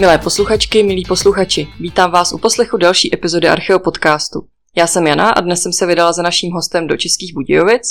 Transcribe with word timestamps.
Milé 0.00 0.18
posluchačky, 0.18 0.82
milí 0.82 1.04
posluchači, 1.08 1.68
vítám 1.80 2.10
vás 2.10 2.32
u 2.32 2.38
poslechu 2.38 2.76
další 2.76 3.14
epizody 3.14 3.48
Archeo 3.48 3.78
podcastu. 3.78 4.40
Já 4.76 4.86
jsem 4.86 5.06
Jana 5.06 5.30
a 5.30 5.40
dnes 5.40 5.62
jsem 5.62 5.72
se 5.72 5.86
vydala 5.86 6.12
za 6.12 6.22
naším 6.22 6.52
hostem 6.52 6.86
do 6.86 6.96
Českých 6.96 7.34
Budějovic 7.34 7.82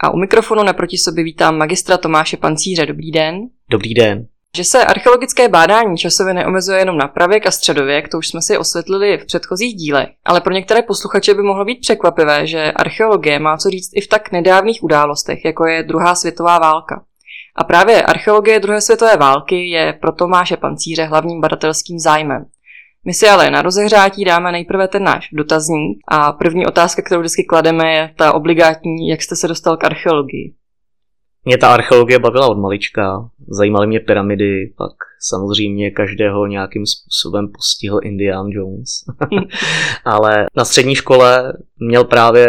a 0.00 0.10
u 0.10 0.16
mikrofonu 0.16 0.62
naproti 0.62 0.98
sobě 0.98 1.24
vítám 1.24 1.58
magistra 1.58 1.98
Tomáše 1.98 2.36
Pancíře. 2.36 2.86
Dobrý 2.86 3.10
den. 3.10 3.40
Dobrý 3.70 3.94
den. 3.94 4.26
Že 4.56 4.64
se 4.64 4.84
archeologické 4.84 5.48
bádání 5.48 5.96
časově 5.96 6.34
neomezuje 6.34 6.78
jenom 6.78 6.98
na 6.98 7.08
pravěk 7.08 7.46
a 7.46 7.50
středověk, 7.50 8.08
to 8.08 8.18
už 8.18 8.28
jsme 8.28 8.42
si 8.42 8.58
osvětlili 8.58 9.18
v 9.18 9.26
předchozích 9.26 9.74
dílech, 9.74 10.08
ale 10.24 10.40
pro 10.40 10.52
některé 10.52 10.82
posluchače 10.82 11.34
by 11.34 11.42
mohlo 11.42 11.64
být 11.64 11.80
překvapivé, 11.80 12.46
že 12.46 12.72
archeologie 12.72 13.38
má 13.38 13.56
co 13.56 13.70
říct 13.70 13.90
i 13.94 14.00
v 14.00 14.08
tak 14.08 14.32
nedávných 14.32 14.82
událostech, 14.82 15.44
jako 15.44 15.66
je 15.66 15.82
druhá 15.82 16.14
světová 16.14 16.58
válka. 16.58 17.04
A 17.58 17.64
právě 17.64 18.02
archeologie 18.02 18.60
druhé 18.60 18.80
světové 18.80 19.16
války 19.16 19.68
je 19.68 19.92
pro 20.00 20.12
Tomáše 20.12 20.56
Pancíře 20.56 21.04
hlavním 21.04 21.40
badatelským 21.40 21.98
zájmem. 21.98 22.44
My 23.06 23.14
si 23.14 23.28
ale 23.28 23.50
na 23.50 23.62
rozehřátí 23.62 24.24
dáme 24.24 24.52
nejprve 24.52 24.88
ten 24.88 25.04
náš 25.04 25.28
dotazník 25.32 25.98
a 26.08 26.32
první 26.32 26.66
otázka, 26.66 27.02
kterou 27.02 27.20
vždycky 27.20 27.44
klademe, 27.44 27.92
je 27.92 28.14
ta 28.16 28.32
obligátní, 28.32 29.08
jak 29.08 29.22
jste 29.22 29.36
se 29.36 29.48
dostal 29.48 29.76
k 29.76 29.84
archeologii. 29.84 30.54
Mě 31.44 31.58
ta 31.58 31.74
archeologie 31.74 32.18
bavila 32.18 32.48
od 32.48 32.58
malička, 32.58 33.28
zajímaly 33.48 33.86
mě 33.86 34.00
pyramidy, 34.00 34.72
pak 34.76 34.92
samozřejmě 35.20 35.90
každého 35.90 36.46
nějakým 36.46 36.86
způsobem 36.86 37.48
postihl 37.52 38.00
Indiana 38.02 38.48
Jones. 38.52 38.90
Ale 40.04 40.46
na 40.56 40.64
střední 40.64 40.94
škole 40.94 41.52
měl 41.78 42.04
právě 42.04 42.46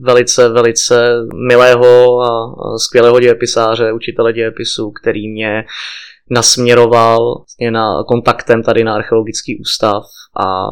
velice, 0.00 0.48
velice 0.48 1.16
milého 1.48 2.20
a 2.22 2.54
skvělého 2.78 3.20
dějepisáře, 3.20 3.92
učitele 3.92 4.32
dějepisu, 4.32 4.90
který 4.90 5.28
mě 5.28 5.64
nasměroval 6.30 7.34
vlastně 7.34 7.70
na 7.70 8.04
kontaktem 8.08 8.62
tady 8.62 8.84
na 8.84 8.94
archeologický 8.94 9.60
ústav 9.60 10.02
a 10.40 10.66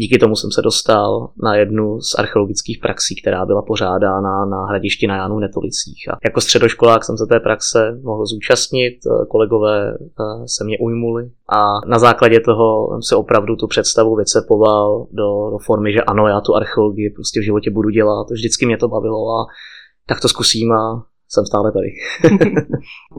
díky 0.00 0.18
tomu 0.18 0.36
jsem 0.36 0.50
se 0.50 0.62
dostal 0.62 1.30
na 1.42 1.56
jednu 1.56 2.00
z 2.00 2.14
archeologických 2.18 2.78
praxí, 2.82 3.20
která 3.22 3.46
byla 3.46 3.62
pořádána 3.62 4.44
na 4.44 4.66
hradišti 4.66 5.06
na 5.06 5.16
Jánu 5.16 5.38
Netolicích. 5.38 6.08
A 6.12 6.18
jako 6.24 6.40
středoškolák 6.40 7.04
jsem 7.04 7.18
se 7.18 7.26
té 7.26 7.40
praxe 7.40 7.98
mohl 8.02 8.26
zúčastnit, 8.26 8.94
kolegové 9.30 9.90
eh, 9.90 10.24
se 10.46 10.64
mě 10.64 10.78
ujmuli 10.78 11.30
a 11.48 11.64
na 11.86 11.98
základě 11.98 12.40
toho 12.40 12.88
jsem 12.92 13.02
se 13.02 13.16
opravdu 13.16 13.56
tu 13.56 13.66
představu 13.66 14.16
vycepoval 14.16 15.06
do, 15.12 15.50
do 15.50 15.58
formy, 15.66 15.92
že 15.92 16.02
ano, 16.02 16.28
já 16.28 16.40
tu 16.40 16.54
archeologii 16.54 17.10
prostě 17.10 17.40
v 17.40 17.44
životě 17.44 17.70
budu 17.70 17.90
dělat, 17.90 18.30
vždycky 18.30 18.66
mě 18.66 18.76
to 18.76 18.88
bavilo 18.88 19.30
a 19.30 19.46
tak 20.06 20.20
to 20.20 20.28
zkusím 20.28 20.72
a 20.72 21.04
jsem 21.28 21.46
stále 21.46 21.72
tady. 21.72 21.88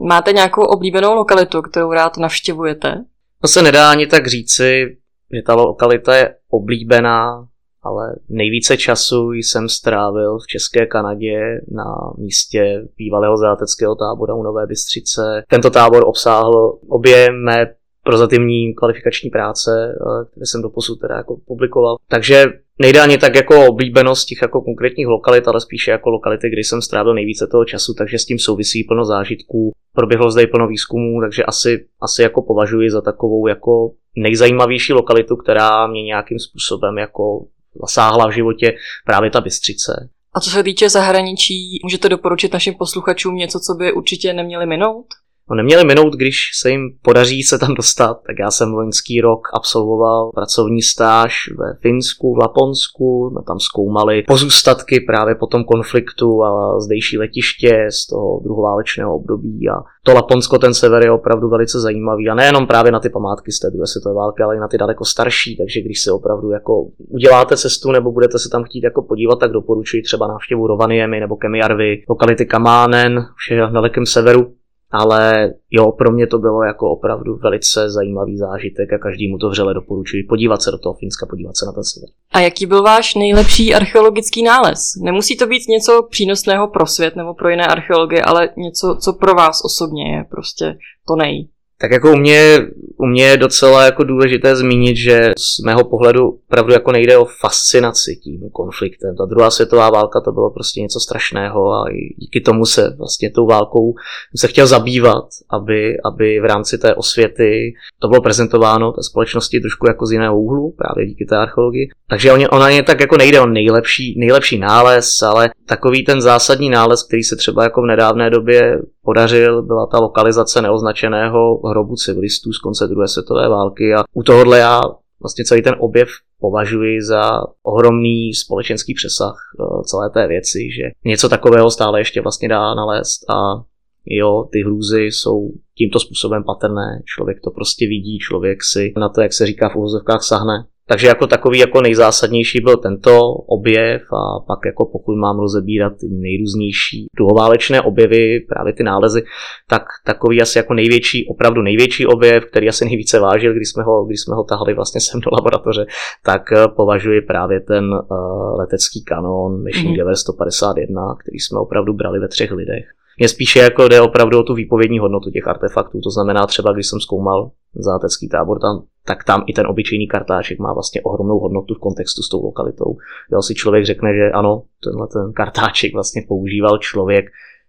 Máte 0.08 0.32
nějakou 0.32 0.62
oblíbenou 0.62 1.14
lokalitu, 1.14 1.62
kterou 1.62 1.92
rád 1.92 2.16
navštěvujete? 2.16 3.04
To 3.42 3.48
se 3.48 3.62
nedá 3.62 3.90
ani 3.90 4.06
tak 4.06 4.26
říci, 4.26 4.96
že 5.34 5.42
ta 5.42 5.54
lokalita 5.54 6.16
je 6.16 6.34
oblíbená, 6.50 7.46
ale 7.82 8.14
nejvíce 8.28 8.76
času 8.76 9.32
jsem 9.32 9.68
strávil 9.68 10.38
v 10.38 10.46
České 10.46 10.86
Kanadě 10.86 11.40
na 11.72 11.84
místě 12.18 12.86
bývalého 12.96 13.36
záteckého 13.36 13.94
tábora 13.94 14.34
u 14.34 14.42
Nové 14.42 14.66
Bystřice. 14.66 15.42
Tento 15.48 15.70
tábor 15.70 16.02
obsáhl 16.06 16.78
obě 16.88 17.28
mé 17.32 17.66
prozatímní 18.10 18.74
kvalifikační 18.74 19.30
práce, 19.30 19.70
eh, 19.94 20.24
které 20.30 20.46
jsem 20.46 20.62
doposud 20.62 21.00
teda 21.00 21.16
jako 21.16 21.36
publikoval. 21.46 21.96
Takže 22.08 22.44
nejde 22.78 23.00
ani 23.00 23.18
tak 23.18 23.34
jako 23.34 23.66
oblíbenost 23.66 24.28
těch 24.28 24.38
jako 24.42 24.60
konkrétních 24.62 25.06
lokalit, 25.06 25.48
ale 25.48 25.60
spíše 25.60 25.90
jako 25.90 26.10
lokality, 26.10 26.50
kde 26.50 26.60
jsem 26.60 26.82
strávil 26.82 27.14
nejvíce 27.14 27.46
toho 27.46 27.64
času, 27.64 27.94
takže 27.94 28.18
s 28.18 28.24
tím 28.24 28.38
souvisí 28.38 28.84
plno 28.84 29.04
zážitků. 29.04 29.72
Proběhlo 29.92 30.30
zde 30.30 30.42
i 30.42 30.46
plno 30.46 30.66
výzkumů, 30.68 31.20
takže 31.20 31.44
asi, 31.44 31.86
asi 32.00 32.22
jako 32.22 32.42
považuji 32.42 32.90
za 32.90 33.00
takovou 33.00 33.46
jako 33.46 33.90
nejzajímavější 34.16 34.92
lokalitu, 34.92 35.36
která 35.36 35.86
mě 35.86 36.02
nějakým 36.02 36.38
způsobem 36.38 36.98
jako 36.98 37.46
zasáhla 37.82 38.28
v 38.28 38.34
životě 38.34 38.74
právě 39.06 39.30
ta 39.30 39.40
Bystřice. 39.40 40.08
A 40.34 40.40
co 40.40 40.50
se 40.50 40.62
týče 40.62 40.88
zahraničí, 40.88 41.78
můžete 41.82 42.08
doporučit 42.08 42.52
našim 42.52 42.74
posluchačům 42.74 43.36
něco, 43.36 43.60
co 43.60 43.74
by 43.74 43.92
určitě 43.92 44.32
neměli 44.32 44.66
minout? 44.66 45.06
No 45.50 45.56
neměli 45.56 45.84
minout, 45.84 46.14
když 46.14 46.36
se 46.60 46.70
jim 46.70 46.80
podaří 47.02 47.42
se 47.42 47.58
tam 47.58 47.74
dostat, 47.74 48.14
tak 48.26 48.36
já 48.40 48.50
jsem 48.50 48.74
loňský 48.74 49.20
rok 49.20 49.40
absolvoval 49.54 50.30
pracovní 50.34 50.82
stáž 50.82 51.34
ve 51.58 51.74
Finsku, 51.82 52.34
v 52.34 52.38
Laponsku, 52.38 53.28
jsme 53.32 53.40
tam 53.46 53.60
zkoumali 53.60 54.22
pozůstatky 54.22 55.00
právě 55.00 55.34
po 55.34 55.46
tom 55.46 55.64
konfliktu 55.64 56.44
a 56.44 56.80
zdejší 56.80 57.18
letiště 57.18 57.86
z 57.90 58.06
toho 58.06 58.40
druhoválečného 58.44 59.16
období. 59.16 59.68
A 59.68 59.74
to 60.04 60.14
Laponsko, 60.14 60.58
ten 60.58 60.74
sever 60.74 61.02
je 61.02 61.10
opravdu 61.10 61.48
velice 61.48 61.80
zajímavý. 61.80 62.28
A 62.28 62.34
nejenom 62.34 62.66
právě 62.66 62.92
na 62.92 63.00
ty 63.00 63.08
památky 63.08 63.52
z 63.52 63.60
té 63.60 63.70
druhé 63.70 63.86
světové 63.86 64.14
války, 64.14 64.42
ale 64.42 64.56
i 64.56 64.60
na 64.60 64.68
ty 64.68 64.78
daleko 64.78 65.04
starší, 65.04 65.56
takže 65.56 65.80
když 65.80 66.00
se 66.00 66.12
opravdu 66.12 66.50
jako 66.50 66.86
uděláte 67.08 67.56
cestu 67.56 67.92
nebo 67.92 68.12
budete 68.12 68.38
se 68.38 68.48
tam 68.48 68.64
chtít 68.64 68.84
jako 68.84 69.02
podívat, 69.02 69.38
tak 69.38 69.52
doporučuji 69.52 70.02
třeba 70.02 70.26
návštěvu 70.26 70.66
Rovaniemi 70.66 71.20
nebo 71.20 71.36
Kemiarvy, 71.36 72.02
lokality 72.08 72.46
Kamánen, 72.46 73.26
vše 73.36 73.56
na 73.56 73.70
dalekém 73.70 74.06
severu, 74.06 74.59
ale 74.90 75.52
jo, 75.70 75.92
pro 75.92 76.12
mě 76.12 76.26
to 76.26 76.38
bylo 76.38 76.62
jako 76.62 76.90
opravdu 76.90 77.36
velice 77.36 77.90
zajímavý 77.90 78.38
zážitek 78.38 78.92
a 78.92 78.98
každému 78.98 79.38
to 79.38 79.50
vřele 79.50 79.74
doporučuji 79.74 80.22
podívat 80.28 80.62
se 80.62 80.70
do 80.70 80.78
toho 80.78 80.94
Finska, 80.94 81.26
podívat 81.26 81.56
se 81.56 81.66
na 81.66 81.72
ten 81.72 81.84
sever. 81.84 82.08
A 82.32 82.40
jaký 82.40 82.66
byl 82.66 82.82
váš 82.82 83.14
nejlepší 83.14 83.74
archeologický 83.74 84.42
nález? 84.42 84.80
Nemusí 85.02 85.36
to 85.36 85.46
být 85.46 85.68
něco 85.68 86.06
přínosného 86.10 86.68
pro 86.68 86.86
svět 86.86 87.16
nebo 87.16 87.34
pro 87.34 87.48
jiné 87.48 87.66
archeologie, 87.66 88.22
ale 88.22 88.48
něco, 88.56 88.98
co 89.00 89.12
pro 89.12 89.34
vás 89.34 89.64
osobně 89.64 90.16
je 90.16 90.24
prostě 90.24 90.76
to 91.08 91.16
nej. 91.16 91.48
Tak 91.80 91.90
jako 91.90 92.12
u 92.12 92.16
mě, 92.16 92.58
u 92.96 93.06
mě 93.06 93.24
je 93.24 93.36
docela 93.36 93.84
jako 93.84 94.04
důležité 94.04 94.56
zmínit, 94.56 94.96
že 94.96 95.30
z 95.38 95.64
mého 95.64 95.84
pohledu 95.84 96.28
opravdu 96.28 96.72
jako 96.72 96.92
nejde 96.92 97.18
o 97.18 97.24
fascinaci 97.40 98.16
tím 98.16 98.40
konfliktem. 98.52 99.16
Ta 99.16 99.24
druhá 99.24 99.50
světová 99.50 99.90
válka 99.90 100.20
to 100.20 100.32
bylo 100.32 100.50
prostě 100.50 100.80
něco 100.80 101.00
strašného 101.00 101.72
a 101.72 101.84
díky 102.16 102.40
tomu 102.40 102.66
se 102.66 102.94
vlastně 102.98 103.30
tou 103.30 103.46
válkou 103.46 103.94
se 104.36 104.48
chtěl 104.48 104.66
zabývat, 104.66 105.24
aby, 105.50 105.96
aby 106.04 106.40
v 106.40 106.44
rámci 106.44 106.78
té 106.78 106.94
osvěty 106.94 107.72
to 107.98 108.08
bylo 108.08 108.22
prezentováno 108.22 108.92
té 108.92 109.02
společnosti 109.02 109.60
trošku 109.60 109.86
jako 109.88 110.06
z 110.06 110.12
jiného 110.12 110.40
úhlu, 110.40 110.74
právě 110.78 111.06
díky 111.06 111.24
té 111.24 111.36
archeologii. 111.36 111.88
Takže 112.08 112.32
ona 112.32 112.68
je 112.68 112.82
tak 112.82 113.00
jako 113.00 113.16
nejde 113.16 113.40
o 113.40 113.46
nejlepší, 113.46 114.18
nejlepší 114.18 114.58
nález, 114.58 115.22
ale 115.22 115.50
takový 115.66 116.04
ten 116.04 116.20
zásadní 116.20 116.70
nález, 116.70 117.02
který 117.02 117.22
se 117.22 117.36
třeba 117.36 117.64
jako 117.64 117.82
v 117.82 117.86
nedávné 117.86 118.30
době 118.30 118.78
podařil, 119.04 119.62
byla 119.62 119.86
ta 119.86 119.98
lokalizace 119.98 120.62
neoznačeného 120.62 121.60
hrobu 121.68 121.96
civilistů 121.96 122.52
z 122.52 122.58
konce 122.58 122.86
druhé 122.86 123.08
světové 123.08 123.48
války 123.48 123.94
a 123.94 124.04
u 124.14 124.22
tohohle 124.22 124.58
já 124.58 124.80
vlastně 125.20 125.44
celý 125.44 125.62
ten 125.62 125.76
objev 125.78 126.08
považuji 126.40 127.02
za 127.02 127.42
ohromný 127.62 128.34
společenský 128.34 128.94
přesah 128.94 129.34
eh, 129.60 129.82
celé 129.84 130.10
té 130.10 130.26
věci, 130.26 130.58
že 130.58 130.82
něco 131.04 131.28
takového 131.28 131.70
stále 131.70 132.00
ještě 132.00 132.20
vlastně 132.20 132.48
dá 132.48 132.74
nalézt 132.74 133.30
a 133.30 133.64
jo, 134.06 134.48
ty 134.52 134.62
hrůzy 134.62 135.02
jsou 135.02 135.50
tímto 135.74 136.00
způsobem 136.00 136.44
patrné, 136.44 137.02
člověk 137.04 137.38
to 137.44 137.50
prostě 137.50 137.86
vidí, 137.86 138.18
člověk 138.18 138.58
si 138.64 138.92
na 138.96 139.08
to, 139.08 139.20
jak 139.20 139.32
se 139.32 139.46
říká 139.46 139.68
v 139.68 139.76
uvozovkách, 139.76 140.22
sahne 140.22 140.64
takže 140.90 141.06
jako 141.06 141.26
takový 141.26 141.58
jako 141.58 141.80
nejzásadnější 141.80 142.60
byl 142.64 142.76
tento 142.76 143.20
objev 143.32 144.02
a 144.12 144.40
pak 144.46 144.58
jako 144.66 144.84
pokud 144.92 145.14
mám 145.16 145.38
rozebírat 145.38 145.92
ty 146.00 146.06
nejrůznější 146.10 147.06
druhoválečné 147.16 147.82
objevy, 147.82 148.40
právě 148.48 148.72
ty 148.72 148.82
nálezy, 148.82 149.22
tak 149.68 149.82
takový 150.06 150.42
asi 150.42 150.58
jako 150.58 150.74
největší, 150.74 151.26
opravdu 151.28 151.62
největší 151.62 152.06
objev, 152.06 152.44
který 152.44 152.68
asi 152.68 152.84
nejvíce 152.84 153.20
vážil, 153.20 153.54
když 153.54 153.68
jsme 153.68 153.82
ho, 153.82 154.04
když 154.04 154.20
jsme 154.20 154.34
ho 154.34 154.44
tahali 154.44 154.74
vlastně 154.74 155.00
sem 155.00 155.20
do 155.20 155.30
laboratoře, 155.32 155.86
tak 156.24 156.52
eh, 156.52 156.68
považuji 156.76 157.20
právě 157.20 157.60
ten 157.60 157.84
uh, 157.84 158.58
letecký 158.58 159.04
kanon 159.04 159.62
Mission 159.62 159.94
mm-hmm. 159.94 160.14
151, 160.14 161.14
který 161.20 161.38
jsme 161.38 161.60
opravdu 161.60 161.94
brali 161.94 162.20
ve 162.20 162.28
třech 162.28 162.50
lidech. 162.50 162.84
Mně 163.20 163.28
spíše 163.28 163.58
jako 163.58 163.88
jde 163.88 164.00
opravdu 164.00 164.38
o 164.38 164.42
tu 164.42 164.54
výpovědní 164.54 164.98
hodnotu 164.98 165.30
těch 165.30 165.48
artefaktů, 165.48 166.00
to 166.00 166.10
znamená 166.10 166.46
třeba, 166.46 166.72
když 166.72 166.86
jsem 166.86 167.00
zkoumal 167.00 167.50
zátecký 167.74 168.28
tábor, 168.28 168.60
tam, 168.60 168.82
tak 169.06 169.24
tam 169.24 169.44
i 169.46 169.52
ten 169.52 169.66
obyčejný 169.66 170.08
kartáček 170.08 170.58
má 170.58 170.72
vlastně 170.72 171.02
ohromnou 171.02 171.38
hodnotu 171.38 171.74
v 171.74 171.78
kontextu 171.78 172.22
s 172.22 172.28
tou 172.28 172.44
lokalitou. 172.44 172.96
Jo, 173.32 173.42
si 173.42 173.54
člověk 173.54 173.86
řekne, 173.86 174.14
že 174.14 174.30
ano, 174.30 174.62
tenhle 174.84 175.06
ten 175.06 175.32
kartáček 175.32 175.92
vlastně 175.92 176.22
používal 176.28 176.78
člověk, 176.78 177.24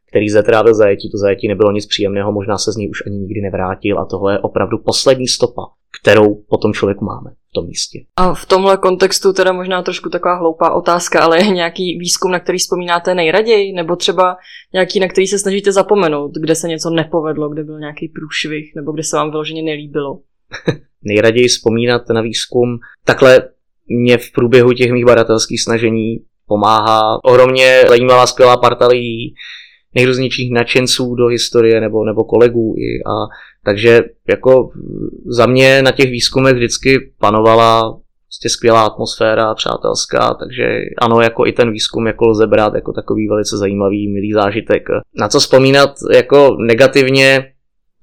který 0.09 0.29
zde 0.29 0.43
trávil 0.43 0.73
zajetí, 0.73 1.11
to 1.11 1.17
zajetí 1.17 1.47
nebylo 1.47 1.71
nic 1.71 1.85
příjemného, 1.85 2.31
možná 2.31 2.57
se 2.57 2.73
z 2.73 2.75
něj 2.75 2.89
už 2.89 3.05
ani 3.05 3.17
nikdy 3.17 3.41
nevrátil 3.41 3.99
a 3.99 4.05
tohle 4.05 4.33
je 4.33 4.39
opravdu 4.39 4.77
poslední 4.77 5.27
stopa, 5.27 5.61
kterou 6.01 6.35
po 6.35 6.57
tom 6.57 6.73
člověku 6.73 7.05
máme 7.05 7.31
v 7.51 7.53
tom 7.53 7.67
místě. 7.67 7.99
A 8.15 8.33
v 8.33 8.45
tomhle 8.45 8.77
kontextu 8.77 9.33
teda 9.33 9.51
možná 9.51 9.81
trošku 9.81 10.09
taková 10.09 10.35
hloupá 10.35 10.71
otázka, 10.71 11.21
ale 11.21 11.37
je 11.37 11.47
nějaký 11.47 11.97
výzkum, 11.99 12.31
na 12.31 12.39
který 12.39 12.57
vzpomínáte 12.57 13.15
nejraději, 13.15 13.73
nebo 13.73 13.95
třeba 13.95 14.37
nějaký, 14.73 14.99
na 14.99 15.07
který 15.07 15.27
se 15.27 15.39
snažíte 15.39 15.71
zapomenout, 15.71 16.31
kde 16.41 16.55
se 16.55 16.67
něco 16.67 16.89
nepovedlo, 16.89 17.49
kde 17.49 17.63
byl 17.63 17.79
nějaký 17.79 18.07
průšvih, 18.07 18.71
nebo 18.75 18.91
kde 18.91 19.03
se 19.03 19.15
vám 19.15 19.31
vyloženě 19.31 19.63
nelíbilo? 19.63 20.19
nejraději 21.03 21.47
vzpomínat 21.47 22.01
na 22.09 22.21
výzkum. 22.21 22.79
Takhle 23.05 23.49
mě 23.87 24.17
v 24.17 24.31
průběhu 24.31 24.73
těch 24.73 24.91
mých 24.91 25.05
badatelských 25.05 25.61
snažení 25.61 26.17
pomáhá 26.47 27.19
ohromně 27.23 27.83
zajímavá, 27.87 28.27
skvělá 28.27 28.57
parta 28.57 28.87
lidí, 28.87 29.33
nejrůznějších 29.95 30.51
nadšenců 30.53 31.15
do 31.15 31.27
historie 31.27 31.81
nebo, 31.81 32.05
nebo 32.05 32.23
kolegů 32.23 32.75
i 32.77 33.03
a 33.09 33.13
Takže 33.65 34.03
jako 34.29 34.69
za 35.25 35.45
mě 35.45 35.81
na 35.81 35.91
těch 35.91 36.11
výzkumech 36.11 36.53
vždycky 36.53 37.13
panovala 37.19 38.01
prostě 38.27 38.49
skvělá 38.49 38.85
atmosféra, 38.85 39.55
přátelská, 39.55 40.33
takže 40.39 40.63
ano, 40.97 41.21
jako 41.21 41.47
i 41.47 41.51
ten 41.51 41.71
výzkum 41.71 42.07
jako 42.07 42.27
lze 42.27 42.47
brát 42.47 42.73
jako 42.73 42.93
takový 42.93 43.27
velice 43.27 43.57
zajímavý, 43.57 44.11
milý 44.13 44.33
zážitek. 44.33 44.83
Na 45.15 45.27
co 45.27 45.39
vzpomínat 45.39 45.89
jako 46.13 46.57
negativně, 46.67 47.53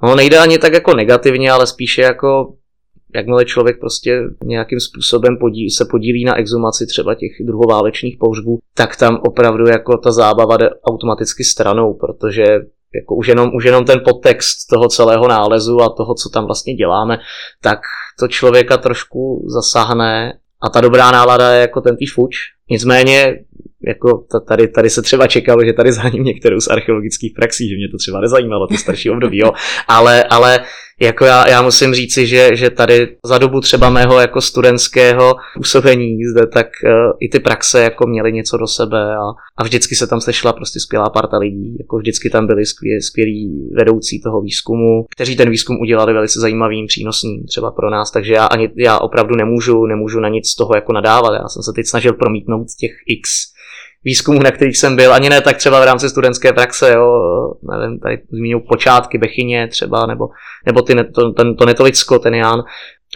no 0.02 0.14
nejde 0.14 0.38
ani 0.38 0.58
tak 0.58 0.72
jako 0.72 0.94
negativně, 0.94 1.50
ale 1.50 1.66
spíše 1.66 2.02
jako 2.02 2.54
jakmile 3.14 3.44
člověk 3.44 3.80
prostě 3.80 4.22
nějakým 4.44 4.80
způsobem 4.80 5.36
podí, 5.40 5.70
se 5.70 5.84
podílí 5.90 6.24
na 6.24 6.38
exumaci 6.38 6.86
třeba 6.86 7.14
těch 7.14 7.30
druhoválečných 7.46 8.16
pohřbů, 8.20 8.58
tak 8.74 8.96
tam 8.96 9.20
opravdu 9.28 9.66
jako 9.66 9.98
ta 9.98 10.12
zábava 10.12 10.56
jde 10.56 10.70
automaticky 10.84 11.44
stranou, 11.44 11.94
protože 11.94 12.44
jako 12.94 13.14
už 13.14 13.28
jenom, 13.28 13.50
už 13.54 13.64
jenom 13.64 13.84
ten 13.84 14.00
podtext 14.04 14.68
toho 14.70 14.88
celého 14.88 15.28
nálezu 15.28 15.80
a 15.80 15.94
toho, 15.96 16.14
co 16.14 16.28
tam 16.28 16.46
vlastně 16.46 16.74
děláme, 16.74 17.18
tak 17.62 17.78
to 18.18 18.28
člověka 18.28 18.76
trošku 18.76 19.46
zasáhne 19.48 20.38
a 20.62 20.70
ta 20.70 20.80
dobrá 20.80 21.10
nálada 21.10 21.52
je 21.52 21.60
jako 21.60 21.80
ten 21.80 21.96
týž 21.96 22.12
fuč. 22.14 22.36
Nicméně 22.70 23.38
jako 23.86 24.26
tady, 24.48 24.68
tady 24.68 24.90
se 24.90 25.02
třeba 25.02 25.26
čekalo, 25.26 25.64
že 25.64 25.72
tady 25.72 25.92
záním 25.92 26.24
některou 26.24 26.60
z 26.60 26.68
archeologických 26.68 27.32
praxí, 27.36 27.68
že 27.68 27.76
mě 27.76 27.88
to 27.88 27.98
třeba 27.98 28.20
nezajímalo, 28.20 28.66
to 28.66 28.76
starší 28.76 29.10
období, 29.10 29.38
jo. 29.38 29.52
Ale, 29.88 30.24
ale 30.24 30.60
jako 31.00 31.24
já, 31.24 31.48
já 31.48 31.62
musím 31.62 31.94
říci, 31.94 32.26
že, 32.26 32.56
že 32.56 32.70
tady 32.70 33.16
za 33.24 33.38
dobu 33.38 33.60
třeba 33.60 33.90
mého 33.90 34.20
jako 34.20 34.40
studentského 34.40 35.36
působení 35.56 36.24
zde, 36.24 36.46
tak 36.46 36.66
uh, 36.84 36.90
i 37.20 37.28
ty 37.28 37.40
praxe 37.40 37.82
jako 37.82 38.06
měly 38.06 38.32
něco 38.32 38.56
do 38.56 38.66
sebe 38.66 39.16
a, 39.16 39.22
a 39.56 39.64
vždycky 39.64 39.94
se 39.94 40.06
tam 40.06 40.20
sešla 40.20 40.52
prostě 40.52 40.80
skvělá 40.80 41.10
parta 41.10 41.38
lidí, 41.38 41.76
jako 41.78 41.98
vždycky 41.98 42.30
tam 42.30 42.46
byli 42.46 42.66
skvělí, 42.66 43.02
skvělí 43.02 43.70
vedoucí 43.74 44.22
toho 44.22 44.40
výzkumu, 44.40 45.04
kteří 45.10 45.36
ten 45.36 45.50
výzkum 45.50 45.80
udělali 45.80 46.12
velice 46.12 46.40
zajímavým, 46.40 46.86
přínosným 46.86 47.44
třeba 47.46 47.70
pro 47.70 47.90
nás, 47.90 48.10
takže 48.10 48.32
já 48.32 48.46
ani 48.46 48.70
já 48.76 48.98
opravdu 48.98 49.36
nemůžu, 49.36 49.86
nemůžu 49.86 50.20
na 50.20 50.28
nic 50.28 50.48
z 50.48 50.56
toho 50.56 50.74
jako 50.74 50.92
nadávat, 50.92 51.34
já 51.42 51.48
jsem 51.48 51.62
se 51.62 51.72
teď 51.76 51.86
snažil 51.86 52.12
promítnout 52.12 52.66
těch 52.80 52.92
x 53.06 53.30
výzkumů, 54.04 54.42
na 54.42 54.50
kterých 54.50 54.78
jsem 54.78 54.96
byl, 54.96 55.14
ani 55.14 55.30
ne 55.30 55.40
tak 55.40 55.56
třeba 55.56 55.80
v 55.80 55.84
rámci 55.84 56.10
studentské 56.10 56.52
praxe, 56.52 56.92
jo, 56.92 57.08
nevím, 57.80 57.98
tady 57.98 58.22
zmíním 58.30 58.60
počátky 58.60 59.18
Bechyně 59.18 59.68
třeba, 59.68 60.06
nebo, 60.06 60.28
nebo 60.66 60.82
ty, 60.82 60.94
to, 61.14 61.32
ten, 61.32 61.56
to 61.56 61.66
Netolicko, 61.66 62.18
ten 62.18 62.34
Jan, 62.34 62.62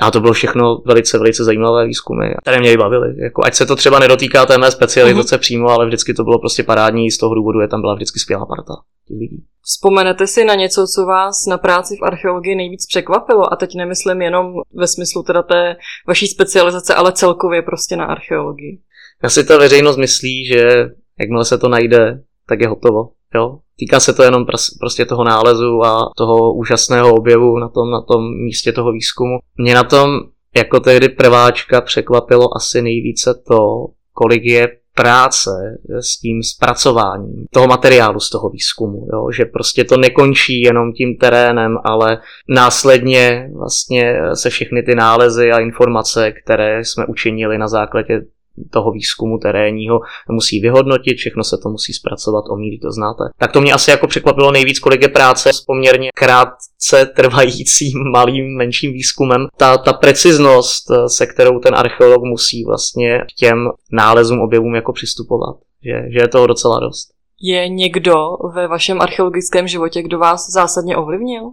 a 0.00 0.10
to 0.10 0.20
bylo 0.20 0.32
všechno 0.32 0.82
velice, 0.86 1.18
velice 1.18 1.44
zajímavé 1.44 1.86
výzkumy, 1.86 2.26
které 2.42 2.60
mě 2.60 2.72
i 2.72 2.76
bavily. 2.76 3.14
Jako, 3.22 3.42
ať 3.44 3.54
se 3.54 3.66
to 3.66 3.76
třeba 3.76 3.98
nedotýká 3.98 4.46
té 4.46 4.58
mé 4.58 4.70
specializace 4.70 5.36
uh-huh. 5.36 5.40
přímo, 5.40 5.68
ale 5.68 5.86
vždycky 5.86 6.14
to 6.14 6.24
bylo 6.24 6.38
prostě 6.38 6.62
parádní, 6.62 7.10
z 7.10 7.18
toho 7.18 7.34
důvodu 7.34 7.60
je 7.60 7.68
tam 7.68 7.80
byla 7.80 7.94
vždycky 7.94 8.18
skvělá 8.18 8.46
parta 8.46 8.74
lidí. 9.10 9.44
Vzpomenete 9.62 10.26
si 10.26 10.44
na 10.44 10.54
něco, 10.54 10.86
co 10.86 11.06
vás 11.06 11.46
na 11.46 11.58
práci 11.58 11.96
v 11.96 12.04
archeologii 12.04 12.54
nejvíc 12.54 12.86
překvapilo? 12.86 13.52
A 13.52 13.56
teď 13.56 13.74
nemyslím 13.74 14.22
jenom 14.22 14.52
ve 14.74 14.86
smyslu 14.86 15.22
teda 15.22 15.42
té 15.42 15.76
vaší 16.08 16.26
specializace, 16.26 16.94
ale 16.94 17.12
celkově 17.12 17.62
prostě 17.62 17.96
na 17.96 18.04
archeologii. 18.04 18.80
Já 19.22 19.30
si 19.30 19.44
ta 19.44 19.58
veřejnost 19.58 19.96
myslí, 19.96 20.44
že 20.46 20.68
jakmile 21.20 21.44
se 21.44 21.58
to 21.58 21.68
najde, 21.68 22.22
tak 22.48 22.60
je 22.60 22.68
hotovo. 22.68 23.10
Jo? 23.34 23.58
Týká 23.76 24.00
se 24.00 24.12
to 24.12 24.22
jenom 24.22 24.46
prostě 24.80 25.04
toho 25.04 25.24
nálezu 25.24 25.82
a 25.84 26.10
toho 26.16 26.54
úžasného 26.54 27.14
objevu 27.14 27.58
na 27.58 27.68
tom, 27.68 27.90
na 27.90 28.00
tom 28.00 28.44
místě 28.44 28.72
toho 28.72 28.92
výzkumu. 28.92 29.38
Mě 29.56 29.74
na 29.74 29.84
tom 29.84 30.20
jako 30.56 30.80
tehdy 30.80 31.08
prváčka 31.08 31.80
překvapilo 31.80 32.56
asi 32.56 32.82
nejvíce 32.82 33.42
to, 33.48 33.86
kolik 34.12 34.44
je 34.44 34.68
práce 34.94 35.50
s 36.00 36.20
tím 36.20 36.42
zpracováním 36.42 37.46
toho 37.50 37.66
materiálu 37.66 38.20
z 38.20 38.30
toho 38.30 38.50
výzkumu, 38.50 39.06
jo? 39.12 39.30
že 39.36 39.44
prostě 39.44 39.84
to 39.84 39.96
nekončí 39.96 40.60
jenom 40.60 40.92
tím 40.92 41.16
terénem, 41.16 41.76
ale 41.84 42.18
následně 42.48 43.50
vlastně 43.58 44.14
se 44.34 44.50
všechny 44.50 44.82
ty 44.82 44.94
nálezy 44.94 45.52
a 45.52 45.58
informace, 45.58 46.32
které 46.32 46.84
jsme 46.84 47.06
učinili 47.06 47.58
na 47.58 47.68
základě 47.68 48.22
toho 48.70 48.92
výzkumu 48.92 49.38
terénního 49.38 50.00
musí 50.30 50.60
vyhodnotit, 50.60 51.14
všechno 51.14 51.44
se 51.44 51.58
to 51.62 51.68
musí 51.68 51.92
zpracovat, 51.92 52.44
omíry 52.50 52.78
to 52.78 52.92
znáte. 52.92 53.24
Tak 53.38 53.52
to 53.52 53.60
mě 53.60 53.72
asi 53.72 53.90
jako 53.90 54.06
překvapilo 54.06 54.52
nejvíc, 54.52 54.78
kolik 54.78 55.02
je 55.02 55.08
práce 55.08 55.52
s 55.52 55.60
poměrně 55.60 56.10
krátce 56.14 57.06
trvajícím 57.16 58.02
malým, 58.12 58.56
menším 58.56 58.92
výzkumem. 58.92 59.46
Ta, 59.56 59.78
ta 59.78 59.92
preciznost, 59.92 60.84
se 61.06 61.26
kterou 61.26 61.58
ten 61.58 61.74
archeolog 61.74 62.22
musí 62.22 62.64
vlastně 62.64 63.18
k 63.18 63.32
těm 63.38 63.68
nálezům, 63.92 64.40
objevům 64.40 64.74
jako 64.74 64.92
přistupovat, 64.92 65.56
že, 65.84 66.12
že 66.12 66.18
je 66.18 66.28
toho 66.28 66.46
docela 66.46 66.80
dost. 66.80 67.08
Je 67.44 67.68
někdo 67.68 68.14
ve 68.54 68.68
vašem 68.68 69.00
archeologickém 69.00 69.68
životě, 69.68 70.02
kdo 70.02 70.18
vás 70.18 70.50
zásadně 70.50 70.96
ovlivnil? 70.96 71.50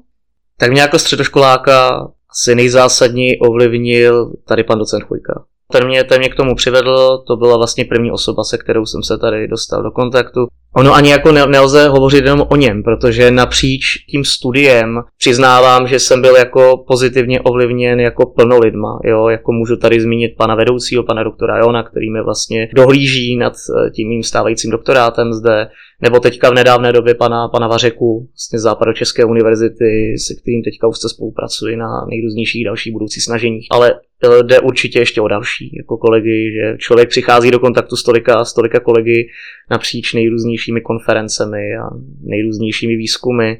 Tak 0.58 0.72
mě 0.72 0.82
jako 0.82 1.00
středoškoláka 1.00 2.08
asi 2.30 2.56
nejzásadněji 2.56 3.40
ovlivnil 3.40 4.34
tady 4.46 4.64
pan 4.64 4.80
docent 4.80 5.04
Chujka. 5.04 5.46
Ten 5.72 5.88
mě, 5.88 6.04
ten 6.04 6.20
mě 6.20 6.30
k 6.30 6.36
tomu 6.36 6.56
přivedl, 6.56 7.18
to 7.28 7.36
byla 7.36 7.58
vlastně 7.58 7.86
první 7.86 8.12
osoba, 8.12 8.44
se 8.44 8.58
kterou 8.58 8.86
jsem 8.86 9.04
se 9.04 9.18
tady 9.18 9.48
dostal 9.48 9.84
do 9.84 9.92
kontaktu. 9.92 10.48
Ono 10.76 10.94
ani 10.94 11.10
jako 11.10 11.32
ne, 11.32 11.46
nelze 11.46 11.88
hovořit 11.88 12.26
jenom 12.26 12.46
o 12.50 12.56
něm, 12.56 12.84
protože 12.84 13.32
napříč 13.32 13.84
tím 14.10 14.26
studiem 14.26 15.00
přiznávám, 15.18 15.88
že 15.88 16.00
jsem 16.00 16.22
byl 16.22 16.36
jako 16.36 16.84
pozitivně 16.88 17.42
ovlivněn 17.42 18.00
jako 18.00 18.26
plno 18.26 18.60
lidma. 18.60 19.00
Jo? 19.06 19.28
Jako 19.28 19.52
můžu 19.52 19.78
tady 19.78 20.02
zmínit 20.02 20.36
pana 20.38 20.56
vedoucího, 20.56 21.04
pana 21.04 21.24
doktora 21.24 21.58
Jona, 21.58 21.84
který 21.84 22.12
mi 22.12 22.24
vlastně 22.24 22.70
dohlíží 22.76 23.36
nad 23.36 23.54
eh, 23.54 23.90
tím 23.90 24.08
mým 24.10 24.24
stávajícím 24.24 24.72
doktorátem 24.72 25.34
zde, 25.34 25.70
nebo 26.02 26.20
teďka 26.20 26.50
v 26.50 26.54
nedávné 26.54 26.94
době 26.94 27.16
pana, 27.16 27.48
pana 27.48 27.68
Vařeku 27.68 28.28
vlastně 28.34 28.60
z 28.60 28.62
Západočeské 28.62 29.26
univerzity, 29.26 30.16
se 30.18 30.34
kterým 30.42 30.64
teďka 30.64 30.88
už 30.88 30.98
se 30.98 31.10
spolupracuji 31.10 31.76
na 31.76 32.06
nejrůznějších 32.10 32.66
dalších 32.66 32.94
budoucích 32.94 33.24
snaženích. 33.24 33.68
Ale 33.72 33.94
eh, 33.94 34.44
jde 34.44 34.60
určitě 34.60 35.00
ještě 35.00 35.22
o 35.22 35.28
další 35.28 35.76
jako 35.78 35.98
kolegy, 35.98 36.52
že 36.54 36.78
člověk 36.78 37.10
přichází 37.10 37.52
do 37.52 37.60
kontaktu 37.60 37.96
s 37.96 38.04
tolika, 38.04 38.46
s 38.46 38.54
tolika 38.54 38.80
kolegy 38.80 39.28
napříč 39.72 40.14
nejrůznějšími 40.14 40.59
konferencemi 40.84 41.78
a 41.78 41.90
nejrůznějšími 42.22 42.96
výzkumy. 42.96 43.54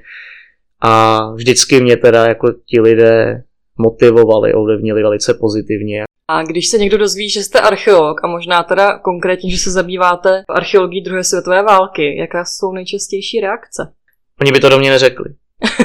A 0.82 1.20
vždycky 1.34 1.82
mě 1.82 1.98
teda 1.98 2.26
jako 2.26 2.54
ti 2.66 2.82
lidé 2.82 3.44
motivovali, 3.78 4.54
ovlivnili 4.54 5.04
velice 5.04 5.34
pozitivně. 5.34 6.04
A 6.28 6.44
když 6.44 6.68
se 6.68 6.78
někdo 6.78 6.98
dozví, 6.98 7.30
že 7.30 7.44
jste 7.44 7.60
archeolog 7.60 8.24
a 8.24 8.28
možná 8.28 8.64
teda 8.64 9.00
konkrétně, 9.00 9.52
že 9.52 9.58
se 9.58 9.72
zabýváte 9.72 10.44
archeologií 10.50 11.02
druhé 11.02 11.24
světové 11.24 11.64
války, 11.64 12.18
jaká 12.18 12.46
jsou 12.46 12.74
nejčastější 12.74 13.40
reakce? 13.40 13.94
Oni 14.42 14.52
by 14.52 14.60
to 14.60 14.70
do 14.70 14.80
mě 14.80 14.90
neřekli. 14.90 15.26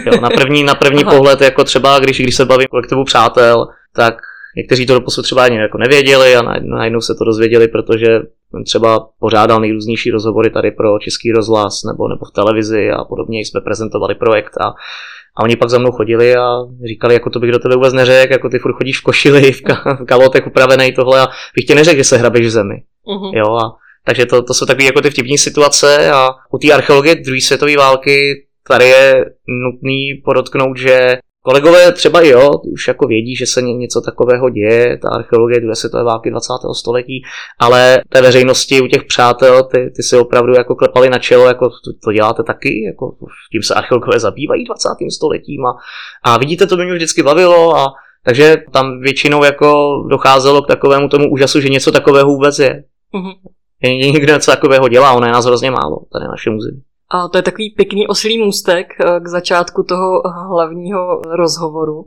Jo, 0.06 0.20
na 0.20 0.30
první, 0.30 0.62
na 0.62 0.74
první 0.74 1.04
pohled, 1.10 1.40
jako 1.40 1.64
třeba 1.64 1.98
když, 1.98 2.20
když 2.20 2.36
se 2.36 2.44
bavím 2.44 2.68
kolektivu 2.70 3.04
přátel, 3.04 3.66
tak 3.96 4.14
někteří 4.56 4.86
to 4.86 4.94
doposud 4.94 5.22
třeba 5.24 5.44
ani 5.44 5.56
jako 5.56 5.78
nevěděli 5.78 6.36
a 6.36 6.42
najednou 6.60 7.00
se 7.00 7.14
to 7.14 7.24
dozvěděli, 7.24 7.68
protože 7.68 8.06
třeba 8.64 9.08
pořádal 9.20 9.60
nejrůznější 9.60 10.10
rozhovory 10.10 10.50
tady 10.50 10.70
pro 10.70 10.98
Český 10.98 11.32
rozhlas 11.32 11.82
nebo, 11.84 12.08
nebo 12.08 12.24
v 12.24 12.30
televizi 12.30 12.90
a 12.90 13.04
podobně 13.04 13.40
jsme 13.40 13.60
prezentovali 13.60 14.14
projekt 14.14 14.60
a 14.60 14.74
a 15.36 15.42
oni 15.42 15.56
pak 15.56 15.70
za 15.70 15.78
mnou 15.78 15.90
chodili 15.90 16.36
a 16.36 16.58
říkali, 16.88 17.14
jako 17.14 17.30
to 17.30 17.40
bych 17.40 17.50
do 17.50 17.58
tebe 17.58 17.74
vůbec 17.74 17.94
neřekl, 17.94 18.32
jako 18.32 18.48
ty 18.48 18.58
furt 18.58 18.72
chodíš 18.72 19.00
v 19.00 19.02
košili, 19.02 19.52
v, 19.52 19.62
ka- 19.62 20.02
v 20.02 20.04
kalotech 20.04 20.46
upravený 20.46 20.92
tohle 20.92 21.20
a 21.20 21.26
bych 21.54 21.64
ti 21.64 21.74
neřekl, 21.74 21.96
že 21.96 22.04
se 22.04 22.16
hrabeš 22.16 22.46
v 22.46 22.50
zemi. 22.50 22.74
Uh-huh. 23.06 23.38
Jo, 23.38 23.54
a 23.54 23.76
takže 24.06 24.26
to, 24.26 24.42
to 24.42 24.54
jsou 24.54 24.66
takové 24.66 24.84
jako 24.84 25.00
ty 25.00 25.10
vtipní 25.10 25.38
situace 25.38 26.10
a 26.10 26.28
u 26.52 26.58
té 26.58 26.72
archeologie 26.72 27.14
druhé 27.14 27.40
světové 27.40 27.76
války 27.76 28.46
tady 28.68 28.84
je 28.84 29.24
nutný 29.48 30.22
podotknout, 30.24 30.76
že 30.76 31.18
Kolegové 31.46 31.92
třeba 31.92 32.20
i 32.20 32.28
jo, 32.28 32.50
už 32.72 32.88
jako 32.88 33.06
vědí, 33.06 33.36
že 33.36 33.46
se 33.46 33.62
něco 33.62 34.00
takového 34.00 34.50
děje, 34.50 34.98
ta 34.98 35.08
archeologie 35.08 35.60
druhé 35.60 35.74
světové 35.76 36.04
války 36.04 36.30
20. 36.30 36.52
století, 36.72 37.22
ale 37.58 38.00
té 38.08 38.22
veřejnosti 38.22 38.80
u 38.80 38.86
těch 38.86 39.04
přátel, 39.04 39.62
ty, 39.62 39.90
ty 39.96 40.02
si 40.02 40.16
opravdu 40.16 40.52
jako 40.52 40.74
klepali 40.74 41.10
na 41.10 41.18
čelo, 41.18 41.46
jako 41.46 41.68
to, 41.68 41.90
to 42.04 42.12
děláte 42.12 42.42
taky, 42.42 42.84
jako 42.84 43.16
tím 43.52 43.62
se 43.62 43.74
archeologové 43.74 44.20
zabývají 44.20 44.64
20. 44.64 44.88
stoletím 45.14 45.66
a, 45.66 45.76
a 46.22 46.38
vidíte, 46.38 46.66
to 46.66 46.76
by 46.76 46.84
mě 46.84 46.94
vždycky 46.94 47.22
bavilo 47.22 47.76
a 47.76 47.86
takže 48.24 48.56
tam 48.72 49.00
většinou 49.00 49.44
jako 49.44 50.02
docházelo 50.10 50.62
k 50.62 50.68
takovému 50.68 51.08
tomu 51.08 51.30
úžasu, 51.30 51.60
že 51.60 51.68
něco 51.68 51.92
takového 51.92 52.28
vůbec 52.28 52.58
je. 52.58 52.84
Mm-hmm. 53.14 54.12
Někdo 54.12 54.32
něco 54.32 54.50
takového 54.50 54.88
dělá, 54.88 55.12
ono 55.12 55.26
je 55.26 55.32
nás 55.32 55.44
hrozně 55.44 55.70
málo 55.70 55.96
tady 56.12 56.24
na 56.24 56.30
našem 56.30 56.56
území. 56.56 56.82
A 57.14 57.28
to 57.28 57.38
je 57.38 57.42
takový 57.42 57.70
pěkný 57.70 58.06
oslý 58.06 58.38
můstek 58.38 58.86
eh, 59.00 59.20
k 59.20 59.28
začátku 59.28 59.82
toho 59.82 60.22
hlavního 60.48 61.20
rozhovoru. 61.36 62.04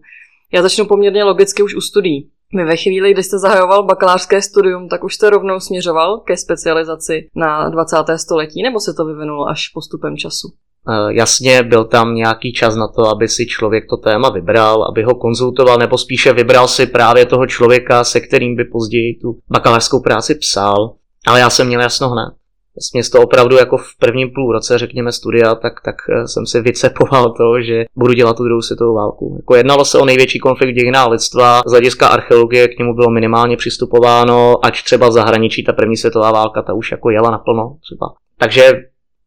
Já 0.53 0.61
začnu 0.61 0.85
poměrně 0.85 1.23
logicky 1.23 1.63
už 1.63 1.75
u 1.75 1.81
studií. 1.81 2.29
My 2.55 2.65
ve 2.65 2.77
chvíli, 2.77 3.13
kdy 3.13 3.23
jste 3.23 3.39
zahajoval 3.39 3.83
bakalářské 3.83 4.41
studium, 4.41 4.89
tak 4.89 5.03
už 5.03 5.15
jste 5.15 5.29
rovnou 5.29 5.59
směřoval 5.59 6.17
ke 6.17 6.37
specializaci 6.37 7.27
na 7.35 7.69
20. 7.69 7.95
století, 8.15 8.63
nebo 8.63 8.79
se 8.79 8.93
to 8.93 9.05
vyvinulo 9.05 9.47
až 9.47 9.69
postupem 9.73 10.17
času? 10.17 10.47
Eh, 10.89 11.13
jasně, 11.13 11.63
byl 11.63 11.85
tam 11.85 12.15
nějaký 12.15 12.53
čas 12.53 12.75
na 12.75 12.87
to, 12.87 13.07
aby 13.07 13.27
si 13.27 13.45
člověk 13.45 13.83
to 13.89 13.97
téma 13.97 14.29
vybral, 14.29 14.83
aby 14.83 15.03
ho 15.03 15.15
konzultoval, 15.15 15.77
nebo 15.77 15.97
spíše 15.97 16.33
vybral 16.33 16.67
si 16.67 16.87
právě 16.87 17.25
toho 17.25 17.47
člověka, 17.47 18.03
se 18.03 18.19
kterým 18.19 18.55
by 18.55 18.63
později 18.63 19.19
tu 19.21 19.39
bakalářskou 19.49 20.01
práci 20.01 20.35
psal. 20.35 20.93
Ale 21.27 21.39
já 21.39 21.49
jsem 21.49 21.67
měl 21.67 21.81
jasno 21.81 22.09
hned 22.09 22.46
město 22.93 23.21
opravdu 23.21 23.55
jako 23.55 23.77
v 23.77 23.97
prvním 23.99 24.29
půl 24.35 24.53
roce, 24.53 24.77
řekněme, 24.77 25.11
studia, 25.11 25.55
tak, 25.55 25.73
tak 25.85 25.95
eh, 26.09 26.27
jsem 26.27 26.45
si 26.45 26.61
vycepoval 26.61 27.33
to, 27.37 27.61
že 27.61 27.85
budu 27.95 28.13
dělat 28.13 28.37
tu 28.37 28.43
druhou 28.43 28.61
světovou 28.61 28.95
válku. 28.95 29.35
Jako 29.39 29.55
jednalo 29.55 29.85
se 29.85 29.97
o 29.97 30.05
největší 30.05 30.39
konflikt 30.39 30.75
dějina 30.75 31.07
lidstva, 31.07 31.61
z 31.65 31.71
hlediska 31.71 32.07
archeologie 32.07 32.67
k 32.67 32.79
němu 32.79 32.95
bylo 32.95 33.09
minimálně 33.09 33.57
přistupováno, 33.57 34.65
ať 34.65 34.83
třeba 34.83 35.07
v 35.07 35.11
zahraničí 35.11 35.63
ta 35.63 35.73
první 35.73 35.97
světová 35.97 36.31
válka, 36.31 36.61
ta 36.61 36.73
už 36.73 36.91
jako 36.91 37.09
jela 37.09 37.31
naplno 37.31 37.77
třeba. 37.81 38.13
Takže 38.39 38.71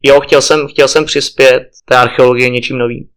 jo, 0.03 0.21
chtěl 0.21 0.43
jsem, 0.43 0.69
chtěl 0.69 0.89
jsem 0.89 1.05
přispět 1.05 1.63
té 1.85 1.97
archeologie 1.97 2.51
něčím 2.51 2.79
novým. 2.79 3.09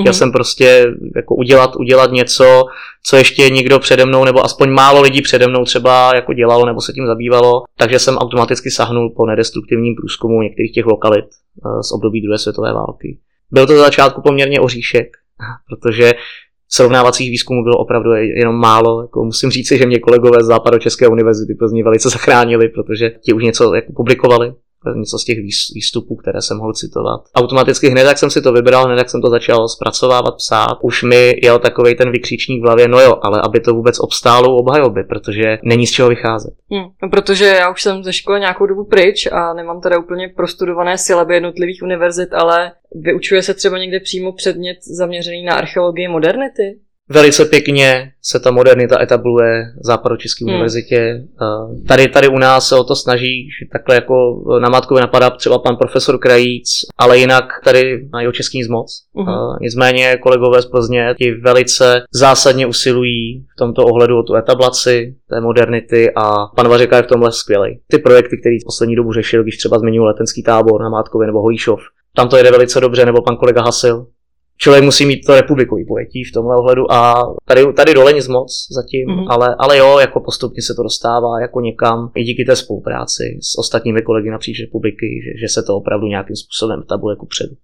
Chtěl 0.00 0.12
mm-hmm. 0.12 0.16
jsem 0.18 0.32
prostě 0.32 0.86
jako 1.16 1.34
udělat, 1.34 1.76
udělat 1.76 2.12
něco, 2.12 2.64
co 3.06 3.16
ještě 3.16 3.50
nikdo 3.50 3.78
přede 3.78 4.04
mnou, 4.04 4.24
nebo 4.24 4.44
aspoň 4.44 4.70
málo 4.70 5.02
lidí 5.02 5.22
přede 5.22 5.46
mnou 5.46 5.64
třeba 5.64 6.14
jako 6.14 6.32
dělalo 6.32 6.66
nebo 6.66 6.80
se 6.80 6.92
tím 6.92 7.06
zabývalo, 7.06 7.62
takže 7.78 7.98
jsem 7.98 8.16
automaticky 8.16 8.70
sahnul 8.70 9.12
po 9.16 9.26
nedestruktivním 9.26 9.94
průzkumu 9.94 10.42
některých 10.42 10.72
těch 10.72 10.86
lokalit 10.86 11.24
eh, 11.24 11.82
z 11.82 11.92
období 11.92 12.20
druhé 12.22 12.38
světové 12.38 12.72
války. 12.72 13.18
Byl 13.50 13.66
to 13.66 13.76
za 13.76 13.84
začátku 13.84 14.22
poměrně 14.22 14.60
oříšek, 14.60 15.06
protože 15.68 16.12
srovnávacích 16.68 17.30
výzkumů 17.30 17.62
bylo 17.62 17.76
opravdu 17.78 18.12
jenom 18.12 18.54
málo. 18.54 19.02
Jako 19.02 19.24
musím 19.24 19.50
říct, 19.50 19.72
že 19.72 19.86
mě 19.86 19.98
kolegové 19.98 20.44
z 20.44 20.46
Západočeské 20.46 21.08
univerzity 21.08 21.54
Plzní 21.54 21.82
velice 21.82 22.08
zachránili, 22.08 22.68
protože 22.68 23.10
ti 23.10 23.32
už 23.32 23.42
něco 23.42 23.74
jako 23.74 23.92
publikovali 23.92 24.52
něco 24.94 25.18
z 25.18 25.24
těch 25.24 25.38
výstupů, 25.74 26.16
které 26.16 26.42
jsem 26.42 26.56
mohl 26.56 26.72
citovat. 26.72 27.20
Automaticky 27.34 27.88
hned, 27.88 28.02
jak 28.02 28.18
jsem 28.18 28.30
si 28.30 28.42
to 28.42 28.52
vybral, 28.52 28.84
hned, 28.84 28.98
jak 28.98 29.10
jsem 29.10 29.22
to 29.22 29.30
začal 29.30 29.68
zpracovávat, 29.68 30.36
psát, 30.36 30.78
už 30.82 31.02
mi 31.02 31.34
jel 31.42 31.58
takový 31.58 31.94
ten 31.94 32.12
vykřičník 32.12 32.62
v 32.62 32.64
hlavě, 32.64 32.88
no 32.88 33.00
jo, 33.00 33.18
ale 33.22 33.40
aby 33.44 33.60
to 33.60 33.74
vůbec 33.74 34.00
obstálo 34.00 34.54
u 34.54 34.56
obhajoby, 34.56 35.04
protože 35.04 35.58
není 35.62 35.86
z 35.86 35.90
čeho 35.90 36.08
vycházet. 36.08 36.54
Hmm, 36.70 36.86
no 37.02 37.08
protože 37.08 37.44
já 37.44 37.70
už 37.70 37.82
jsem 37.82 38.04
ze 38.04 38.12
školy 38.12 38.40
nějakou 38.40 38.66
dobu 38.66 38.84
pryč 38.84 39.26
a 39.32 39.54
nemám 39.54 39.80
teda 39.80 39.98
úplně 39.98 40.28
prostudované 40.36 40.98
sylaby 40.98 41.34
jednotlivých 41.34 41.82
univerzit, 41.82 42.34
ale 42.34 42.72
vyučuje 42.94 43.42
se 43.42 43.54
třeba 43.54 43.78
někde 43.78 44.00
přímo 44.00 44.32
předmět 44.32 44.76
zaměřený 44.96 45.44
na 45.44 45.54
archeologii 45.54 46.08
modernity? 46.08 46.78
Velice 47.10 47.44
pěkně 47.44 48.12
se 48.22 48.40
ta 48.40 48.50
modernita 48.50 49.02
etabluje 49.02 49.64
v 49.82 49.86
Západočeské 49.86 50.44
hmm. 50.44 50.54
univerzitě. 50.54 51.22
Tady, 51.88 52.08
tady 52.08 52.28
u 52.28 52.38
nás 52.38 52.68
se 52.68 52.76
o 52.76 52.84
to 52.84 52.96
snaží, 52.96 53.48
že 53.60 53.66
takhle 53.72 53.94
jako 53.94 54.44
na 54.58 54.68
Mátkově 54.68 55.00
napadá 55.00 55.30
třeba 55.30 55.58
pan 55.58 55.76
profesor 55.76 56.18
Krajíc, 56.18 56.68
ale 56.98 57.18
jinak 57.18 57.44
tady 57.64 58.08
na 58.12 58.20
jeho 58.20 58.32
český 58.32 58.62
zmoc. 58.62 59.02
Hmm. 59.16 59.26
Nicméně 59.60 60.16
kolegové 60.16 60.62
z 60.62 60.66
Plzně 60.66 61.14
ti 61.18 61.34
velice 61.34 62.02
zásadně 62.14 62.66
usilují 62.66 63.46
v 63.54 63.58
tomto 63.58 63.82
ohledu 63.82 64.18
o 64.18 64.22
tu 64.22 64.34
etablaci 64.34 65.14
té 65.30 65.40
modernity 65.40 66.10
a 66.16 66.46
pan 66.56 66.68
Vařeka 66.68 66.96
je 66.96 67.02
v 67.02 67.06
tomhle 67.06 67.32
skvělý. 67.32 67.80
Ty 67.90 67.98
projekty, 67.98 68.36
které 68.40 68.56
v 68.62 68.66
poslední 68.66 68.96
dobu 68.96 69.12
řešil, 69.12 69.42
když 69.42 69.56
třeba 69.56 69.78
změnil 69.78 70.04
letenský 70.04 70.42
tábor 70.42 70.82
na 70.82 70.88
Mátkově 70.88 71.26
nebo 71.26 71.40
Holíšov, 71.40 71.80
tam 72.16 72.28
to 72.28 72.36
jede 72.36 72.50
velice 72.50 72.80
dobře, 72.80 73.06
nebo 73.06 73.22
pan 73.22 73.36
kolega 73.36 73.62
Hasil, 73.62 74.06
člověk 74.56 74.84
musí 74.84 75.06
mít 75.06 75.20
to 75.26 75.34
republikový 75.34 75.84
pojetí 75.84 76.24
v 76.24 76.32
tomhle 76.32 76.56
ohledu 76.56 76.92
a 76.92 77.22
tady, 77.44 77.72
tady 77.72 77.94
dole 77.94 78.12
nic 78.12 78.28
moc 78.28 78.66
zatím, 78.76 79.08
mm-hmm. 79.08 79.26
ale, 79.28 79.56
ale 79.58 79.78
jo, 79.78 79.98
jako 79.98 80.20
postupně 80.20 80.62
se 80.62 80.74
to 80.74 80.82
dostává 80.82 81.40
jako 81.40 81.60
někam 81.60 82.10
i 82.14 82.24
díky 82.24 82.44
té 82.44 82.56
spolupráci 82.56 83.38
s 83.42 83.58
ostatními 83.58 84.02
kolegy 84.02 84.30
napříč 84.30 84.60
republiky, 84.60 85.06
že, 85.24 85.46
že 85.46 85.52
se 85.52 85.62
to 85.62 85.76
opravdu 85.76 86.06
nějakým 86.06 86.36
způsobem 86.36 86.82
tabule 86.88 87.12
jako 87.12 87.26
předu. 87.26 87.54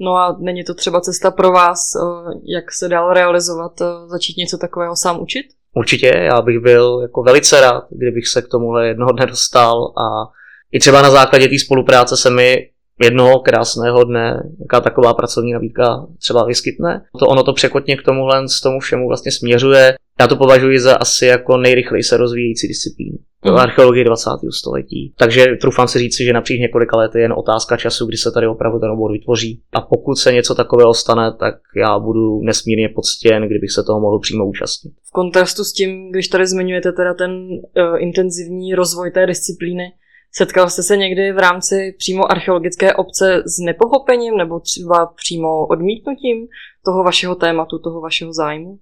No 0.00 0.16
a 0.16 0.36
není 0.40 0.64
to 0.64 0.74
třeba 0.74 1.00
cesta 1.00 1.30
pro 1.30 1.50
vás, 1.50 1.78
eh, 1.96 2.32
jak 2.56 2.72
se 2.72 2.88
dál 2.88 3.12
realizovat, 3.12 3.80
eh, 3.80 3.84
začít 4.08 4.36
něco 4.36 4.58
takového 4.58 4.96
sám 4.96 5.22
učit? 5.22 5.46
Určitě, 5.74 6.06
já 6.06 6.42
bych 6.42 6.58
byl 6.58 6.98
jako 7.02 7.22
velice 7.22 7.60
rád, 7.60 7.84
kdybych 7.90 8.28
se 8.28 8.42
k 8.42 8.48
tomuhle 8.48 8.88
jednoho 8.88 9.12
dne 9.12 9.26
dostal 9.26 9.84
a 9.84 10.32
i 10.72 10.78
třeba 10.78 11.02
na 11.02 11.10
základě 11.10 11.48
té 11.48 11.58
spolupráce 11.58 12.16
se 12.16 12.30
mi 12.30 12.70
jednoho 13.02 13.40
krásného 13.40 14.04
dne, 14.04 14.42
jaká 14.60 14.80
taková 14.80 15.14
pracovní 15.14 15.52
nabídka 15.52 16.06
třeba 16.18 16.44
vyskytne. 16.44 17.02
To 17.18 17.26
ono 17.26 17.42
to 17.42 17.52
překotně 17.52 17.96
k 17.96 18.02
tomuhle, 18.02 18.48
z 18.48 18.60
tomu 18.60 18.80
všemu 18.80 19.08
vlastně 19.08 19.32
směřuje. 19.32 19.94
Já 20.20 20.26
to 20.26 20.36
považuji 20.36 20.78
za 20.78 20.96
asi 20.96 21.26
jako 21.26 21.56
nejrychleji 21.56 22.02
se 22.02 22.16
rozvíjející 22.16 22.68
disciplínu. 22.68 23.18
Mm. 23.44 23.56
archeologie 23.56 24.04
20. 24.04 24.30
století. 24.50 25.14
Takže 25.18 25.46
trufám 25.60 25.88
si 25.88 25.98
říci, 25.98 26.24
že 26.24 26.32
napříč 26.32 26.60
několika 26.60 26.96
let 26.96 27.14
je 27.14 27.20
jen 27.20 27.34
otázka 27.36 27.76
času, 27.76 28.06
kdy 28.06 28.16
se 28.16 28.32
tady 28.32 28.46
opravdu 28.46 28.78
ten 28.78 28.90
obor 28.90 29.12
vytvoří. 29.12 29.60
A 29.72 29.80
pokud 29.80 30.14
se 30.14 30.32
něco 30.32 30.54
takového 30.54 30.94
stane, 30.94 31.32
tak 31.38 31.54
já 31.76 31.98
budu 31.98 32.40
nesmírně 32.42 32.88
poctěn, 32.88 33.42
kdybych 33.42 33.72
se 33.72 33.82
toho 33.82 34.00
mohl 34.00 34.18
přímo 34.18 34.46
účastnit. 34.46 34.92
V 35.08 35.12
kontrastu 35.12 35.64
s 35.64 35.72
tím, 35.72 36.10
když 36.10 36.28
tady 36.28 36.46
zmiňujete 36.46 36.92
teda 36.92 37.14
ten 37.14 37.30
uh, 37.30 37.58
intenzivní 37.98 38.74
rozvoj 38.74 39.10
té 39.10 39.26
disciplíny, 39.26 39.92
Setkal 40.32 40.70
jste 40.70 40.82
se 40.82 40.96
někdy 40.96 41.32
v 41.32 41.38
rámci 41.38 41.94
přímo 41.98 42.32
archeologické 42.32 42.94
obce 42.94 43.42
s 43.46 43.58
nepochopením 43.58 44.36
nebo 44.36 44.60
třeba 44.60 45.06
přímo 45.16 45.66
odmítnutím 45.66 46.46
toho 46.84 47.04
vašeho 47.04 47.34
tématu, 47.34 47.78
toho 47.78 48.00
vašeho 48.00 48.32
zájmu? 48.32 48.78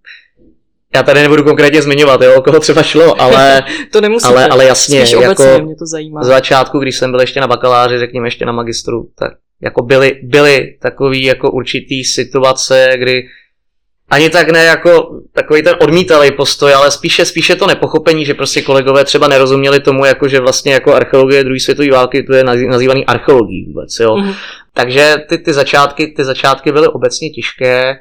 Já 0.95 1.03
tady 1.03 1.23
nebudu 1.23 1.45
konkrétně 1.45 1.83
zmiňovat, 1.83 2.23
jo, 2.23 2.35
o 2.39 2.43
koho 2.43 2.61
třeba 2.61 2.83
šlo, 2.83 3.21
ale, 3.21 3.63
to 3.93 4.01
nemusíte, 4.01 4.29
ale, 4.29 4.49
ale 4.49 4.65
jasně, 4.65 5.01
Spíš 5.01 5.13
jako 5.13 5.25
obecně, 5.25 5.63
mě 5.63 5.77
to 5.77 5.87
zajímá. 5.87 6.23
Z 6.23 6.27
začátku, 6.27 6.79
když 6.79 6.97
jsem 6.97 7.11
byl 7.11 7.21
ještě 7.21 7.41
na 7.41 7.47
bakaláři, 7.47 7.99
řekněme 7.99 8.27
ještě 8.27 8.45
na 8.45 8.53
magistru, 8.53 9.09
tak 9.19 9.33
jako 9.63 9.83
byly, 9.83 10.21
byly 10.23 10.77
takový 10.81 11.25
jako 11.25 11.51
určitý 11.51 12.05
situace, 12.05 12.93
kdy 12.97 13.23
ani 14.11 14.31
tak 14.31 14.51
ne 14.51 14.65
jako 14.65 15.21
takový 15.33 15.63
ten 15.63 15.75
odmítavý 15.81 16.31
postoj, 16.33 16.75
ale 16.75 16.91
spíše, 16.91 17.25
spíše 17.25 17.57
to 17.57 17.67
nepochopení, 17.67 18.25
že 18.25 18.35
prostě 18.35 18.63
kolegové 18.63 19.05
třeba 19.05 19.29
nerozuměli 19.29 19.81
tomu, 19.81 20.05
jako 20.05 20.29
že 20.29 20.41
vlastně 20.41 20.73
jako 20.73 20.95
archeologie 20.95 21.45
druhé 21.45 21.61
světové 21.61 21.91
války 21.91 22.23
to 22.23 22.35
je 22.35 22.45
nazývaný 22.45 23.07
archeologií 23.07 23.65
vůbec, 23.67 23.99
jo. 24.01 24.15
Mm-hmm. 24.15 24.35
Takže 24.75 25.17
ty, 25.29 25.39
ty, 25.39 25.53
začátky, 25.53 26.07
ty 26.07 26.25
začátky 26.25 26.73
byly 26.73 26.89
obecně 26.89 27.31
těžké, 27.31 27.97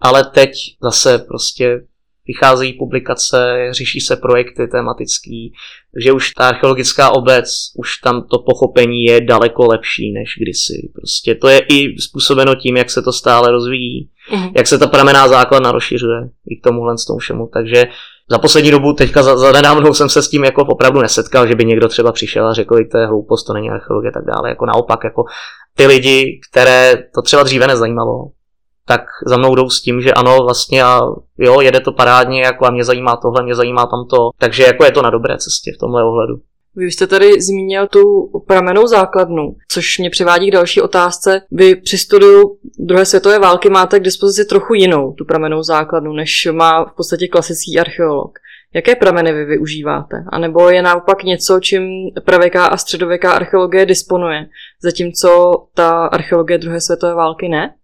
ale 0.00 0.24
teď 0.24 0.50
zase 0.82 1.18
prostě 1.18 1.80
vycházejí 2.26 2.72
publikace, 2.72 3.68
řeší 3.70 4.00
se 4.00 4.16
projekty 4.16 4.66
tematický, 4.66 5.52
takže 5.94 6.12
už 6.12 6.30
ta 6.30 6.48
archeologická 6.48 7.10
obec, 7.10 7.48
už 7.76 7.96
tam 7.96 8.26
to 8.30 8.38
pochopení 8.38 9.04
je 9.04 9.20
daleko 9.20 9.66
lepší 9.66 10.12
než 10.12 10.28
kdysi. 10.42 10.90
Prostě 10.94 11.34
to 11.34 11.48
je 11.48 11.60
i 11.68 12.00
způsobeno 12.00 12.54
tím, 12.54 12.76
jak 12.76 12.90
se 12.90 13.02
to 13.02 13.12
stále 13.12 13.50
rozvíjí, 13.50 14.10
mm-hmm. 14.32 14.52
jak 14.56 14.66
se 14.66 14.78
ta 14.78 14.86
pramená 14.86 15.28
základna 15.28 15.72
rozšiřuje 15.72 16.20
i 16.48 16.56
k 16.56 16.64
tomuhle 16.64 16.98
s 16.98 17.06
tomu 17.06 17.18
všemu. 17.18 17.50
Takže 17.52 17.86
za 18.30 18.38
poslední 18.38 18.70
dobu, 18.70 18.92
teďka 18.92 19.22
za, 19.22 19.36
za 19.36 19.52
nedávnou 19.52 19.94
jsem 19.94 20.08
se 20.08 20.22
s 20.22 20.28
tím 20.28 20.44
jako 20.44 20.62
opravdu 20.62 21.00
nesetkal, 21.00 21.46
že 21.46 21.54
by 21.54 21.64
někdo 21.64 21.88
třeba 21.88 22.12
přišel 22.12 22.46
a 22.46 22.52
řekl, 22.52 22.76
že 22.78 22.84
to 22.84 22.98
je 22.98 23.06
hloupost, 23.06 23.44
to 23.44 23.52
není 23.52 23.70
archeologie 23.70 24.10
a 24.10 24.14
tak 24.14 24.24
dále. 24.24 24.48
Jako 24.48 24.66
naopak, 24.66 25.04
jako 25.04 25.24
ty 25.76 25.86
lidi, 25.86 26.40
které 26.50 26.94
to 27.14 27.22
třeba 27.22 27.42
dříve 27.42 27.66
nezajímalo, 27.66 28.30
tak 28.90 29.00
za 29.26 29.36
mnou 29.36 29.54
jdou 29.54 29.70
s 29.70 29.82
tím, 29.82 30.00
že 30.00 30.12
ano, 30.12 30.38
vlastně 30.42 30.82
a 30.82 31.00
jo, 31.38 31.60
jede 31.60 31.80
to 31.80 31.92
parádně, 31.92 32.42
jako 32.42 32.66
a 32.66 32.70
mě 32.70 32.84
zajímá 32.84 33.16
tohle, 33.16 33.42
mě 33.42 33.54
zajímá 33.54 33.86
tamto, 33.86 34.30
takže 34.38 34.62
jako 34.62 34.84
je 34.84 34.92
to 34.92 35.02
na 35.02 35.10
dobré 35.10 35.38
cestě 35.38 35.72
v 35.76 35.78
tomhle 35.78 36.04
ohledu. 36.04 36.34
Vy 36.76 36.86
jste 36.86 37.06
tady 37.06 37.40
zmínil 37.40 37.86
tu 37.86 38.30
pramenou 38.46 38.86
základnu, 38.86 39.56
což 39.68 39.98
mě 39.98 40.10
přivádí 40.10 40.48
k 40.50 40.52
další 40.52 40.80
otázce. 40.80 41.42
Vy 41.50 41.76
při 41.76 41.98
studiu 41.98 42.56
druhé 42.78 43.04
světové 43.04 43.38
války 43.38 43.70
máte 43.70 44.00
k 44.00 44.02
dispozici 44.02 44.44
trochu 44.44 44.74
jinou 44.74 45.12
tu 45.12 45.24
pramenou 45.24 45.62
základnu, 45.62 46.12
než 46.12 46.48
má 46.52 46.84
v 46.84 46.96
podstatě 46.96 47.28
klasický 47.28 47.78
archeolog. 47.78 48.38
Jaké 48.74 48.96
prameny 48.96 49.32
vy 49.32 49.44
využíváte? 49.44 50.16
A 50.32 50.38
nebo 50.38 50.68
je 50.68 50.82
naopak 50.82 51.22
něco, 51.22 51.60
čím 51.60 51.82
pravěká 52.24 52.66
a 52.66 52.76
středověká 52.76 53.32
archeologie 53.32 53.86
disponuje, 53.86 54.46
zatímco 54.82 55.54
ta 55.74 56.06
archeologie 56.06 56.58
druhé 56.58 56.80
světové 56.80 57.14
války 57.14 57.48
ne? 57.48 57.74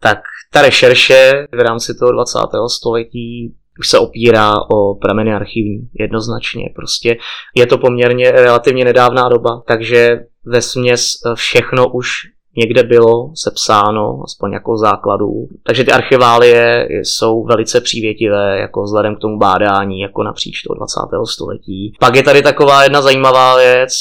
tak 0.00 0.18
ta 0.56 0.62
rešerše 0.62 1.46
v 1.52 1.60
rámci 1.60 1.94
toho 1.94 2.12
20. 2.12 2.38
století 2.68 3.54
už 3.78 3.88
se 3.88 3.98
opírá 3.98 4.54
o 4.72 4.94
prameny 4.94 5.34
archivní, 5.34 5.88
jednoznačně. 6.00 6.64
Prostě 6.74 7.16
je 7.56 7.66
to 7.66 7.78
poměrně 7.78 8.30
relativně 8.30 8.84
nedávná 8.84 9.28
doba, 9.28 9.62
takže 9.66 10.18
ve 10.44 10.62
směs 10.62 11.06
všechno 11.34 11.88
už 11.88 12.08
někde 12.56 12.82
bylo 12.82 13.30
sepsáno, 13.34 14.20
aspoň 14.24 14.52
jako 14.52 14.76
základů. 14.76 15.48
Takže 15.66 15.84
ty 15.84 15.92
archiválie 15.92 16.88
jsou 16.90 17.44
velice 17.44 17.80
přívětivé, 17.80 18.58
jako 18.58 18.82
vzhledem 18.82 19.16
k 19.16 19.20
tomu 19.20 19.38
bádání, 19.38 20.00
jako 20.00 20.22
napříč 20.22 20.62
toho 20.62 20.76
20. 20.76 21.00
století. 21.32 21.92
Pak 22.00 22.16
je 22.16 22.22
tady 22.22 22.42
taková 22.42 22.82
jedna 22.82 23.02
zajímavá 23.02 23.56
věc, 23.56 23.92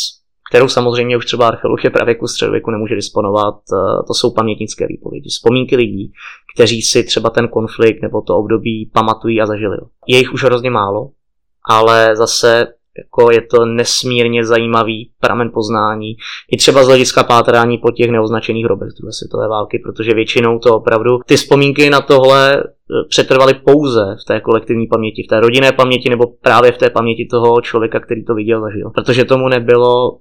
kterou 0.56 0.68
samozřejmě 0.68 1.18
už 1.18 1.26
třeba 1.26 1.48
archeologie 1.48 1.92
pravěku 1.92 2.28
středověku 2.28 2.72
nemůže 2.72 2.96
disponovat, 2.96 3.56
eh, 3.56 4.04
to 4.08 4.14
jsou 4.14 4.34
pamětnické 4.34 4.88
výpovědi, 4.88 5.30
vzpomínky 5.30 5.76
lidí, 5.76 6.12
kteří 6.56 6.82
si 6.82 7.04
třeba 7.04 7.30
ten 7.30 7.48
konflikt 7.48 8.02
nebo 8.02 8.22
to 8.22 8.38
období 8.38 8.92
pamatují 8.94 9.42
a 9.42 9.46
zažili. 9.46 9.78
Je 10.08 10.18
jich 10.18 10.34
už 10.34 10.44
hrozně 10.44 10.70
málo, 10.70 11.10
ale 11.70 12.16
zase 12.16 12.68
jako 12.98 13.32
je 13.32 13.42
to 13.42 13.66
nesmírně 13.66 14.46
zajímavý 14.46 15.12
pramen 15.20 15.52
poznání. 15.54 16.16
I 16.52 16.58
třeba 16.58 16.84
z 16.84 16.88
hlediska 16.88 17.24
pátrání 17.24 17.78
po 17.78 17.92
těch 17.92 18.12
neoznačených 18.12 18.66
hrobech 18.66 18.90
druhé 19.00 19.14
světové 19.14 19.48
války, 19.48 19.82
protože 19.86 20.14
většinou 20.14 20.60
to 20.60 20.76
opravdu 20.76 21.20
ty 21.26 21.36
vzpomínky 21.36 21.90
na 21.90 22.02
tohle 22.02 22.58
eh, 22.58 22.64
přetrvaly 23.10 23.54
pouze 23.54 24.16
v 24.22 24.26
té 24.28 24.40
kolektivní 24.40 24.88
paměti, 24.88 25.24
v 25.24 25.28
té 25.28 25.40
rodinné 25.40 25.72
paměti 25.72 26.10
nebo 26.10 26.28
právě 26.42 26.72
v 26.72 26.78
té 26.78 26.90
paměti 26.90 27.28
toho 27.32 27.62
člověka, 27.62 28.00
který 28.00 28.26
to 28.26 28.36
viděl, 28.36 28.62
zažil. 28.62 28.90
Protože 28.90 29.26
tomu 29.26 29.50
nebylo 29.50 30.20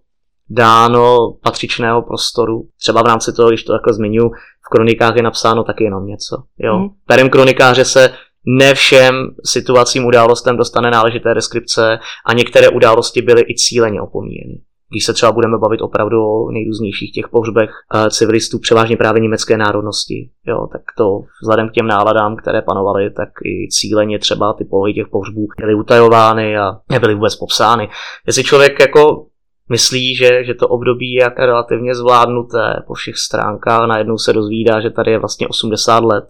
dáno 0.50 1.32
patřičného 1.42 2.02
prostoru. 2.02 2.62
Třeba 2.80 3.02
v 3.02 3.06
rámci 3.06 3.32
toho, 3.32 3.48
když 3.48 3.64
to 3.64 3.72
takhle 3.72 3.94
zmiňu, 3.94 4.30
v 4.66 4.68
kronikách 4.70 5.16
je 5.16 5.22
napsáno 5.22 5.64
taky 5.64 5.84
jenom 5.84 6.06
něco. 6.06 6.42
Jo? 6.58 6.78
Mm. 6.78 6.88
Perem 7.06 7.30
kronikáře 7.30 7.84
se 7.84 8.14
ne 8.46 8.74
všem 8.74 9.14
situacím, 9.44 10.06
událostem 10.06 10.56
dostane 10.56 10.90
náležité 10.90 11.34
deskripce 11.34 11.98
a 12.26 12.32
některé 12.32 12.68
události 12.68 13.22
byly 13.22 13.42
i 13.42 13.54
cíleně 13.54 14.00
opomíjeny. 14.00 14.60
Když 14.90 15.04
se 15.04 15.12
třeba 15.12 15.32
budeme 15.32 15.58
bavit 15.58 15.80
opravdu 15.80 16.16
o 16.22 16.50
nejrůznějších 16.50 17.12
těch 17.12 17.28
pohřbech 17.28 17.70
uh, 17.94 18.08
civilistů, 18.08 18.58
převážně 18.58 18.96
právě 18.96 19.22
německé 19.22 19.56
národnosti, 19.56 20.30
jo, 20.46 20.66
tak 20.72 20.82
to 20.98 21.20
vzhledem 21.42 21.68
k 21.68 21.72
těm 21.72 21.86
náladám, 21.86 22.36
které 22.36 22.62
panovaly, 22.62 23.10
tak 23.10 23.28
i 23.44 23.68
cíleně 23.68 24.18
třeba 24.18 24.52
ty 24.52 24.64
polohy 24.64 24.94
těch 24.94 25.08
pohřbů 25.08 25.46
byly 25.60 25.74
utajovány 25.74 26.58
a 26.58 26.72
nebyly 26.90 27.14
vůbec 27.14 27.36
popsány. 27.36 27.88
Jestli 28.26 28.44
člověk 28.44 28.80
jako 28.80 29.26
myslí, 29.71 30.14
že, 30.14 30.44
že 30.44 30.54
to 30.54 30.68
období 30.68 31.12
je 31.12 31.30
relativně 31.38 31.94
zvládnuté 31.94 32.83
po 32.87 32.94
všech 32.94 33.16
stránkách. 33.16 33.88
Najednou 33.88 34.18
se 34.18 34.33
dozvídá, 34.33 34.80
že 34.80 34.90
tady 34.90 35.11
je 35.11 35.18
vlastně 35.18 35.49
80 35.49 36.04
let 36.04 36.25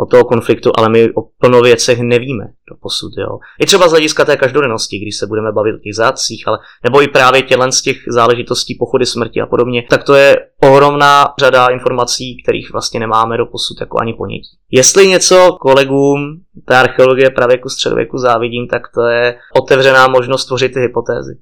od 0.00 0.10
toho 0.10 0.24
konfliktu, 0.24 0.72
ale 0.78 0.88
my 0.88 1.12
o 1.12 1.22
plno 1.38 1.60
věcech 1.60 2.00
nevíme 2.00 2.44
do 2.44 2.76
posud. 2.82 3.12
Jo. 3.18 3.38
I 3.60 3.66
třeba 3.66 3.88
z 3.88 3.90
hlediska 3.90 4.24
té 4.24 4.36
každodennosti, 4.36 4.98
když 4.98 5.16
se 5.16 5.26
budeme 5.26 5.52
bavit 5.52 5.74
o 5.74 5.78
těch 5.78 5.94
zátcích, 5.94 6.48
ale 6.48 6.58
nebo 6.84 7.02
i 7.02 7.08
právě 7.08 7.42
tělen 7.42 7.72
z 7.72 7.82
těch 7.82 7.96
záležitostí 8.08 8.74
pochody 8.74 9.06
smrti 9.06 9.40
a 9.40 9.46
podobně, 9.46 9.86
tak 9.90 10.04
to 10.04 10.14
je 10.14 10.36
ohromná 10.62 11.34
řada 11.38 11.66
informací, 11.66 12.42
kterých 12.42 12.72
vlastně 12.72 13.00
nemáme 13.00 13.36
do 13.36 13.46
posud 13.46 13.80
jako 13.80 14.00
ani 14.00 14.14
ponětí. 14.14 14.50
Jestli 14.70 15.08
něco 15.08 15.56
kolegům 15.60 16.20
té 16.64 16.76
archeologie 16.76 17.30
pravěku 17.30 17.68
středověku 17.68 18.18
závidím, 18.18 18.68
tak 18.68 18.82
to 18.94 19.02
je 19.02 19.38
otevřená 19.56 20.08
možnost 20.08 20.46
tvořit 20.46 20.74
ty 20.74 20.80
hypotézy. 20.80 21.38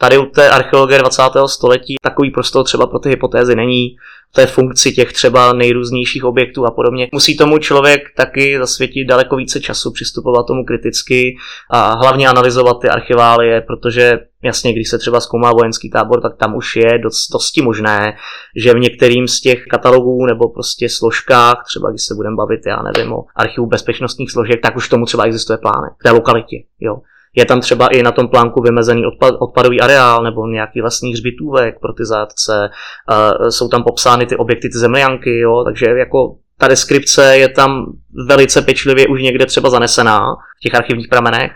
Tady 0.00 0.18
u 0.18 0.26
té 0.26 0.50
archeologie 0.50 0.98
20. 0.98 1.22
století 1.46 1.96
takový 2.02 2.30
prostor 2.30 2.64
třeba 2.64 2.86
pro 2.86 2.98
ty 2.98 3.08
hypotézy 3.08 3.54
není, 3.54 3.96
té 4.34 4.46
funkci 4.46 4.92
těch 4.92 5.12
třeba 5.12 5.52
nejrůznějších 5.52 6.24
objektů 6.24 6.66
a 6.66 6.70
podobně. 6.70 7.08
Musí 7.12 7.36
tomu 7.36 7.58
člověk 7.58 8.02
taky 8.16 8.58
zasvětit 8.58 9.08
daleko 9.08 9.36
více 9.36 9.60
času, 9.60 9.92
přistupovat 9.92 10.46
tomu 10.46 10.64
kriticky 10.64 11.36
a 11.70 11.94
hlavně 11.94 12.28
analyzovat 12.28 12.80
ty 12.80 12.88
archiválie, 12.88 13.60
protože 13.60 14.18
jasně, 14.42 14.72
když 14.72 14.90
se 14.90 14.98
třeba 14.98 15.20
zkoumá 15.20 15.52
vojenský 15.52 15.90
tábor, 15.90 16.20
tak 16.20 16.36
tam 16.36 16.56
už 16.56 16.76
je 16.76 16.98
dost, 16.98 17.28
dosti 17.32 17.62
možné, 17.62 18.16
že 18.56 18.74
v 18.74 18.78
některým 18.78 19.28
z 19.28 19.40
těch 19.40 19.64
katalogů 19.70 20.26
nebo 20.26 20.48
prostě 20.48 20.88
složkách, 20.88 21.64
třeba 21.66 21.90
když 21.90 22.02
se 22.02 22.14
budeme 22.14 22.36
bavit, 22.36 22.60
já 22.66 22.82
nevím, 22.82 23.12
o 23.12 23.24
archivu 23.36 23.66
bezpečnostních 23.66 24.30
složek, 24.30 24.60
tak 24.62 24.76
už 24.76 24.88
tomu 24.88 25.06
třeba 25.06 25.24
existuje 25.24 25.58
plánek 25.58 25.92
v 26.00 26.02
té 26.02 26.10
lokalitě. 26.10 26.56
Jo. 26.80 26.96
Je 27.36 27.44
tam 27.44 27.60
třeba 27.60 27.86
i 27.86 28.02
na 28.02 28.12
tom 28.12 28.28
plánku 28.28 28.62
vymezený 28.62 29.06
odpad, 29.06 29.34
odpadový 29.40 29.80
areál 29.80 30.22
nebo 30.22 30.46
nějaký 30.46 30.80
vlastní 30.80 31.12
hřbitůvek 31.12 31.80
pro 31.80 31.92
ty 31.92 32.04
zátce. 32.04 32.70
Uh, 33.10 33.48
jsou 33.48 33.68
tam 33.68 33.82
popsány 33.82 34.26
ty 34.26 34.36
objekty, 34.36 34.68
ty 34.68 34.78
zemejanky, 34.78 35.38
jo, 35.38 35.64
takže 35.64 35.86
jako 35.86 36.36
ta 36.58 36.68
deskripce 36.68 37.36
je 37.36 37.48
tam 37.48 37.92
velice 38.26 38.62
pečlivě 38.62 39.06
už 39.06 39.22
někde 39.22 39.46
třeba 39.46 39.70
zanesená 39.70 40.20
v 40.58 40.60
těch 40.62 40.74
archivních 40.74 41.08
pramenech. 41.08 41.52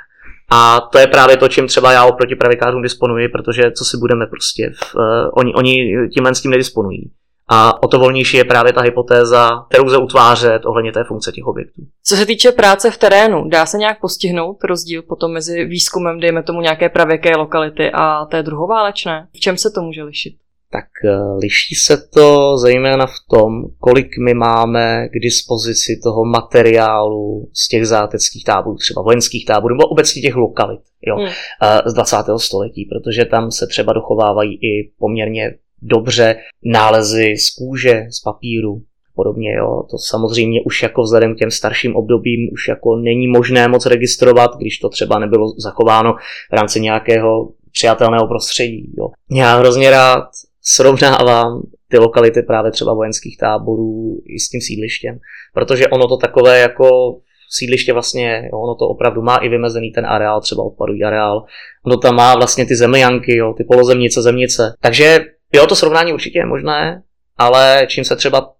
A 0.50 0.80
to 0.80 0.98
je 0.98 1.06
právě 1.06 1.36
to, 1.36 1.48
čím 1.48 1.66
třeba 1.66 1.92
já 1.92 2.04
oproti 2.04 2.36
pravikářům 2.36 2.82
disponuji, 2.82 3.28
protože 3.28 3.72
co 3.72 3.84
si 3.84 3.96
budeme 3.96 4.26
prostě, 4.26 4.70
v, 4.76 4.94
uh, 4.94 5.30
oni, 5.34 5.54
oni 5.54 5.74
tímhle 6.14 6.34
s 6.34 6.40
tím 6.40 6.50
nedisponují. 6.50 7.10
A 7.48 7.82
o 7.82 7.88
to 7.88 7.98
volnější 7.98 8.36
je 8.36 8.44
právě 8.44 8.72
ta 8.72 8.80
hypotéza, 8.80 9.50
kterou 9.68 9.84
lze 9.84 9.98
utvářet 9.98 10.66
ohledně 10.66 10.92
té 10.92 11.04
funkce 11.04 11.32
těch 11.32 11.44
objektů. 11.44 11.82
Co 12.04 12.16
se 12.16 12.26
týče 12.26 12.52
práce 12.52 12.90
v 12.90 12.98
terénu, 12.98 13.48
dá 13.48 13.66
se 13.66 13.78
nějak 13.78 14.00
postihnout 14.00 14.64
rozdíl 14.64 15.02
potom 15.02 15.32
mezi 15.32 15.64
výzkumem, 15.64 16.20
dejme 16.20 16.42
tomu 16.42 16.60
nějaké 16.60 16.88
pravěké 16.88 17.36
lokality 17.36 17.90
a 17.94 18.24
té 18.24 18.42
druhoválečné? 18.42 19.28
V 19.36 19.40
čem 19.40 19.56
se 19.56 19.70
to 19.70 19.82
může 19.82 20.02
lišit? 20.02 20.34
Tak 20.72 20.84
eh, 21.04 21.36
liší 21.42 21.74
se 21.74 22.08
to 22.14 22.58
zejména 22.58 23.06
v 23.06 23.18
tom, 23.30 23.62
kolik 23.78 24.08
my 24.24 24.34
máme 24.34 25.08
k 25.08 25.20
dispozici 25.22 26.00
toho 26.02 26.24
materiálu 26.24 27.48
z 27.52 27.68
těch 27.68 27.86
záteckých 27.86 28.44
táborů, 28.44 28.76
třeba 28.76 29.02
vojenských 29.02 29.46
táborů, 29.46 29.74
nebo 29.74 29.88
obecně 29.88 30.22
těch 30.22 30.36
lokalit 30.36 30.80
jo, 31.06 31.16
hmm. 31.16 31.28
Eh, 31.62 31.90
z 31.90 31.94
20. 31.94 32.16
století, 32.36 32.88
protože 32.92 33.24
tam 33.24 33.50
se 33.50 33.66
třeba 33.66 33.92
dochovávají 33.92 34.54
i 34.54 34.90
poměrně 34.98 35.54
dobře 35.84 36.36
nálezy 36.64 37.36
z 37.36 37.50
kůže, 37.50 38.06
z 38.10 38.20
papíru, 38.20 38.82
podobně. 39.14 39.52
Jo. 39.52 39.82
To 39.90 39.98
samozřejmě 39.98 40.62
už 40.62 40.82
jako 40.82 41.02
vzhledem 41.02 41.34
k 41.34 41.38
těm 41.38 41.50
starším 41.50 41.96
obdobím 41.96 42.48
už 42.52 42.68
jako 42.68 42.96
není 42.96 43.28
možné 43.28 43.68
moc 43.68 43.86
registrovat, 43.86 44.50
když 44.58 44.78
to 44.78 44.88
třeba 44.88 45.18
nebylo 45.18 45.54
zachováno 45.58 46.14
v 46.50 46.52
rámci 46.52 46.80
nějakého 46.80 47.48
přijatelného 47.72 48.28
prostředí. 48.28 48.92
Jo. 48.98 49.08
Já 49.30 49.56
hrozně 49.56 49.90
rád 49.90 50.24
srovnávám 50.62 51.62
ty 51.88 51.98
lokality 51.98 52.42
právě 52.42 52.70
třeba 52.70 52.94
vojenských 52.94 53.36
táborů 53.38 54.20
i 54.26 54.38
s 54.38 54.48
tím 54.48 54.60
sídlištěm, 54.60 55.18
protože 55.54 55.88
ono 55.88 56.08
to 56.08 56.16
takové 56.16 56.60
jako 56.60 57.16
sídliště 57.50 57.92
vlastně, 57.92 58.48
jo, 58.52 58.58
ono 58.58 58.74
to 58.74 58.88
opravdu 58.88 59.22
má 59.22 59.36
i 59.36 59.48
vymezený 59.48 59.90
ten 59.90 60.06
areál, 60.06 60.40
třeba 60.40 60.62
odpadový 60.62 61.04
areál, 61.04 61.44
ono 61.86 61.96
tam 61.96 62.16
má 62.16 62.34
vlastně 62.34 62.66
ty 62.66 62.76
zemljanky, 62.76 63.36
jo, 63.36 63.54
ty 63.56 63.64
polozemnice, 63.64 64.22
zemnice. 64.22 64.74
Takže 64.80 65.26
Jo, 65.52 65.66
to 65.66 65.76
srovnání 65.76 66.12
určitě 66.12 66.38
je 66.38 66.46
možné, 66.46 67.02
ale 67.36 67.86
čím 67.88 68.04
se 68.04 68.16
třeba 68.16 68.52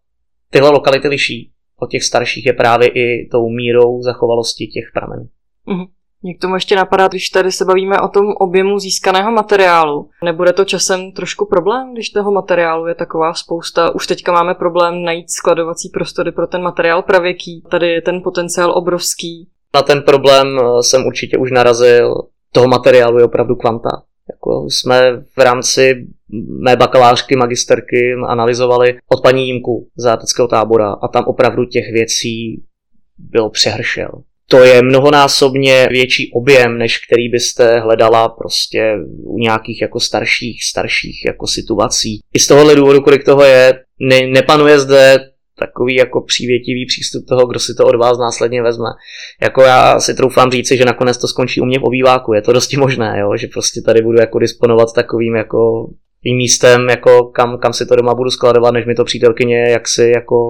tyhle 0.51 0.71
lokality 0.71 1.09
liší 1.09 1.51
od 1.81 1.91
těch 1.91 2.05
starších 2.05 2.47
je 2.47 2.53
právě 2.53 2.89
i 2.89 3.29
tou 3.33 3.49
mírou 3.49 4.03
zachovalosti 4.03 4.67
těch 4.67 4.85
pramenů. 4.95 5.29
Mm-hmm. 5.69 5.87
Mě 6.23 6.35
k 6.35 6.41
tomu 6.41 6.55
ještě 6.55 6.77
napadá, 6.77 7.09
když 7.09 7.29
tady 7.29 7.53
se 7.53 7.65
bavíme 7.65 8.01
o 8.01 8.09
tom 8.09 8.27
objemu 8.41 8.79
získaného 8.79 9.33
materiálu. 9.33 10.11
Nebude 10.25 10.53
to 10.53 10.65
časem 10.65 11.13
trošku 11.13 11.47
problém, 11.47 11.93
když 11.93 12.11
toho 12.11 12.33
materiálu 12.33 12.87
je 12.87 12.95
taková 12.95 13.35
spousta? 13.35 13.95
Už 13.95 14.07
teďka 14.07 14.33
máme 14.33 14.55
problém 14.55 15.03
najít 15.03 15.31
skladovací 15.31 15.89
prostory 15.89 16.33
pro 16.33 16.47
ten 16.47 16.63
materiál 16.63 17.03
pravěký. 17.03 17.63
Tady 17.71 17.91
je 17.91 18.03
ten 18.03 18.23
potenciál 18.23 18.73
obrovský. 18.79 19.49
Na 19.75 19.83
ten 19.83 20.03
problém 20.03 20.59
eh, 20.59 20.83
jsem 20.83 21.07
určitě 21.07 21.39
už 21.39 21.51
narazil. 21.51 22.15
Toho 22.53 22.69
materiálu 22.69 23.19
je 23.19 23.25
opravdu 23.25 23.57
kvanta. 23.57 24.03
Jako 24.31 24.67
jsme 24.71 25.23
v 25.37 25.39
rámci 25.39 26.07
mé 26.65 26.77
bakalářky, 26.77 27.37
magisterky 27.37 28.15
analyzovali 28.27 28.99
od 29.09 29.23
paní 29.23 29.47
Jimku 29.47 29.89
z 29.97 30.19
tábora 30.51 30.93
a 31.03 31.09
tam 31.09 31.25
opravdu 31.25 31.65
těch 31.65 31.93
věcí 31.93 32.63
byl 33.19 33.51
přehršel. 33.51 34.11
To 34.49 34.65
je 34.65 34.83
mnohonásobně 34.83 35.89
větší 35.91 36.33
objem, 36.33 36.79
než 36.79 36.99
který 37.07 37.29
byste 37.29 37.81
hledala 37.81 38.29
prostě 38.29 38.95
u 39.25 39.39
nějakých 39.39 39.83
jako 39.83 40.01
starších, 40.01 40.65
starších 40.65 41.25
jako 41.27 41.47
situací. 41.47 42.21
I 42.35 42.39
z 42.39 42.47
tohohle 42.47 42.77
důvodu, 42.77 43.01
kolik 43.01 43.25
toho 43.25 43.45
je, 43.45 43.73
ne, 44.01 44.27
nepanuje 44.27 44.79
zde 44.79 45.19
takový 45.59 45.95
jako 45.95 46.21
přívětivý 46.21 46.87
přístup 46.87 47.25
toho, 47.29 47.47
kdo 47.47 47.61
si 47.61 47.75
to 47.75 47.85
od 47.85 47.97
vás 47.97 48.19
následně 48.19 48.63
vezme. 48.63 48.89
Jako 49.43 49.63
já 49.63 50.01
si 50.01 50.15
troufám 50.15 50.51
říci, 50.51 50.77
že 50.77 50.85
nakonec 50.85 51.19
to 51.19 51.29
skončí 51.29 51.61
u 51.61 51.65
mě 51.65 51.79
v 51.79 51.85
obýváku, 51.85 52.33
je 52.33 52.43
to 52.43 52.53
dosti 52.53 52.77
možné, 52.77 53.19
jo? 53.21 53.37
že 53.37 53.47
prostě 53.47 53.81
tady 53.81 54.03
budu 54.03 54.21
jako 54.21 54.39
disponovat 54.39 54.93
takovým 54.95 55.35
jako 55.35 55.91
tím 56.27 56.37
místem, 56.37 56.89
jako 56.89 57.25
kam, 57.25 57.59
kam 57.59 57.73
si 57.73 57.87
to 57.87 57.97
doma 57.97 58.15
budu 58.15 58.31
skladovat, 58.31 58.75
než 58.75 58.87
mi 58.87 58.95
to 58.95 59.05
přítelkyně 59.05 59.71
jaksi 59.71 60.13
jako 60.15 60.49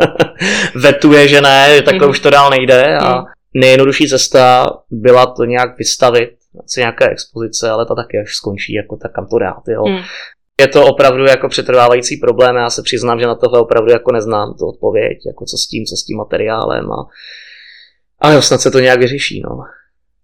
vetuje, 0.74 1.28
že 1.28 1.40
ne, 1.40 1.76
že 1.76 1.82
takhle 1.82 2.06
mm. 2.06 2.10
už 2.10 2.20
to 2.20 2.30
dál 2.30 2.50
nejde 2.50 2.98
a 2.98 3.18
mm. 3.18 3.24
nejjednodušší 3.54 4.08
cesta 4.08 4.70
byla 4.90 5.26
to 5.26 5.44
nějak 5.44 5.78
vystavit, 5.78 6.30
asi 6.64 6.80
nějaké 6.80 7.08
expozice, 7.10 7.70
ale 7.70 7.86
to 7.86 7.94
taky 7.94 8.18
až 8.18 8.34
skončí, 8.34 8.74
jako 8.74 8.96
tak 8.96 9.12
kam 9.12 9.26
to 9.26 9.38
dát, 9.38 9.62
jo. 9.68 9.84
Mm. 9.86 9.98
Je 10.60 10.68
to 10.68 10.86
opravdu 10.86 11.24
jako 11.24 11.48
přetrvávající 11.48 12.16
problém, 12.16 12.56
já 12.56 12.70
se 12.70 12.82
přiznám, 12.82 13.20
že 13.20 13.26
na 13.26 13.34
tohle 13.34 13.60
opravdu 13.60 13.90
jako 13.90 14.12
neznám 14.12 14.54
tu 14.58 14.66
odpověď, 14.66 15.18
jako 15.26 15.44
co 15.44 15.56
s 15.56 15.66
tím, 15.66 15.84
co 15.84 15.96
s 15.96 16.04
tím 16.04 16.18
materiálem 16.18 16.92
a 16.92 17.08
ale 18.20 18.34
jo, 18.34 18.42
snad 18.42 18.60
se 18.60 18.70
to 18.70 18.78
nějak 18.78 18.98
vyřeší, 18.98 19.40
no. 19.40 19.50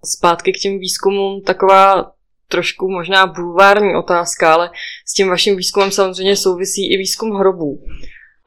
Zpátky 0.04 0.52
k 0.52 0.56
těm 0.56 0.78
výzkumům, 0.78 1.42
taková 1.42 2.12
trošku 2.48 2.90
možná 2.90 3.26
bulvární 3.26 3.96
otázka, 3.96 4.54
ale 4.54 4.70
s 5.06 5.12
tím 5.12 5.28
vaším 5.28 5.56
výzkumem 5.56 5.90
samozřejmě 5.90 6.36
souvisí 6.36 6.92
i 6.92 6.96
výzkum 6.96 7.30
hrobů. 7.30 7.82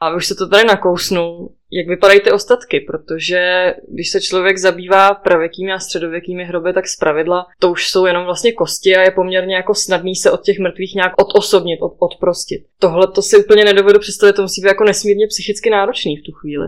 A 0.00 0.14
už 0.14 0.26
se 0.26 0.34
to 0.34 0.48
tady 0.48 0.64
nakousnul, 0.64 1.52
jak 1.72 1.88
vypadají 1.88 2.20
ty 2.20 2.32
ostatky, 2.32 2.80
protože 2.80 3.74
když 3.88 4.10
se 4.10 4.20
člověk 4.20 4.58
zabývá 4.58 5.14
pravěkými 5.14 5.72
a 5.72 5.78
středověkými 5.78 6.44
hroby, 6.44 6.72
tak 6.72 6.88
zpravidla 6.88 7.46
to 7.58 7.70
už 7.70 7.88
jsou 7.88 8.06
jenom 8.06 8.24
vlastně 8.24 8.52
kosti 8.52 8.96
a 8.96 9.02
je 9.02 9.10
poměrně 9.10 9.56
jako 9.56 9.74
snadný 9.74 10.16
se 10.16 10.30
od 10.30 10.42
těch 10.42 10.58
mrtvých 10.58 10.94
nějak 10.94 11.12
odosobnit, 11.22 11.78
od, 11.82 11.96
odprostit. 11.98 12.62
Tohle 12.78 13.06
to 13.06 13.22
si 13.22 13.36
úplně 13.36 13.64
nedovedu 13.64 13.98
představit, 13.98 14.32
to 14.32 14.42
musí 14.42 14.60
být 14.60 14.68
jako 14.68 14.84
nesmírně 14.84 15.26
psychicky 15.26 15.70
náročný 15.70 16.16
v 16.16 16.22
tu 16.22 16.32
chvíli. 16.32 16.66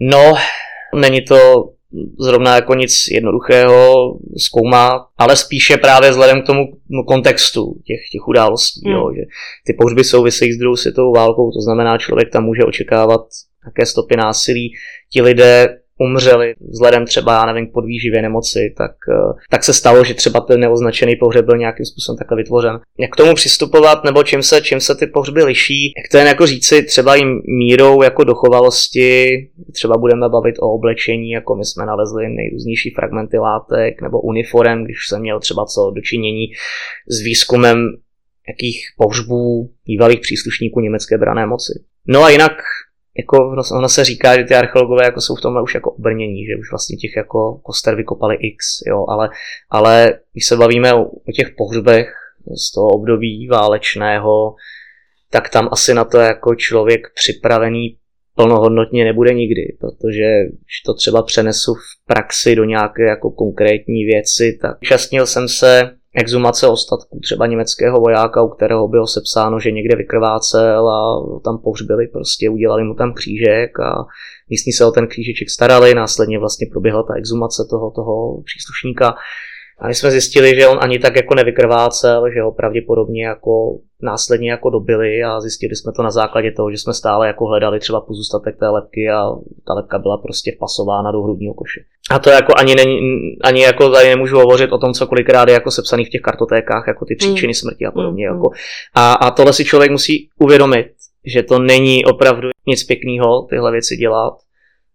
No, 0.00 0.34
není 0.94 1.24
to 1.24 1.70
zrovna 2.18 2.54
jako 2.54 2.74
nic 2.74 3.08
jednoduchého 3.10 3.94
zkoumá, 4.36 5.06
ale 5.18 5.36
spíše 5.36 5.76
právě 5.76 6.10
vzhledem 6.10 6.42
k 6.42 6.46
tomu 6.46 6.64
kontextu 7.06 7.74
těch, 7.84 8.00
těch 8.12 8.28
událostí, 8.28 8.80
hmm. 8.84 8.94
jo, 8.94 9.10
že 9.16 9.22
ty 9.66 9.72
pohřby 9.72 10.04
souvisejí 10.04 10.52
s 10.52 10.58
druhou 10.58 10.76
světovou 10.76 11.12
válkou, 11.12 11.50
to 11.50 11.60
znamená, 11.60 11.98
člověk 11.98 12.32
tam 12.32 12.44
může 12.44 12.64
očekávat 12.64 13.20
nějaké 13.64 13.86
stopy 13.86 14.16
násilí. 14.16 14.72
Ti 15.12 15.22
lidé 15.22 15.66
umřeli 15.98 16.54
vzhledem 16.60 17.06
třeba, 17.06 17.32
já 17.32 17.46
nevím, 17.46 17.70
k 17.70 17.72
podvýživě 17.72 18.22
nemoci, 18.22 18.74
tak, 18.76 18.90
eh, 18.90 19.32
tak 19.50 19.64
se 19.64 19.72
stalo, 19.72 20.04
že 20.04 20.14
třeba 20.14 20.40
ten 20.40 20.60
neoznačený 20.60 21.16
pohřeb 21.16 21.44
byl 21.44 21.56
nějakým 21.56 21.86
způsobem 21.86 22.18
takhle 22.18 22.36
vytvořen. 22.36 22.80
Jak 22.98 23.10
k 23.10 23.16
tomu 23.16 23.34
přistupovat, 23.34 24.04
nebo 24.04 24.22
čím 24.22 24.42
se, 24.42 24.60
čím 24.60 24.80
se 24.80 24.94
ty 24.94 25.06
pohřby 25.06 25.44
liší, 25.44 25.92
jak 25.96 26.10
to 26.10 26.16
jen 26.16 26.26
jako 26.26 26.46
říci, 26.46 26.82
třeba 26.82 27.14
jim 27.14 27.40
mírou 27.58 28.02
jako 28.02 28.24
dochovalosti, 28.24 29.28
třeba 29.72 29.96
budeme 29.96 30.28
bavit 30.28 30.54
o 30.60 30.72
oblečení, 30.72 31.30
jako 31.30 31.56
my 31.56 31.64
jsme 31.64 31.86
nalezli 31.86 32.28
nejrůznější 32.28 32.90
fragmenty 32.90 33.38
látek, 33.38 34.02
nebo 34.02 34.20
uniform, 34.20 34.84
když 34.84 34.96
jsem 35.08 35.20
měl 35.20 35.40
třeba 35.40 35.66
co 35.66 35.90
dočinění 35.90 36.46
s 37.08 37.20
výzkumem 37.20 37.88
jakých 38.48 38.80
pohřbů 38.96 39.70
bývalých 39.86 40.20
příslušníků 40.20 40.80
německé 40.80 41.18
brané 41.18 41.46
moci. 41.46 41.72
No 42.06 42.22
a 42.22 42.30
jinak 42.30 42.52
jako 43.18 43.52
ono 43.72 43.88
se 43.88 44.04
říká, 44.04 44.36
že 44.36 44.44
ty 44.44 44.54
archeologové 44.54 45.04
jako 45.04 45.20
jsou 45.20 45.34
v 45.34 45.40
tomhle 45.40 45.62
už 45.62 45.74
jako 45.74 45.90
obrnění, 45.90 46.46
že 46.46 46.60
už 46.60 46.70
vlastně 46.70 46.96
těch 46.96 47.16
jako 47.16 47.60
koster 47.62 47.94
vykopali 47.94 48.36
x, 48.40 48.66
jo, 48.86 49.04
ale, 49.08 49.28
ale 49.70 50.20
když 50.32 50.46
se 50.46 50.56
bavíme 50.56 50.94
o, 50.94 51.02
o 51.04 51.32
těch 51.34 51.50
pohřbech 51.56 52.08
z 52.68 52.72
toho 52.74 52.88
období 52.88 53.48
válečného, 53.48 54.54
tak 55.30 55.48
tam 55.48 55.68
asi 55.72 55.94
na 55.94 56.04
to 56.04 56.18
jako 56.18 56.54
člověk 56.54 57.00
připravený 57.14 57.96
plnohodnotně 58.34 59.04
nebude 59.04 59.34
nikdy, 59.34 59.76
protože 59.80 60.24
když 60.44 60.82
to 60.86 60.94
třeba 60.94 61.22
přenesu 61.22 61.74
v 61.74 62.06
praxi 62.06 62.56
do 62.56 62.64
nějaké 62.64 63.02
jako 63.02 63.30
konkrétní 63.30 64.04
věci, 64.04 64.58
tak 64.62 64.78
účastnil 64.82 65.26
jsem 65.26 65.48
se 65.48 65.97
exumace 66.14 66.66
ostatků 66.66 67.20
třeba 67.22 67.46
německého 67.46 68.00
vojáka, 68.00 68.42
u 68.42 68.48
kterého 68.48 68.88
bylo 68.88 69.06
sepsáno, 69.06 69.60
že 69.60 69.70
někde 69.70 69.96
vykrvácel 69.96 70.88
a 70.88 71.00
tam 71.44 71.58
pohřbili, 71.58 72.08
prostě 72.08 72.50
udělali 72.50 72.84
mu 72.84 72.94
tam 72.94 73.14
křížek 73.14 73.80
a 73.80 74.06
místní 74.50 74.72
se 74.72 74.84
o 74.84 74.90
ten 74.90 75.08
křížeček 75.08 75.50
starali, 75.50 75.94
následně 75.94 76.38
vlastně 76.38 76.66
proběhla 76.72 77.02
ta 77.02 77.14
exumace 77.14 77.66
toho, 77.70 77.90
toho 77.90 78.42
příslušníka. 78.42 79.14
A 79.80 79.88
my 79.88 79.94
jsme 79.94 80.10
zjistili, 80.10 80.54
že 80.54 80.68
on 80.68 80.78
ani 80.82 80.98
tak 80.98 81.16
jako 81.16 81.34
nevykrvácel, 81.34 82.30
že 82.34 82.42
ho 82.42 82.52
pravděpodobně 82.52 83.26
jako 83.26 83.78
následně 84.02 84.50
jako 84.50 84.70
dobili 84.70 85.22
a 85.22 85.40
zjistili 85.40 85.76
jsme 85.76 85.92
to 85.92 86.02
na 86.02 86.10
základě 86.10 86.52
toho, 86.52 86.70
že 86.70 86.78
jsme 86.78 86.94
stále 86.94 87.26
jako 87.26 87.46
hledali 87.46 87.80
třeba 87.80 88.00
pozůstatek 88.00 88.56
té 88.58 88.68
lepky 88.68 89.10
a 89.10 89.30
ta 89.66 89.74
lepka 89.74 89.98
byla 89.98 90.18
prostě 90.18 90.52
vpasována 90.56 91.12
do 91.12 91.22
hrudního 91.22 91.54
koše. 91.54 91.80
A 92.10 92.18
to 92.18 92.30
jako 92.30 92.52
ani, 92.56 92.74
není, 92.74 92.98
ani 93.44 93.62
jako 93.62 93.90
tady 93.90 94.08
nemůžu 94.08 94.36
hovořit 94.36 94.72
o 94.72 94.78
tom, 94.78 94.92
co 94.92 95.06
kolikrát 95.06 95.48
je 95.48 95.54
jako 95.54 95.70
sepsaný 95.70 96.04
v 96.04 96.10
těch 96.10 96.20
kartotékách, 96.20 96.84
jako 96.88 97.04
ty 97.04 97.14
příčiny 97.14 97.50
mm. 97.50 97.54
smrti 97.54 97.86
a 97.86 97.90
podobně. 97.90 98.30
Mm. 98.30 98.36
Jako. 98.36 98.50
A, 98.94 99.12
a 99.12 99.30
tohle 99.30 99.52
si 99.52 99.64
člověk 99.64 99.90
musí 99.90 100.28
uvědomit, 100.40 100.86
že 101.26 101.42
to 101.42 101.58
není 101.58 102.04
opravdu 102.04 102.48
nic 102.66 102.84
pěkného 102.84 103.46
tyhle 103.50 103.72
věci 103.72 103.96
dělat, 103.96 104.34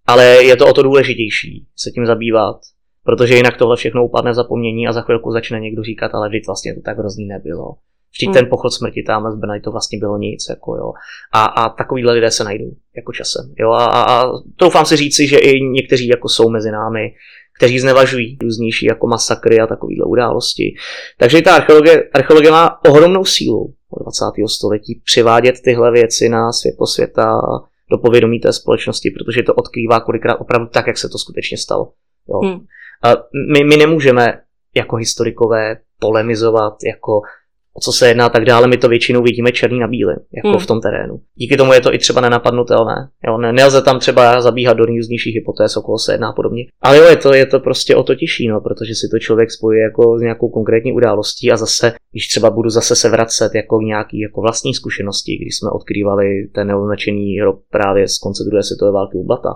ale 0.08 0.26
je 0.26 0.56
to 0.56 0.67
o 0.67 0.74
to 0.74 0.84
důležitější 0.84 1.65
se 1.78 1.91
tím 1.91 2.06
zabývat, 2.06 2.58
protože 3.04 3.36
jinak 3.36 3.58
tohle 3.58 3.76
všechno 3.76 4.06
upadne 4.06 4.34
zapomnění 4.34 4.88
a 4.88 4.94
za 4.94 5.02
chvilku 5.02 5.32
začne 5.32 5.60
někdo 5.60 5.84
říkat, 5.84 6.16
ale 6.16 6.30
vždyť 6.30 6.48
vlastně 6.48 6.76
to 6.76 6.82
tak 6.82 6.98
hrozný 6.98 7.26
nebylo. 7.26 7.76
Vždyť 8.13 8.28
hmm. 8.28 8.34
ten 8.34 8.50
pochod 8.50 8.70
smrti 8.70 9.04
tam 9.04 9.32
z 9.32 9.36
Brna 9.36 9.60
to 9.63 9.72
vlastně 9.72 10.00
bylo 10.00 10.18
nic. 10.18 10.46
Jako 10.50 10.76
jo. 10.76 10.94
A, 11.32 11.46
a 11.46 11.70
takovýhle 11.70 12.13
lidé 12.13 12.32
se 12.32 12.44
najdou 12.44 12.72
jako 12.96 13.13
časem. 13.13 13.54
Jo. 13.60 13.72
A, 13.72 13.86
a, 13.86 14.22
a 14.22 14.32
doufám 14.62 14.86
si 14.86 14.96
říci, 14.96 15.28
že 15.28 15.38
i 15.38 15.62
někteří 15.62 16.08
jako 16.08 16.30
jsou 16.30 16.50
mezi 16.50 16.72
námi, 16.72 17.13
kteří 17.58 17.80
znevažují 17.80 18.38
různější 18.42 18.86
jako 18.86 19.08
masakry 19.08 19.60
a 19.60 19.68
takovéhle 19.68 20.06
události. 20.06 20.76
Takže 21.18 21.42
ta 21.42 21.56
archeologie, 21.56 22.10
archeologie 22.13 22.52
má 22.52 22.84
ohromnou 22.89 23.26
sílu 23.26 23.74
od 23.89 24.04
20. 24.04 24.48
století 24.48 25.02
přivádět 25.06 25.56
tyhle 25.63 25.92
věci 25.92 26.30
na 26.30 26.52
světlo 26.52 26.88
světa 26.88 27.42
do 27.92 27.98
povědomí 27.98 28.39
té 28.39 28.54
společnosti, 28.54 29.12
protože 29.12 29.44
to 29.44 29.54
odkrývá 29.54 30.00
kolikrát 30.00 30.36
opravdu 30.36 30.68
tak, 30.68 30.88
jak 30.88 30.98
se 30.98 31.10
to 31.10 31.18
skutečně 31.18 31.58
stalo. 31.58 31.92
Jo. 32.30 32.39
Hmm. 32.39 32.60
A 33.04 33.10
my, 33.54 33.63
my 33.63 33.78
nemůžeme 33.78 34.39
jako 34.76 34.96
historikové 34.96 35.78
polemizovat, 36.00 36.74
jako 36.86 37.22
o 37.74 37.80
co 37.80 37.92
se 37.92 38.08
jedná 38.08 38.26
a 38.26 38.30
tak 38.30 38.46
dále, 38.46 38.68
my 38.68 38.78
to 38.78 38.89
většinou 38.89 39.22
vidíme 39.24 39.52
černý 39.52 39.80
na 39.80 39.88
bílý, 39.88 40.13
jako 40.34 40.48
hmm. 40.48 40.60
v 40.60 40.66
tom 40.66 40.82
terénu. 40.82 41.20
Díky 41.36 41.58
tomu 41.58 41.74
je 41.74 41.82
to 41.82 41.94
i 41.94 41.98
třeba 41.98 42.22
nenapadnutelné. 42.22 43.10
Jo, 43.28 43.38
ne, 43.38 43.54
nelze 43.54 43.82
tam 43.82 44.00
třeba 44.00 44.42
zabíhat 44.42 44.74
do 44.74 44.86
nejrůznějších 44.86 45.36
hypotéz, 45.36 45.78
okolo 45.78 45.98
se 45.98 46.13
jedná 46.13 46.30
a 46.30 46.34
podobně. 46.34 46.66
Ale 46.82 46.98
jo, 46.98 47.04
je 47.04 47.18
to, 47.18 47.34
je 47.34 47.46
to 47.46 47.60
prostě 47.60 47.96
o 47.96 48.04
to 48.04 48.16
těžší, 48.16 48.48
no, 48.48 48.62
protože 48.62 48.96
si 48.96 49.08
to 49.12 49.20
člověk 49.20 49.52
spojí 49.52 49.80
jako 49.80 50.18
s 50.18 50.22
nějakou 50.22 50.50
konkrétní 50.50 50.94
událostí 50.94 51.52
a 51.52 51.58
zase, 51.58 51.94
když 52.12 52.28
třeba 52.28 52.50
budu 52.50 52.70
zase 52.70 52.96
se 52.96 53.10
vracet 53.10 53.56
jako 53.56 53.82
nějaký 53.82 54.20
jako 54.20 54.42
vlastní 54.42 54.74
zkušenosti, 54.74 55.38
když 55.42 55.58
jsme 55.58 55.70
odkrývali 55.70 56.48
ten 56.56 56.68
neoznačený 56.68 57.39
hrob 57.39 57.60
právě 57.70 58.08
z 58.08 58.18
konce 58.18 58.44
druhé 58.44 58.63
světové 58.63 58.92
války 58.92 59.18
u 59.18 59.24
Blata, 59.24 59.50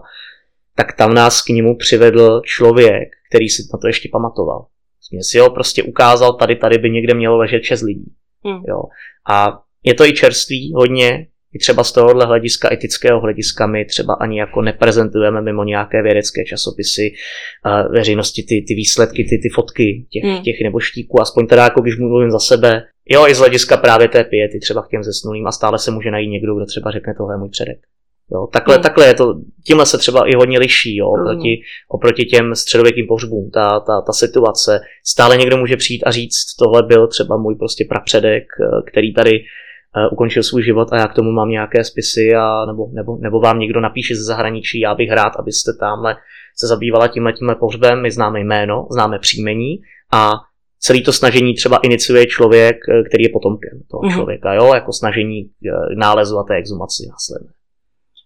tak 0.76 0.94
tam 0.94 1.14
nás 1.14 1.42
k 1.42 1.50
němu 1.50 1.78
přivedl 1.78 2.42
člověk, 2.46 3.10
který 3.30 3.50
si 3.50 3.62
na 3.74 3.80
to 3.80 3.88
ještě 3.88 4.10
pamatoval. 4.12 4.66
Mě 5.12 5.24
si 5.24 5.40
ho 5.40 5.50
prostě 5.50 5.84
ukázal, 5.84 6.34
tady, 6.34 6.56
tady 6.56 6.78
by 6.78 6.90
někde 6.90 7.14
mělo 7.14 7.38
ležet 7.38 7.64
šest 7.64 7.82
lidí. 7.82 8.12
Hmm. 8.46 8.64
Jo. 8.68 8.84
A 9.30 9.60
je 9.84 9.94
to 9.94 10.06
i 10.06 10.14
čerství 10.14 10.74
hodně, 10.76 11.28
i 11.54 11.60
třeba 11.60 11.84
z 11.84 11.92
tohohle 11.92 12.26
hlediska, 12.26 12.74
etického 12.74 13.20
hlediska, 13.20 13.68
my 13.68 13.86
třeba 13.86 14.14
ani 14.14 14.40
jako 14.40 14.62
neprezentujeme 14.62 15.42
mimo 15.42 15.64
nějaké 15.64 16.04
vědecké 16.04 16.46
časopisy 16.46 17.12
uh, 17.66 17.94
veřejnosti 17.94 18.44
ty, 18.44 18.66
ty 18.68 18.74
výsledky, 18.74 19.24
ty, 19.24 19.38
ty 19.38 19.50
fotky 19.56 20.08
těch, 20.10 20.24
hmm. 20.24 20.42
těch 20.42 20.56
neboštíků, 20.64 21.22
aspoň 21.22 21.48
teda 21.48 21.64
jako 21.64 21.82
když 21.82 21.98
mluvím 21.98 22.32
za 22.32 22.40
sebe. 22.40 22.84
Jo, 23.10 23.28
i 23.28 23.36
z 23.36 23.38
hlediska 23.38 23.78
právě 23.78 24.08
té 24.08 24.24
piety 24.24 24.60
třeba 24.60 24.82
k 24.82 24.90
těm 24.90 25.04
zesnulým 25.04 25.48
a 25.48 25.52
stále 25.52 25.80
se 25.80 25.92
může 25.92 26.12
najít 26.12 26.30
někdo, 26.30 26.56
kdo 26.56 26.66
třeba 26.66 26.92
řekne, 26.92 27.14
tohle 27.18 27.34
je 27.34 27.38
můj 27.38 27.50
předek. 27.50 27.78
Jo, 28.32 28.48
takhle, 28.54 28.76
hmm. 28.76 28.84
takhle 28.84 29.06
je 29.08 29.14
to, 29.14 29.34
tímhle 29.66 29.86
se 29.86 29.98
třeba 29.98 30.30
i 30.30 30.36
hodně 30.36 30.60
liší 30.60 30.98
jo, 30.98 31.08
oproti, 31.10 31.50
hmm. 31.50 31.64
oproti 31.90 32.26
těm 32.26 32.56
středověkým 32.56 33.08
pohřbům, 33.08 33.50
ta, 33.54 33.80
ta, 33.80 34.02
ta 34.02 34.14
situace. 34.14 34.80
Stále 35.06 35.38
někdo 35.38 35.58
může 35.58 35.78
přijít 35.78 36.04
a 36.06 36.12
říct, 36.12 36.56
tohle 36.60 36.84
byl 36.84 37.08
třeba 37.08 37.38
můj 37.38 37.56
prostě 37.56 37.86
prapředek, 37.90 38.44
eh, 38.44 38.92
který 38.92 39.14
tady 39.14 39.32
uh, 39.32 40.14
ukončil 40.14 40.44
svůj 40.44 40.64
život 40.64 40.88
a 40.92 40.98
já 40.98 41.08
k 41.08 41.14
tomu 41.14 41.32
mám 41.32 41.50
nějaké 41.50 41.84
spisy 41.84 42.36
a 42.36 42.66
nebo, 42.66 42.90
nebo, 42.94 43.18
nebo 43.18 43.40
vám 43.40 43.60
někdo 43.60 43.80
napíše 43.80 44.16
ze 44.16 44.24
zahraničí, 44.24 44.80
já 44.80 44.96
bych 44.96 45.12
rád, 45.12 45.34
abyste 45.40 45.72
tamhle 45.80 46.16
se 46.60 46.68
zabývala 46.68 47.08
tímhle 47.08 47.34
tímhle 47.34 47.56
pohřbem, 47.56 48.02
my 48.02 48.12
známe 48.12 48.40
jméno, 48.40 48.88
známe 48.92 49.20
příjmení 49.20 49.78
a 50.14 50.32
celý 50.80 51.04
to 51.04 51.14
snažení 51.14 51.54
třeba 51.54 51.78
iniciuje 51.78 52.26
člověk, 52.26 52.78
eh, 52.90 53.04
který 53.04 53.24
je 53.24 53.30
potomkem 53.34 53.82
toho 53.92 54.02
mm-hmm. 54.02 54.14
člověka, 54.14 54.54
jo, 54.54 54.74
jako 54.74 54.94
snažení 54.94 55.50
nálezu 55.96 56.38
a 56.38 56.44
té 56.44 56.56
exumaci 56.56 57.04
následně. 57.10 57.57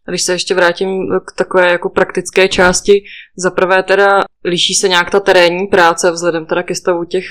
A 0.07 0.11
když 0.11 0.23
se 0.23 0.33
ještě 0.33 0.55
vrátím 0.55 1.19
k 1.27 1.37
takové 1.37 1.71
jako 1.71 1.89
praktické 1.89 2.47
části, 2.47 3.03
zaprvé 3.37 3.83
teda 3.83 4.21
liší 4.45 4.73
se 4.73 4.89
nějak 4.89 5.09
ta 5.09 5.19
terénní 5.19 5.67
práce 5.67 6.11
vzhledem 6.11 6.45
teda 6.45 6.63
ke 6.63 6.75
stavu 6.75 7.03
těch 7.03 7.25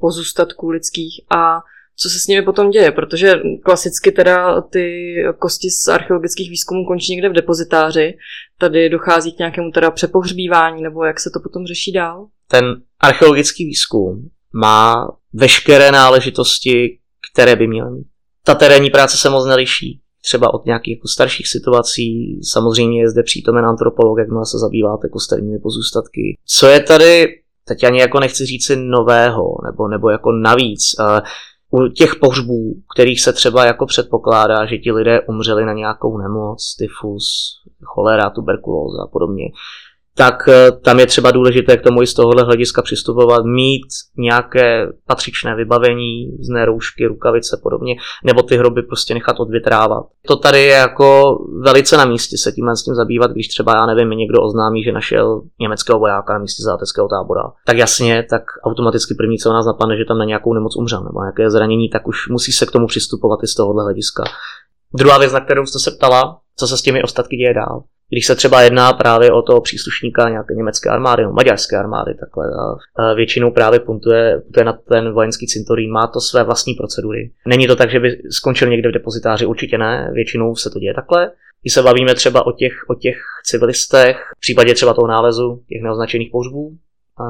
pozůstatků 0.00 0.70
lidských 0.70 1.20
a 1.30 1.58
co 1.96 2.08
se 2.08 2.18
s 2.18 2.26
nimi 2.26 2.42
potom 2.42 2.70
děje, 2.70 2.92
protože 2.92 3.34
klasicky 3.64 4.12
teda 4.12 4.60
ty 4.60 5.14
kosti 5.38 5.70
z 5.70 5.88
archeologických 5.88 6.50
výzkumů 6.50 6.86
končí 6.86 7.12
někde 7.12 7.28
v 7.28 7.32
depozitáři, 7.32 8.14
tady 8.58 8.88
dochází 8.88 9.32
k 9.32 9.38
nějakému 9.38 9.70
teda 9.70 9.90
přepohřbívání, 9.90 10.82
nebo 10.82 11.04
jak 11.04 11.20
se 11.20 11.30
to 11.30 11.40
potom 11.40 11.66
řeší 11.66 11.92
dál? 11.92 12.26
Ten 12.48 12.64
archeologický 13.00 13.64
výzkum 13.64 14.28
má 14.52 15.08
veškeré 15.32 15.92
náležitosti, 15.92 16.98
které 17.32 17.56
by 17.56 17.66
měl 17.66 17.90
mít. 17.90 18.06
Ta 18.44 18.54
terénní 18.54 18.90
práce 18.90 19.16
se 19.16 19.30
moc 19.30 19.46
neliší 19.46 20.01
třeba 20.24 20.54
od 20.54 20.66
nějakých 20.66 20.96
jako 20.96 21.08
starších 21.08 21.48
situací. 21.48 22.40
Samozřejmě 22.42 23.00
je 23.00 23.10
zde 23.10 23.22
přítomen 23.22 23.64
antropolog, 23.64 24.18
jak 24.18 24.28
se 24.44 24.58
zabýváte 24.58 25.08
kosterními 25.08 25.58
pozůstatky. 25.58 26.36
Co 26.46 26.66
je 26.66 26.80
tady, 26.80 27.26
teď 27.64 27.84
ani 27.84 28.00
jako 28.00 28.20
nechci 28.20 28.46
říct 28.46 28.66
si 28.66 28.76
nového, 28.76 29.56
nebo, 29.64 29.88
nebo 29.88 30.10
jako 30.10 30.32
navíc, 30.32 30.80
u 31.70 31.88
těch 31.88 32.14
pohřbů, 32.16 32.74
kterých 32.94 33.20
se 33.20 33.32
třeba 33.32 33.64
jako 33.64 33.86
předpokládá, 33.86 34.66
že 34.66 34.78
ti 34.78 34.92
lidé 34.92 35.20
umřeli 35.20 35.64
na 35.64 35.72
nějakou 35.72 36.18
nemoc, 36.18 36.76
tyfus, 36.78 37.24
cholera, 37.84 38.30
tuberkulóza 38.30 39.02
a 39.02 39.06
podobně, 39.06 39.44
tak 40.16 40.48
eh, 40.48 40.72
tam 40.72 41.00
je 41.00 41.06
třeba 41.06 41.30
důležité 41.30 41.76
k 41.76 41.82
tomu 41.82 42.02
i 42.02 42.06
z 42.06 42.14
tohohle 42.14 42.42
hlediska 42.42 42.82
přistupovat, 42.82 43.44
mít 43.44 43.86
nějaké 44.18 44.86
patřičné 45.06 45.54
vybavení, 45.56 46.30
z 46.40 46.64
roušky, 46.64 47.06
rukavice 47.06 47.60
podobně, 47.62 47.94
nebo 48.24 48.42
ty 48.42 48.56
hroby 48.56 48.82
prostě 48.82 49.14
nechat 49.14 49.40
odvětrávat. 49.40 50.04
To 50.26 50.36
tady 50.36 50.62
je 50.62 50.74
jako 50.74 51.38
velice 51.64 51.96
na 51.96 52.04
místě 52.04 52.36
se 52.38 52.52
tímhle 52.52 52.76
s 52.76 52.84
tím 52.84 52.94
zabývat, 52.94 53.30
když 53.30 53.48
třeba, 53.48 53.72
já 53.74 53.86
nevím, 53.86 54.10
někdo 54.10 54.42
oznámí, 54.42 54.82
že 54.82 54.92
našel 54.92 55.42
německého 55.60 55.98
vojáka 55.98 56.32
na 56.32 56.38
místě 56.38 56.62
záteckého 56.62 57.08
tábora. 57.08 57.42
Tak 57.66 57.76
jasně, 57.76 58.26
tak 58.30 58.42
automaticky 58.64 59.14
první, 59.14 59.38
co 59.38 59.52
nás 59.52 59.66
napadne, 59.66 59.96
že 59.96 60.04
tam 60.04 60.18
na 60.18 60.24
nějakou 60.24 60.54
nemoc 60.54 60.76
umřel 60.76 61.04
nebo 61.04 61.20
nějaké 61.20 61.50
zranění, 61.50 61.88
tak 61.88 62.08
už 62.08 62.28
musí 62.28 62.52
se 62.52 62.66
k 62.66 62.70
tomu 62.70 62.86
přistupovat 62.86 63.38
i 63.42 63.46
z 63.46 63.54
tohohle 63.54 63.84
hlediska. 63.84 64.24
Druhá 64.94 65.18
věc, 65.18 65.32
na 65.32 65.40
kterou 65.40 65.66
jste 65.66 65.78
se 65.78 65.90
ptala, 65.90 66.38
co 66.56 66.66
se 66.66 66.76
s 66.78 66.82
těmi 66.82 67.02
ostatky 67.02 67.36
děje 67.36 67.54
dál 67.54 67.82
když 68.12 68.26
se 68.26 68.34
třeba 68.34 68.62
jedná 68.62 68.92
právě 68.92 69.32
o 69.32 69.42
toho 69.42 69.60
příslušníka 69.60 70.28
nějaké 70.28 70.54
německé 70.54 70.90
armády 70.90 71.22
nebo 71.22 71.34
maďarské 71.34 71.76
armády, 71.76 72.14
takhle, 72.14 72.46
a 72.96 73.14
většinou 73.14 73.50
právě 73.50 73.80
puntuje, 73.80 74.40
puntuje 74.40 74.64
na 74.64 74.72
ten 74.72 75.12
vojenský 75.12 75.46
cintorín, 75.46 75.90
má 75.90 76.06
to 76.06 76.20
své 76.20 76.44
vlastní 76.44 76.74
procedury. 76.74 77.30
Není 77.46 77.66
to 77.66 77.76
tak, 77.76 77.90
že 77.90 78.00
by 78.00 78.18
skončil 78.30 78.68
někde 78.68 78.88
v 78.88 78.92
depozitáři, 78.92 79.46
určitě 79.46 79.78
ne, 79.78 80.10
většinou 80.12 80.54
se 80.54 80.70
to 80.70 80.78
děje 80.78 80.94
takhle. 80.94 81.30
Když 81.62 81.72
se 81.72 81.82
bavíme 81.82 82.14
třeba 82.14 82.46
o 82.46 82.52
těch, 82.52 82.72
o 82.88 82.94
těch 82.94 83.16
civilistech, 83.44 84.16
v 84.36 84.40
případě 84.40 84.74
třeba 84.74 84.94
toho 84.94 85.06
nálezu, 85.06 85.62
těch 85.68 85.82
neoznačených 85.82 86.30
pohřbů, 86.32 86.76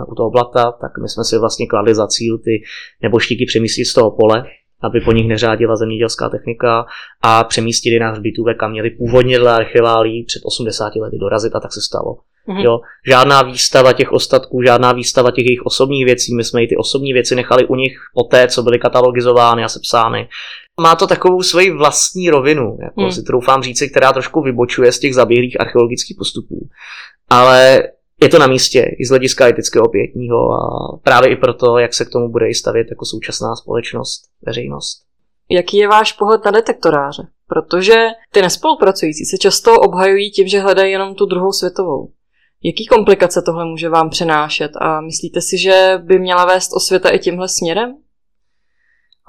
u 0.09 0.15
toho 0.15 0.31
blata, 0.31 0.73
tak 0.73 0.99
my 1.03 1.09
jsme 1.09 1.25
si 1.25 1.39
vlastně 1.39 1.67
kladli 1.67 1.95
za 1.95 2.07
cíl 2.07 2.39
ty 2.39 2.63
neboštíky 3.03 3.45
přemístit 3.47 3.87
z 3.87 3.95
toho 3.95 4.11
pole, 4.11 4.45
aby 4.83 5.01
po 5.01 5.13
nich 5.13 5.29
neřádila 5.29 5.77
zemědělská 5.77 6.29
technika 6.29 6.85
a 7.23 7.45
přemístili 7.45 7.99
na 7.99 8.11
hřbitůve, 8.11 8.55
kam 8.55 8.71
měli 8.71 8.91
původně 8.91 9.39
dle 9.39 9.53
archiválí 9.53 10.25
před 10.25 10.41
80 10.45 10.97
lety 10.97 11.17
dorazit 11.21 11.57
a 11.57 11.61
tak 11.61 11.73
se 11.73 11.81
stalo. 11.81 12.17
Mm-hmm. 12.49 12.65
Jo, 12.65 12.81
žádná 13.07 13.43
výstava 13.43 13.93
těch 13.93 14.13
ostatků, 14.13 14.63
žádná 14.63 14.93
výstava 14.93 15.31
těch 15.31 15.45
jejich 15.45 15.63
osobních 15.63 16.05
věcí, 16.05 16.35
my 16.35 16.45
jsme 16.45 16.63
i 16.63 16.67
ty 16.67 16.77
osobní 16.77 17.13
věci 17.13 17.35
nechali 17.35 17.67
u 17.67 17.75
nich 17.75 17.93
po 18.15 18.23
té, 18.23 18.49
co 18.49 18.63
byly 18.63 18.79
katalogizovány 18.79 19.65
a 19.65 19.69
sepsány. 19.69 20.29
Má 20.81 20.97
to 20.97 21.07
takovou 21.07 21.43
svoji 21.43 21.71
vlastní 21.71 22.31
rovinu, 22.31 22.77
jako 22.83 23.01
mm. 23.01 23.13
si 23.13 23.23
troufám 23.23 23.63
říci, 23.63 23.91
která 23.91 24.13
trošku 24.13 24.43
vybočuje 24.43 24.93
z 24.93 24.99
těch 24.99 25.15
zaběhlých 25.15 25.61
archeologických 25.61 26.17
postupů. 26.19 26.69
Ale 27.31 27.83
je 28.23 28.29
to 28.29 28.39
na 28.39 28.47
místě 28.47 28.97
i 28.99 29.07
z 29.07 29.09
hlediska 29.09 29.49
etického 29.49 29.89
pětního 29.89 30.53
a 30.53 30.61
právě 31.03 31.33
i 31.33 31.37
proto, 31.37 31.79
jak 31.79 31.95
se 31.95 32.05
k 32.05 32.11
tomu 32.11 32.29
bude 32.29 32.49
i 32.49 32.55
stavět 32.55 32.87
jako 32.91 33.05
současná 33.05 33.57
společnost, 33.57 34.23
veřejnost. 34.47 35.03
Jaký 35.51 35.77
je 35.77 35.89
váš 35.89 36.13
pohled 36.13 36.45
na 36.45 36.51
detektoráře? 36.51 37.23
Protože 37.47 37.95
ty 38.33 38.43
nespolupracující 38.43 39.25
se 39.25 39.39
často 39.39 39.81
obhajují 39.81 40.31
tím, 40.31 40.49
že 40.49 40.61
hledají 40.61 40.93
jenom 40.93 41.15
tu 41.15 41.27
druhou 41.27 41.53
světovou. 41.53 42.13
Jaký 42.63 42.87
komplikace 42.87 43.43
tohle 43.43 43.65
může 43.65 43.89
vám 43.89 44.11
přenášet 44.11 44.71
a 44.81 45.01
myslíte 45.01 45.41
si, 45.41 45.59
že 45.59 45.99
by 46.03 46.19
měla 46.19 46.45
vést 46.45 46.71
osvěta 46.77 47.11
i 47.11 47.19
tímhle 47.19 47.49
směrem? 47.49 47.97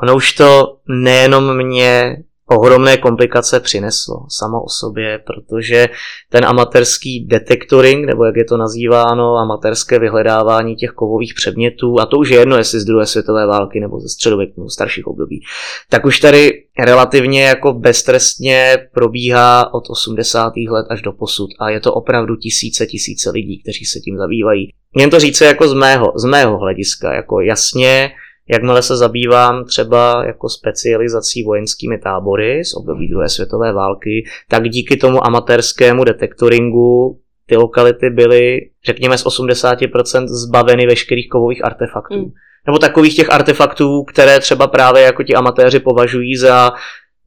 Ono 0.03 0.15
už 0.15 0.33
to 0.33 0.77
nejenom 0.87 1.57
mě 1.57 2.17
ohromné 2.59 2.97
komplikace 2.97 3.59
přineslo 3.59 4.15
samo 4.29 4.63
o 4.63 4.69
sobě, 4.69 5.19
protože 5.25 5.89
ten 6.29 6.45
amatérský 6.45 7.25
detektoring, 7.25 8.05
nebo 8.05 8.25
jak 8.25 8.35
je 8.35 8.45
to 8.45 8.57
nazýváno, 8.57 9.35
amatérské 9.35 9.99
vyhledávání 9.99 10.75
těch 10.75 10.91
kovových 10.91 11.33
předmětů, 11.35 11.99
a 11.99 12.05
to 12.05 12.17
už 12.17 12.29
je 12.29 12.39
jedno, 12.39 12.57
jestli 12.57 12.79
z 12.79 12.85
druhé 12.85 13.05
světové 13.05 13.47
války 13.47 13.79
nebo 13.79 13.99
ze 13.99 14.09
středověku, 14.09 14.69
starších 14.69 15.07
období, 15.07 15.41
tak 15.89 16.05
už 16.05 16.19
tady 16.19 16.51
relativně 16.79 17.43
jako 17.43 17.73
beztrestně 17.73 18.77
probíhá 18.93 19.73
od 19.73 19.83
80. 19.89 20.53
let 20.69 20.85
až 20.89 21.01
do 21.01 21.11
posud 21.11 21.49
a 21.59 21.69
je 21.69 21.79
to 21.79 21.93
opravdu 21.93 22.35
tisíce, 22.35 22.85
tisíce 22.85 23.29
lidí, 23.29 23.61
kteří 23.61 23.85
se 23.85 23.99
tím 23.99 24.17
zabývají. 24.17 24.69
Jen 24.97 25.09
to 25.09 25.19
říct 25.19 25.41
jako 25.41 25.67
z 25.67 25.73
mého, 25.73 26.13
z 26.15 26.25
mého 26.25 26.57
hlediska, 26.57 27.13
jako 27.13 27.41
jasně, 27.41 28.11
Jakmile 28.49 28.81
se 28.81 28.97
zabývám 28.97 29.65
třeba 29.65 30.23
jako 30.25 30.49
specializací 30.49 31.43
vojenskými 31.43 31.97
tábory 31.97 32.65
z 32.65 32.73
období 32.73 33.07
druhé 33.07 33.29
světové 33.29 33.73
války, 33.73 34.25
tak 34.49 34.69
díky 34.69 34.97
tomu 34.97 35.27
amatérskému 35.27 36.03
detektoringu 36.03 37.19
ty 37.45 37.57
lokality 37.57 38.09
byly, 38.09 38.69
řekněme, 38.85 39.17
z 39.17 39.25
80% 39.25 40.27
zbaveny 40.27 40.85
veškerých 40.85 41.29
kovových 41.29 41.65
artefaktů. 41.65 42.17
Mm. 42.17 42.31
Nebo 42.67 42.77
takových 42.79 43.15
těch 43.15 43.33
artefaktů, 43.33 44.03
které 44.03 44.39
třeba 44.39 44.67
právě 44.67 45.03
jako 45.03 45.23
ti 45.23 45.35
amatéři 45.35 45.79
považují 45.79 46.35
za 46.35 46.71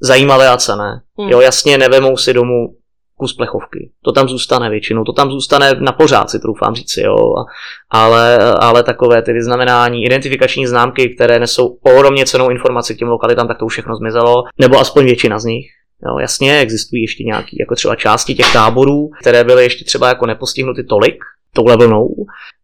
zajímavé 0.01 0.49
a 0.49 0.57
cené. 0.57 1.01
Mm. 1.19 1.29
Jo, 1.29 1.41
jasně 1.41 1.79
nevemou 1.79 2.17
si 2.17 2.33
domů 2.33 2.67
kus 3.19 3.37
plechovky. 3.37 3.91
To 4.03 4.13
tam 4.13 4.29
zůstane 4.29 4.71
většinou, 4.71 5.05
to 5.05 5.13
tam 5.13 5.31
zůstane 5.31 5.73
na 5.81 5.93
pořád, 5.93 6.31
si 6.31 6.39
troufám 6.39 6.75
říci, 6.75 7.01
jo. 7.01 7.17
Ale, 7.91 8.39
ale 8.39 8.83
takové 8.83 9.23
ty 9.23 9.33
vyznamenání, 9.33 10.05
identifikační 10.05 10.67
známky, 10.67 11.09
které 11.09 11.39
nesou 11.39 11.79
ohromně 11.83 12.27
cenou 12.27 12.51
informaci 12.51 12.95
k 12.95 12.99
těm 12.99 13.09
lokalitám, 13.09 13.49
tak 13.49 13.59
to 13.59 13.67
už 13.67 13.73
všechno 13.73 13.97
zmizelo, 13.97 14.45
nebo 14.59 14.81
aspoň 14.81 15.05
většina 15.05 15.39
z 15.39 15.45
nich. 15.45 15.67
Jo, 16.07 16.19
jasně, 16.19 16.59
existují 16.59 17.03
ještě 17.03 17.25
nějaké 17.25 17.51
jako 17.61 17.75
třeba 17.75 17.95
části 17.97 18.35
těch 18.35 18.53
táborů, 18.53 19.11
které 19.21 19.45
byly 19.45 19.63
ještě 19.63 19.85
třeba 19.85 20.09
jako 20.09 20.27
nepostihnuty 20.27 20.85
tolik 20.85 21.17
touhle 21.53 21.77
vlnou, 21.77 22.09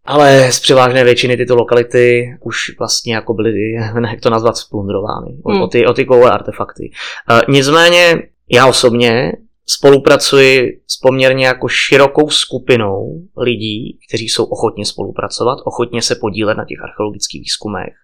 ale 0.05 0.53
z 0.53 0.61
převážné 0.61 1.05
většiny 1.05 1.37
tyto 1.37 1.57
lokality 1.57 2.37
už 2.41 2.57
vlastně 2.79 3.15
jako 3.15 3.35
byly, 3.35 3.73
jak 4.11 4.21
to 4.21 4.31
nazvat, 4.31 4.57
splundrovány 4.57 5.37
hmm. 5.47 5.63
o, 5.63 5.67
ty, 5.67 5.87
o 5.87 5.93
ty 5.93 6.05
kovové 6.05 6.31
artefakty. 6.31 6.91
Uh, 7.31 7.41
nicméně 7.49 8.23
já 8.51 8.67
osobně 8.67 9.33
spolupracuji 9.67 10.83
s 10.87 10.97
poměrně 10.97 11.47
jako 11.47 11.69
širokou 11.69 12.31
skupinou 12.31 13.23
lidí, 13.37 13.99
kteří 14.09 14.29
jsou 14.29 14.45
ochotně 14.45 14.87
spolupracovat, 14.87 15.59
ochotně 15.65 16.03
se 16.03 16.15
podílet 16.15 16.57
na 16.57 16.65
těch 16.65 16.81
archeologických 16.83 17.41
výzkumech. 17.41 17.95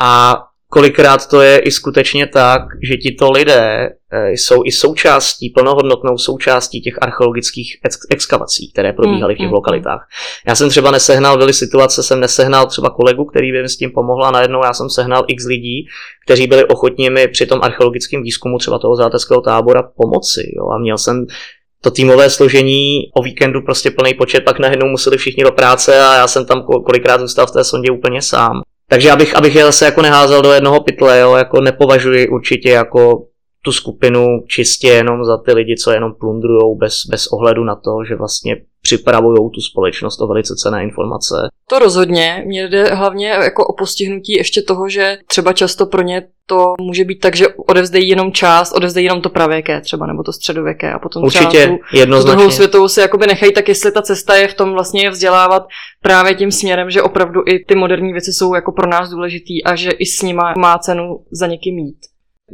A 0.00 0.38
kolikrát 0.68 1.28
to 1.28 1.40
je 1.40 1.58
i 1.58 1.70
skutečně 1.70 2.26
tak, 2.26 2.62
že 2.90 2.96
tito 2.96 3.30
lidé 3.30 3.88
eh, 4.12 4.30
jsou 4.30 4.62
i 4.64 4.72
součástí, 4.72 5.50
plnohodnotnou 5.50 6.18
součástí 6.18 6.80
těch 6.80 6.94
archeologických 7.02 7.78
ex- 7.84 8.06
exkavací, 8.10 8.70
které 8.72 8.92
probíhaly 8.92 9.34
v 9.34 9.38
těch 9.38 9.44
mm, 9.44 9.50
mm, 9.50 9.54
lokalitách. 9.54 10.08
Já 10.46 10.54
jsem 10.54 10.68
třeba 10.68 10.90
nesehnal, 10.90 11.38
byly 11.38 11.52
situace, 11.52 12.02
jsem 12.02 12.20
nesehnal 12.20 12.66
třeba 12.66 12.90
kolegu, 12.90 13.24
který 13.24 13.52
by 13.52 13.62
mi 13.62 13.68
s 13.68 13.76
tím 13.76 13.90
pomohl 13.90 14.24
a 14.24 14.30
najednou 14.30 14.60
já 14.64 14.72
jsem 14.72 14.90
sehnal 14.90 15.24
x 15.28 15.44
lidí, 15.44 15.86
kteří 16.24 16.46
byli 16.46 16.64
ochotní 16.64 17.10
mi 17.10 17.28
při 17.28 17.46
tom 17.46 17.60
archeologickém 17.62 18.22
výzkumu 18.22 18.58
třeba 18.58 18.78
toho 18.78 18.96
záteckého 18.96 19.40
tábora 19.40 19.82
pomoci. 19.82 20.52
Jo? 20.56 20.68
A 20.68 20.78
měl 20.78 20.98
jsem 20.98 21.26
to 21.80 21.90
týmové 21.90 22.30
složení 22.30 23.10
o 23.14 23.22
víkendu 23.22 23.62
prostě 23.62 23.90
plný 23.90 24.14
počet, 24.14 24.44
pak 24.44 24.58
najednou 24.58 24.86
museli 24.86 25.18
všichni 25.18 25.44
do 25.44 25.52
práce 25.52 26.00
a 26.00 26.14
já 26.16 26.28
jsem 26.28 26.46
tam 26.46 26.62
kolikrát 26.62 27.20
zůstal 27.20 27.46
v 27.46 27.50
té 27.50 27.64
sondě 27.64 27.90
úplně 27.90 28.22
sám. 28.22 28.62
Takže 28.88 29.10
abych, 29.10 29.36
abych 29.36 29.54
je 29.54 29.64
zase 29.64 29.84
jako 29.84 30.02
neházel 30.02 30.42
do 30.42 30.52
jednoho 30.52 30.80
pytle, 30.80 31.20
jo, 31.20 31.34
jako 31.34 31.60
nepovažuji 31.60 32.28
určitě 32.28 32.70
jako 32.70 33.26
tu 33.62 33.72
skupinu 33.72 34.26
čistě 34.48 34.88
jenom 34.88 35.24
za 35.24 35.36
ty 35.36 35.52
lidi, 35.52 35.74
co 35.76 35.90
jenom 35.90 36.14
plundrujou 36.14 36.76
bez, 36.76 37.06
bez 37.10 37.26
ohledu 37.26 37.64
na 37.64 37.74
to, 37.74 37.90
že 38.08 38.16
vlastně 38.16 38.56
připravují 38.86 39.50
tu 39.54 39.60
společnost 39.60 40.20
o 40.20 40.26
velice 40.26 40.54
cené 40.54 40.82
informace. 40.82 41.34
To 41.68 41.78
rozhodně. 41.78 42.42
Mně 42.46 42.68
jde 42.68 42.84
hlavně 42.94 43.28
jako 43.28 43.66
o 43.66 43.72
postihnutí 43.72 44.32
ještě 44.32 44.62
toho, 44.62 44.88
že 44.88 45.18
třeba 45.26 45.52
často 45.52 45.86
pro 45.86 46.02
ně 46.02 46.22
to 46.46 46.74
může 46.80 47.04
být 47.04 47.20
tak, 47.20 47.36
že 47.36 47.48
odevzdejí 47.48 48.08
jenom 48.08 48.32
část, 48.32 48.72
odevzdejí 48.72 49.06
jenom 49.06 49.22
to 49.22 49.30
pravěké 49.30 49.80
třeba, 49.80 50.06
nebo 50.06 50.22
to 50.22 50.32
středověké 50.32 50.92
a 50.92 50.98
potom 50.98 51.24
Určitě, 51.24 51.46
třeba 51.46 51.76
tu, 51.76 51.96
jednoznačně. 51.96 52.30
tu 52.30 52.36
druhou 52.36 52.50
světovou 52.50 52.88
si 52.88 53.00
jakoby 53.00 53.26
nechají, 53.26 53.52
tak 53.52 53.68
jestli 53.68 53.92
ta 53.92 54.02
cesta 54.02 54.36
je 54.36 54.48
v 54.48 54.54
tom 54.54 54.72
vlastně 54.72 55.02
je 55.02 55.10
vzdělávat 55.10 55.66
právě 56.02 56.34
tím 56.34 56.52
směrem, 56.52 56.90
že 56.90 57.02
opravdu 57.02 57.40
i 57.46 57.64
ty 57.64 57.74
moderní 57.74 58.12
věci 58.12 58.32
jsou 58.32 58.54
jako 58.54 58.72
pro 58.72 58.86
nás 58.88 59.10
důležitý 59.10 59.64
a 59.64 59.76
že 59.76 59.90
i 59.90 60.06
s 60.06 60.22
nima 60.22 60.54
má 60.58 60.78
cenu 60.78 61.24
za 61.32 61.46
někým 61.46 61.78
jít. 61.78 61.98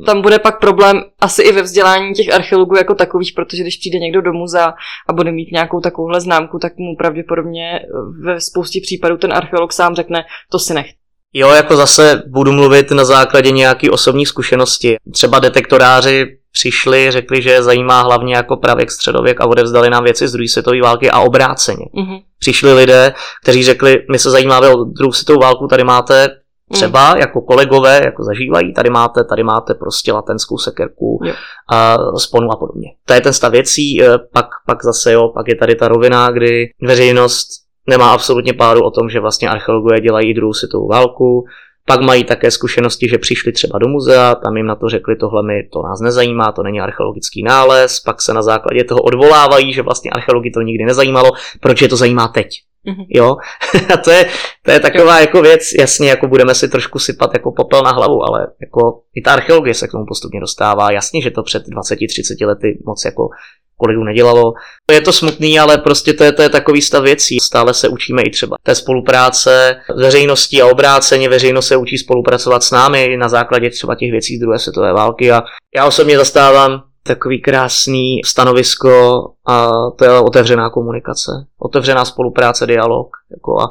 Tam 0.06 0.22
bude 0.22 0.38
pak 0.38 0.60
problém 0.60 1.02
asi 1.20 1.42
i 1.42 1.52
ve 1.52 1.62
vzdělání 1.62 2.14
těch 2.14 2.34
archeologů 2.34 2.76
jako 2.76 2.94
takových, 2.94 3.32
protože 3.36 3.62
když 3.62 3.76
přijde 3.76 3.98
někdo 3.98 4.20
do 4.20 4.32
muzea 4.32 4.74
a 5.08 5.12
bude 5.12 5.32
mít 5.32 5.52
nějakou 5.52 5.80
takovouhle 5.80 6.20
známku, 6.20 6.58
tak 6.58 6.72
mu 6.76 6.96
pravděpodobně 6.98 7.80
ve 8.24 8.40
spoustě 8.40 8.80
případů 8.82 9.16
ten 9.16 9.32
archeolog 9.32 9.72
sám 9.72 9.94
řekne, 9.94 10.24
to 10.52 10.58
si 10.58 10.74
nech. 10.74 10.86
Jo, 11.34 11.50
jako 11.50 11.76
zase 11.76 12.22
budu 12.26 12.52
mluvit 12.52 12.90
na 12.90 13.04
základě 13.04 13.50
nějaký 13.50 13.90
osobní 13.90 14.26
zkušenosti. 14.26 14.96
Třeba 15.12 15.38
detektoráři 15.38 16.26
přišli, 16.52 17.10
řekli, 17.10 17.42
že 17.42 17.50
je 17.50 17.62
zajímá 17.62 18.02
hlavně 18.02 18.34
jako 18.34 18.56
pravěk, 18.56 18.90
středověk 18.90 19.40
a 19.40 19.46
odevzdali 19.46 19.90
nám 19.90 20.04
věci 20.04 20.28
z 20.28 20.32
druhé 20.32 20.48
světové 20.48 20.80
války 20.82 21.10
a 21.10 21.20
obráceně. 21.20 21.84
Mm-hmm. 21.94 22.22
Přišli 22.38 22.74
lidé, 22.74 23.14
kteří 23.42 23.64
řekli, 23.64 23.98
my 24.10 24.18
se 24.18 24.30
zajímáme 24.30 24.68
o 24.68 24.84
druhou 24.84 25.12
světovou 25.12 25.40
válku, 25.40 25.66
tady 25.66 25.84
máte 25.84 26.41
třeba 26.72 27.14
mm. 27.14 27.20
jako 27.20 27.40
kolegové 27.40 28.00
jako 28.04 28.24
zažívají, 28.24 28.74
tady 28.74 28.90
máte, 28.90 29.24
tady 29.24 29.42
máte 29.42 29.74
prostě 29.74 30.12
latenskou 30.12 30.58
sekerku, 30.58 31.20
jo. 31.24 31.34
a 31.72 31.96
sponu 32.18 32.52
a 32.52 32.56
podobně. 32.56 32.88
To 33.04 33.12
je 33.12 33.20
ten 33.20 33.32
stav 33.32 33.52
věcí, 33.52 34.02
e, 34.02 34.18
pak, 34.18 34.46
pak 34.66 34.84
zase 34.84 35.12
jo, 35.12 35.28
pak 35.34 35.48
je 35.48 35.56
tady 35.56 35.74
ta 35.74 35.88
rovina, 35.88 36.30
kdy 36.30 36.70
veřejnost 36.82 37.48
nemá 37.86 38.12
absolutně 38.12 38.52
páru 38.52 38.80
o 38.84 38.90
tom, 38.90 39.10
že 39.10 39.20
vlastně 39.20 39.48
archeologové 39.48 40.00
dělají 40.00 40.30
i 40.30 40.34
druhou 40.34 40.52
světovou 40.52 40.88
válku, 40.88 41.44
pak 41.86 42.00
mají 42.00 42.24
také 42.24 42.50
zkušenosti, 42.50 43.08
že 43.08 43.18
přišli 43.18 43.52
třeba 43.52 43.78
do 43.78 43.88
muzea, 43.88 44.34
tam 44.34 44.56
jim 44.56 44.66
na 44.66 44.76
to 44.76 44.88
řekli, 44.88 45.16
tohle 45.16 45.42
mi 45.42 45.68
to 45.72 45.82
nás 45.82 46.00
nezajímá, 46.00 46.52
to 46.52 46.62
není 46.62 46.80
archeologický 46.80 47.42
nález, 47.42 48.00
pak 48.00 48.22
se 48.22 48.34
na 48.34 48.42
základě 48.42 48.84
toho 48.84 49.02
odvolávají, 49.02 49.72
že 49.72 49.82
vlastně 49.82 50.10
archeologi 50.10 50.50
to 50.50 50.60
nikdy 50.60 50.84
nezajímalo, 50.84 51.30
proč 51.60 51.82
je 51.82 51.88
to 51.88 51.96
zajímá 51.96 52.28
teď. 52.28 52.48
Mm-hmm. 52.86 53.06
Jo, 53.08 53.36
a 53.94 53.96
to 53.96 54.10
je, 54.10 54.28
to 54.64 54.70
je 54.70 54.80
taková 54.80 55.20
jako 55.20 55.42
věc, 55.42 55.62
jasně, 55.78 56.10
jako 56.10 56.28
budeme 56.28 56.54
si 56.54 56.68
trošku 56.68 56.98
sypat 56.98 57.30
jako 57.34 57.52
popel 57.52 57.82
na 57.82 57.90
hlavu, 57.90 58.22
ale 58.22 58.46
jako 58.60 59.00
i 59.14 59.22
ta 59.22 59.32
archeologie 59.32 59.74
se 59.74 59.88
k 59.88 59.90
tomu 59.90 60.06
postupně 60.06 60.40
dostává. 60.40 60.92
Jasně, 60.92 61.22
že 61.22 61.30
to 61.30 61.42
před 61.42 61.62
20-30 61.66 62.46
lety 62.46 62.78
moc 62.86 63.04
jako 63.04 63.28
kolegů 63.76 64.04
nedělalo. 64.04 64.52
Je 64.92 65.00
to 65.00 65.12
smutný, 65.12 65.58
ale 65.58 65.78
prostě 65.78 66.12
to 66.12 66.24
je, 66.24 66.32
to 66.32 66.42
je 66.42 66.48
takový 66.48 66.82
stav 66.82 67.02
věcí. 67.04 67.38
Stále 67.40 67.74
se 67.74 67.88
učíme 67.88 68.22
i 68.22 68.30
třeba 68.30 68.56
té 68.62 68.74
spolupráce 68.74 69.76
veřejností 69.96 70.62
a 70.62 70.66
obráceně. 70.66 71.28
Veřejnost 71.28 71.66
se 71.66 71.76
učí 71.76 71.98
spolupracovat 71.98 72.62
s 72.62 72.70
námi 72.70 73.16
na 73.16 73.28
základě 73.28 73.70
třeba 73.70 73.94
těch 73.94 74.10
věcí 74.10 74.36
z 74.36 74.40
druhé 74.40 74.58
světové 74.58 74.92
války 74.92 75.32
a 75.32 75.42
já 75.76 75.86
osobně 75.86 76.16
zastávám 76.16 76.82
takový 77.02 77.40
krásný 77.40 78.20
stanovisko 78.24 79.24
a 79.48 79.70
to 79.98 80.04
je 80.04 80.18
otevřená 80.18 80.70
komunikace, 80.70 81.30
otevřená 81.58 82.04
spolupráce, 82.04 82.66
dialog. 82.66 83.08
Jako 83.30 83.60
a 83.60 83.68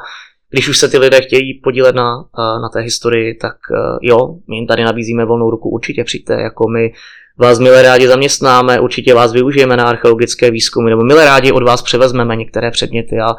když 0.50 0.70
už 0.70 0.78
se 0.78 0.90
ty 0.90 0.98
lidé 0.98 1.22
chtějí 1.22 1.62
podílet 1.64 1.96
na, 1.96 2.26
na 2.38 2.70
té 2.74 2.80
historii, 2.80 3.36
tak 3.36 3.56
jo, 4.02 4.36
my 4.50 4.56
jim 4.56 4.68
tady 4.68 4.84
nabízíme 4.84 5.26
volnou 5.26 5.50
ruku, 5.50 5.70
určitě 5.70 6.04
přijďte, 6.04 6.34
jako 6.34 6.68
my 6.68 6.94
vás 7.38 7.60
milé 7.60 7.82
rádi 7.82 8.08
zaměstnáme, 8.08 8.80
určitě 8.80 9.14
vás 9.14 9.32
využijeme 9.34 9.78
na 9.78 9.84
archeologické 9.84 10.52
výzkumy, 10.52 10.90
nebo 10.90 11.04
milé 11.04 11.26
rádi 11.26 11.52
od 11.52 11.64
vás 11.64 11.82
převezmeme 11.82 12.36
některé 12.36 12.72
předměty 12.72 13.16
a 13.20 13.36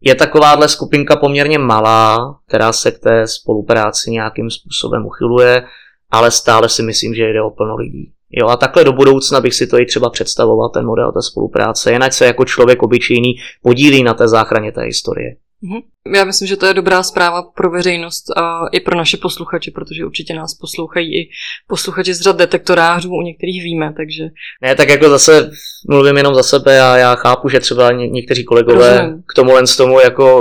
je 0.00 0.14
takováhle 0.14 0.68
skupinka 0.68 1.16
poměrně 1.16 1.58
malá, 1.58 2.34
která 2.48 2.72
se 2.72 2.90
k 2.90 2.98
té 2.98 3.26
spolupráci 3.26 4.10
nějakým 4.10 4.50
způsobem 4.50 5.06
uchyluje, 5.06 5.62
ale 6.10 6.30
stále 6.30 6.68
si 6.68 6.82
myslím, 6.82 7.14
že 7.14 7.22
jde 7.22 7.42
o 7.42 7.50
plno 7.50 7.76
lidí. 7.76 8.12
Jo, 8.30 8.48
a 8.48 8.56
takhle 8.56 8.84
do 8.84 8.92
budoucna 8.92 9.40
bych 9.40 9.54
si 9.54 9.66
to 9.66 9.78
i 9.78 9.86
třeba 9.86 10.10
představoval, 10.10 10.68
ten 10.68 10.86
model 10.86 11.12
té 11.12 11.22
spolupráce, 11.22 11.92
jen 11.92 12.02
ať 12.02 12.12
se 12.12 12.24
jako 12.24 12.44
člověk 12.44 12.82
obyčejný 12.82 13.34
podílí 13.62 14.02
na 14.02 14.14
té 14.14 14.28
záchraně 14.28 14.72
té 14.72 14.82
historie. 14.82 15.36
Mm-hmm. 15.62 15.82
Já 16.06 16.24
myslím, 16.24 16.48
že 16.48 16.56
to 16.56 16.66
je 16.66 16.74
dobrá 16.74 17.02
zpráva 17.02 17.42
pro 17.42 17.70
veřejnost 17.70 18.24
a 18.36 18.60
i 18.72 18.80
pro 18.80 18.96
naše 18.96 19.16
posluchače, 19.16 19.70
protože 19.70 20.04
určitě 20.04 20.34
nás 20.34 20.54
poslouchají 20.54 21.16
i 21.16 21.28
posluchači 21.66 22.14
z 22.14 22.20
řad 22.20 22.36
detektorářů, 22.36 23.10
u 23.10 23.22
některých 23.22 23.62
víme, 23.62 23.94
takže... 23.96 24.24
Ne, 24.62 24.74
tak 24.74 24.88
jako 24.88 25.08
zase 25.08 25.50
mluvím 25.88 26.16
jenom 26.16 26.34
za 26.34 26.42
sebe 26.42 26.80
a 26.80 26.96
já 26.96 27.14
chápu, 27.14 27.48
že 27.48 27.60
třeba 27.60 27.92
ně, 27.92 28.08
někteří 28.08 28.44
kolegové 28.44 28.98
Rozumím. 28.98 29.22
k 29.26 29.34
tomu 29.34 29.52
len 29.52 29.66
z 29.66 29.76
tomu 29.76 30.00
jako 30.00 30.40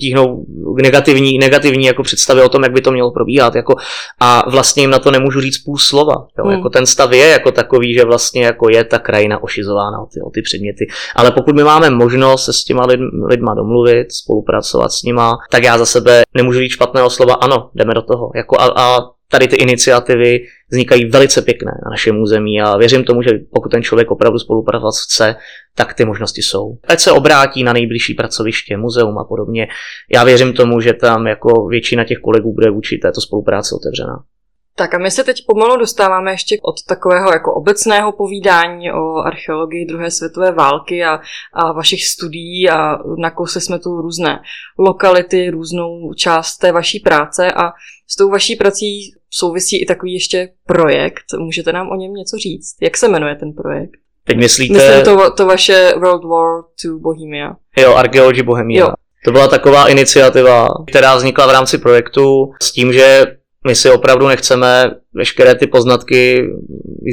tíhnou 0.00 0.44
negativní, 0.82 1.38
negativní 1.38 1.86
jako 1.86 2.02
představy 2.02 2.42
o 2.42 2.48
tom, 2.48 2.62
jak 2.62 2.72
by 2.72 2.80
to 2.80 2.92
mělo 2.92 3.10
probíhat. 3.10 3.54
Jako, 3.54 3.76
a 4.20 4.50
vlastně 4.50 4.82
jim 4.82 4.90
na 4.90 4.98
to 4.98 5.10
nemůžu 5.10 5.40
říct 5.40 5.58
půl 5.58 5.78
slova. 5.78 6.14
Jo, 6.38 6.44
hmm. 6.44 6.52
jako 6.52 6.68
ten 6.68 6.86
stav 6.86 7.12
je 7.12 7.26
jako 7.28 7.52
takový, 7.52 7.94
že 7.94 8.04
vlastně 8.04 8.44
jako 8.44 8.70
je 8.70 8.84
ta 8.84 8.98
krajina 8.98 9.42
ošizována 9.42 9.98
o 9.98 10.06
ty, 10.06 10.20
o 10.20 10.30
ty 10.30 10.42
předměty. 10.42 10.86
Ale 11.16 11.30
pokud 11.30 11.54
my 11.56 11.64
máme 11.64 11.90
možnost 11.90 12.44
se 12.44 12.52
s 12.52 12.64
těma 12.64 12.86
lid, 12.86 13.00
lidma 13.28 13.54
domluvit, 13.54 14.12
spolupracovat 14.12 14.99
nima, 15.02 15.38
tak 15.50 15.62
já 15.62 15.78
za 15.78 15.86
sebe 15.86 16.22
nemůžu 16.34 16.58
říct 16.58 16.72
špatného 16.72 17.10
slova, 17.10 17.34
ano, 17.34 17.70
jdeme 17.74 17.94
do 17.94 18.02
toho. 18.02 18.30
Jako 18.34 18.60
a, 18.60 18.72
a 18.76 18.98
tady 19.30 19.48
ty 19.48 19.56
iniciativy 19.56 20.38
vznikají 20.70 21.04
velice 21.04 21.42
pěkné 21.42 21.72
na 21.84 21.90
našem 21.90 22.20
území 22.20 22.60
a 22.60 22.76
věřím 22.76 23.04
tomu, 23.04 23.22
že 23.22 23.30
pokud 23.54 23.68
ten 23.68 23.82
člověk 23.82 24.10
opravdu 24.10 24.38
spolupracovat 24.38 24.94
chce, 25.04 25.36
tak 25.74 25.94
ty 25.94 26.04
možnosti 26.04 26.42
jsou. 26.42 26.78
Ať 26.88 27.00
se 27.00 27.12
obrátí 27.12 27.64
na 27.64 27.72
nejbližší 27.72 28.14
pracoviště, 28.14 28.76
muzeum 28.76 29.18
a 29.18 29.24
podobně. 29.24 29.68
Já 30.14 30.24
věřím 30.24 30.52
tomu, 30.52 30.80
že 30.80 30.92
tam 30.92 31.26
jako 31.26 31.66
většina 31.66 32.04
těch 32.04 32.18
kolegů 32.18 32.54
bude 32.54 32.70
vůči 32.70 32.98
této 32.98 33.20
spolupráce 33.20 33.74
otevřená. 33.74 34.24
Tak 34.74 34.94
a 34.94 34.98
my 34.98 35.10
se 35.10 35.24
teď 35.24 35.36
pomalu 35.46 35.76
dostáváme 35.76 36.30
ještě 36.30 36.58
od 36.62 36.74
takového 36.88 37.32
jako 37.32 37.54
obecného 37.54 38.12
povídání 38.12 38.92
o 38.92 39.16
archeologii 39.16 39.86
druhé 39.86 40.10
světové 40.10 40.52
války 40.52 41.04
a, 41.04 41.20
a 41.52 41.72
vašich 41.72 42.06
studií 42.06 42.70
a 42.70 42.98
nakousli 43.18 43.60
jsme 43.60 43.78
tu 43.78 44.00
různé 44.00 44.40
lokality, 44.78 45.50
různou 45.50 46.14
část 46.14 46.56
té 46.56 46.72
vaší 46.72 47.00
práce 47.00 47.52
a 47.52 47.72
s 48.08 48.16
tou 48.16 48.30
vaší 48.30 48.56
prací 48.56 49.14
souvisí 49.30 49.82
i 49.82 49.86
takový 49.86 50.14
ještě 50.14 50.48
projekt. 50.66 51.24
Můžete 51.38 51.72
nám 51.72 51.88
o 51.88 51.96
něm 51.96 52.12
něco 52.12 52.36
říct? 52.36 52.76
Jak 52.82 52.96
se 52.96 53.08
jmenuje 53.08 53.34
ten 53.34 53.52
projekt? 53.52 53.90
Teď 54.24 54.36
myslíte... 54.36 54.74
Myslím 54.74 55.04
to, 55.04 55.30
to 55.30 55.46
vaše 55.46 55.92
World 55.94 56.24
War 56.24 56.62
II 56.84 56.92
Bohemia. 57.00 57.56
Jo, 57.76 57.94
Archaeology 57.94 58.42
Bohemia. 58.42 58.80
Jo. 58.80 58.88
To 59.24 59.32
byla 59.32 59.48
taková 59.48 59.88
iniciativa, 59.88 60.68
která 60.86 61.16
vznikla 61.16 61.46
v 61.46 61.50
rámci 61.50 61.78
projektu 61.78 62.50
s 62.62 62.72
tím, 62.72 62.92
že 62.92 63.26
my 63.66 63.74
si 63.74 63.90
opravdu 63.90 64.28
nechceme 64.28 64.90
veškeré 65.14 65.54
ty 65.54 65.66
poznatky 65.66 66.48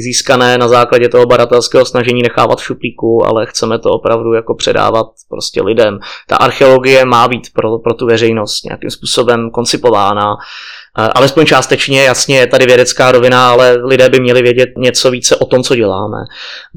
získané 0.02 0.58
na 0.58 0.68
základě 0.68 1.08
toho 1.08 1.26
badatelského 1.26 1.84
snažení 1.84 2.22
nechávat 2.22 2.58
v 2.58 2.64
šuplíku, 2.64 3.26
ale 3.26 3.46
chceme 3.46 3.78
to 3.78 3.90
opravdu 3.90 4.32
jako 4.32 4.54
předávat 4.54 5.06
prostě 5.28 5.62
lidem. 5.62 5.98
Ta 6.26 6.36
archeologie 6.36 7.04
má 7.04 7.28
být 7.28 7.52
pro, 7.54 7.78
pro 7.78 7.94
tu 7.94 8.06
veřejnost 8.06 8.64
nějakým 8.64 8.90
způsobem 8.90 9.50
koncipována, 9.50 10.36
alespoň 10.94 11.46
částečně, 11.46 12.02
jasně 12.02 12.38
je 12.38 12.46
tady 12.46 12.66
vědecká 12.66 13.12
rovina, 13.12 13.50
ale 13.50 13.76
lidé 13.84 14.08
by 14.08 14.20
měli 14.20 14.42
vědět 14.42 14.68
něco 14.78 15.10
více 15.10 15.36
o 15.36 15.44
tom, 15.44 15.62
co 15.62 15.76
děláme. 15.76 16.18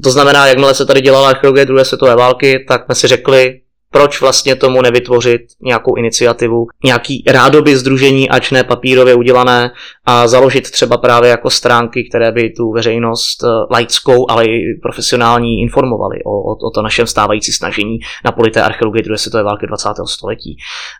To 0.04 0.10
znamená, 0.10 0.46
jakmile 0.46 0.74
se 0.74 0.86
tady 0.86 1.00
dělala 1.00 1.28
archeologie 1.28 1.66
druhé 1.66 1.84
světové 1.84 2.16
války, 2.16 2.64
tak 2.68 2.84
jsme 2.84 2.94
si 2.94 3.06
řekli, 3.06 3.61
proč 3.92 4.20
vlastně 4.20 4.56
tomu 4.56 4.82
nevytvořit 4.82 5.40
nějakou 5.60 5.96
iniciativu, 5.96 6.66
nějaký 6.84 7.24
rádoby 7.26 7.76
združení, 7.76 8.30
ač 8.30 8.50
ne 8.50 8.64
papírově 8.64 9.14
udělané 9.14 9.70
a 10.06 10.28
založit 10.28 10.70
třeba 10.70 10.96
právě 10.96 11.30
jako 11.30 11.50
stránky, 11.50 12.08
které 12.08 12.32
by 12.32 12.50
tu 12.50 12.72
veřejnost 12.72 13.44
eh, 13.44 13.48
laickou, 13.70 14.30
ale 14.30 14.44
i 14.44 14.60
profesionální 14.82 15.60
informovaly 15.60 16.18
o, 16.24 16.30
o, 16.30 16.52
o 16.66 16.70
to 16.70 16.82
našem 16.82 17.06
stávající 17.06 17.52
snažení 17.52 17.98
na 18.24 18.32
polité 18.32 18.62
archeologie 18.62 19.02
druhé 19.02 19.18
světové 19.18 19.42
války 19.42 19.66
20. 19.66 19.88
století. 20.06 20.56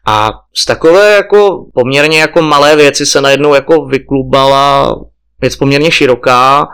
A 0.06 0.30
z 0.54 0.64
takové 0.64 1.16
jako 1.16 1.66
poměrně 1.74 2.20
jako 2.20 2.42
malé 2.42 2.76
věci 2.76 3.06
se 3.06 3.20
najednou 3.20 3.54
jako 3.54 3.84
vyklubala 3.84 4.94
věc 5.40 5.56
poměrně 5.56 5.90
široká, 5.90 6.68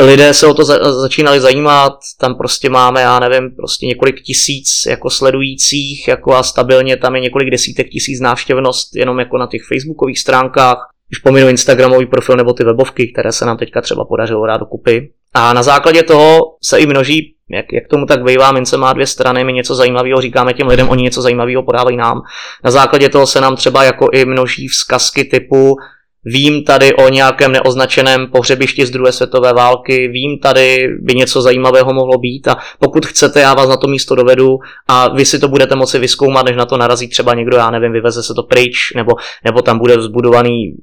lidé 0.00 0.34
se 0.34 0.46
o 0.46 0.54
to 0.54 0.64
za, 0.64 1.00
začínali 1.00 1.40
zajímat, 1.40 1.92
tam 2.20 2.34
prostě 2.34 2.68
máme, 2.68 3.00
já 3.00 3.20
nevím, 3.20 3.50
prostě 3.56 3.86
několik 3.86 4.22
tisíc 4.22 4.68
jako 4.86 5.10
sledujících, 5.10 6.08
jako 6.08 6.34
a 6.34 6.42
stabilně 6.42 6.96
tam 6.96 7.14
je 7.14 7.20
několik 7.20 7.50
desítek 7.50 7.88
tisíc 7.88 8.20
návštěvnost 8.20 8.96
jenom 8.96 9.18
jako 9.18 9.38
na 9.38 9.46
těch 9.46 9.62
facebookových 9.68 10.18
stránkách, 10.18 10.88
když 11.08 11.18
pominu 11.18 11.48
Instagramový 11.48 12.06
profil 12.06 12.36
nebo 12.36 12.52
ty 12.52 12.64
webovky, 12.64 13.12
které 13.12 13.32
se 13.32 13.46
nám 13.46 13.56
teďka 13.56 13.80
třeba 13.80 14.04
podařilo 14.04 14.46
dát 14.46 14.56
dokupy. 14.56 15.10
A 15.34 15.52
na 15.52 15.62
základě 15.62 16.02
toho 16.02 16.40
se 16.62 16.78
i 16.78 16.86
množí, 16.86 17.34
jak, 17.50 17.72
jak 17.72 17.88
tomu 17.88 18.06
tak 18.06 18.24
bývá, 18.24 18.52
mince 18.52 18.76
má 18.76 18.92
dvě 18.92 19.06
strany, 19.06 19.44
my 19.44 19.52
něco 19.52 19.74
zajímavého 19.74 20.20
říkáme 20.20 20.54
těm 20.54 20.66
lidem, 20.66 20.88
oni 20.88 21.02
něco 21.02 21.22
zajímavého 21.22 21.62
podávají 21.62 21.96
nám. 21.96 22.22
Na 22.64 22.70
základě 22.70 23.08
toho 23.08 23.26
se 23.26 23.40
nám 23.40 23.56
třeba 23.56 23.84
jako 23.84 24.08
i 24.12 24.24
množí 24.24 24.68
vzkazky 24.68 25.24
typu 25.24 25.76
Vím 26.24 26.64
tady 26.64 26.94
o 26.94 27.08
nějakém 27.08 27.52
neoznačeném 27.52 28.26
pohřebišti 28.26 28.86
z 28.86 28.90
druhé 28.90 29.12
světové 29.12 29.52
války, 29.52 30.08
vím 30.08 30.38
tady 30.38 30.88
by 31.00 31.14
něco 31.14 31.42
zajímavého 31.42 31.92
mohlo 31.94 32.18
být 32.18 32.48
a 32.48 32.56
pokud 32.78 33.06
chcete, 33.06 33.40
já 33.40 33.54
vás 33.54 33.68
na 33.68 33.76
to 33.76 33.86
místo 33.86 34.14
dovedu 34.14 34.58
a 34.88 35.08
vy 35.08 35.24
si 35.24 35.38
to 35.38 35.48
budete 35.48 35.76
moci 35.76 35.98
vyskoumat, 35.98 36.46
než 36.46 36.56
na 36.56 36.66
to 36.66 36.76
narazí 36.76 37.08
třeba 37.08 37.34
někdo, 37.34 37.56
já 37.56 37.70
nevím, 37.70 37.92
vyveze 37.92 38.22
se 38.22 38.34
to 38.34 38.42
pryč, 38.42 38.76
nebo, 38.96 39.12
nebo 39.44 39.62
tam 39.62 39.78
bude 39.78 40.02
zbudovaný 40.02 40.74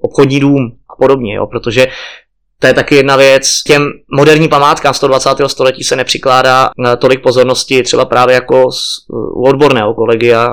obchodní 0.00 0.40
dům 0.40 0.72
a 0.90 0.96
podobně, 0.96 1.34
jo, 1.34 1.46
protože 1.46 1.86
to 2.60 2.66
je 2.66 2.74
taky 2.74 2.94
jedna 2.94 3.16
věc. 3.16 3.62
Těm 3.66 3.90
moderní 4.16 4.48
památkám 4.48 4.94
120. 4.94 5.30
století 5.46 5.84
se 5.84 5.96
nepřikládá 5.96 6.70
eh, 6.70 6.96
tolik 6.96 7.22
pozornosti 7.22 7.82
třeba 7.82 8.04
právě 8.04 8.34
jako 8.34 8.68
u 9.34 9.48
odborného 9.48 9.94
kolegia. 9.94 10.52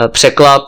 Eh, 0.00 0.08
překlad 0.08 0.62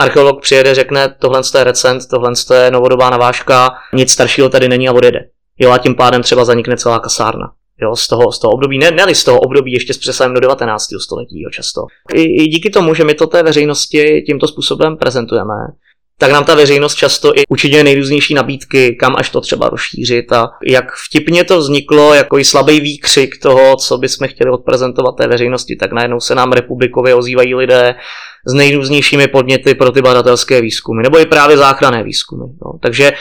archeolog 0.00 0.42
přijede, 0.42 0.74
řekne, 0.74 1.14
tohle 1.18 1.40
je 1.58 1.64
recent, 1.64 2.02
tohle 2.10 2.32
je 2.54 2.70
novodobá 2.70 3.10
navážka, 3.10 3.70
nic 3.94 4.12
staršího 4.12 4.48
tady 4.48 4.68
není 4.68 4.88
a 4.88 4.92
odjede. 4.92 5.20
Jo 5.58 5.70
a 5.70 5.78
tím 5.78 5.94
pádem 5.94 6.22
třeba 6.22 6.44
zanikne 6.44 6.76
celá 6.76 6.98
kasárna. 6.98 7.52
Jo, 7.82 7.96
z 7.96 8.08
toho, 8.08 8.32
z 8.32 8.38
toho 8.38 8.52
období, 8.52 8.78
ne, 8.78 8.90
ne 8.90 9.14
z 9.14 9.24
toho 9.24 9.40
období 9.40 9.72
ještě 9.72 9.94
s 9.94 9.98
přesahem 9.98 10.34
do 10.34 10.40
19. 10.40 10.86
století, 11.02 11.42
jo, 11.42 11.50
často. 11.50 11.80
I, 12.14 12.22
I 12.22 12.46
díky 12.46 12.70
tomu, 12.70 12.94
že 12.94 13.04
my 13.04 13.14
to 13.14 13.26
té 13.26 13.42
veřejnosti 13.42 14.22
tímto 14.26 14.48
způsobem 14.48 14.96
prezentujeme, 14.96 15.54
tak 16.20 16.32
nám 16.32 16.44
ta 16.44 16.54
veřejnost 16.54 16.94
často 16.94 17.38
i 17.38 17.42
učiňuje 17.48 17.84
nejrůznější 17.84 18.34
nabídky, 18.34 18.96
kam 19.00 19.14
až 19.16 19.30
to 19.30 19.40
třeba 19.40 19.68
rozšířit 19.68 20.32
a 20.32 20.48
jak 20.66 20.84
vtipně 21.08 21.44
to 21.44 21.58
vzniklo, 21.58 22.14
jako 22.14 22.38
i 22.38 22.44
slabý 22.44 22.80
výkřik 22.80 23.38
toho, 23.42 23.76
co 23.76 23.98
bychom 23.98 24.28
chtěli 24.28 24.50
odprezentovat 24.50 25.16
té 25.16 25.28
veřejnosti, 25.28 25.76
tak 25.76 25.92
najednou 25.92 26.20
se 26.20 26.34
nám 26.34 26.52
republikově 26.52 27.14
ozývají 27.14 27.54
lidé 27.54 27.94
s 28.46 28.54
nejrůznějšími 28.54 29.28
podněty 29.28 29.74
pro 29.74 29.92
ty 29.92 30.02
badatelské 30.02 30.60
výzkumy, 30.60 31.02
nebo 31.02 31.20
i 31.20 31.26
právě 31.26 31.56
záchranné 31.56 32.02
výzkumy. 32.02 32.44
No. 32.64 32.78
Takže 32.82 33.12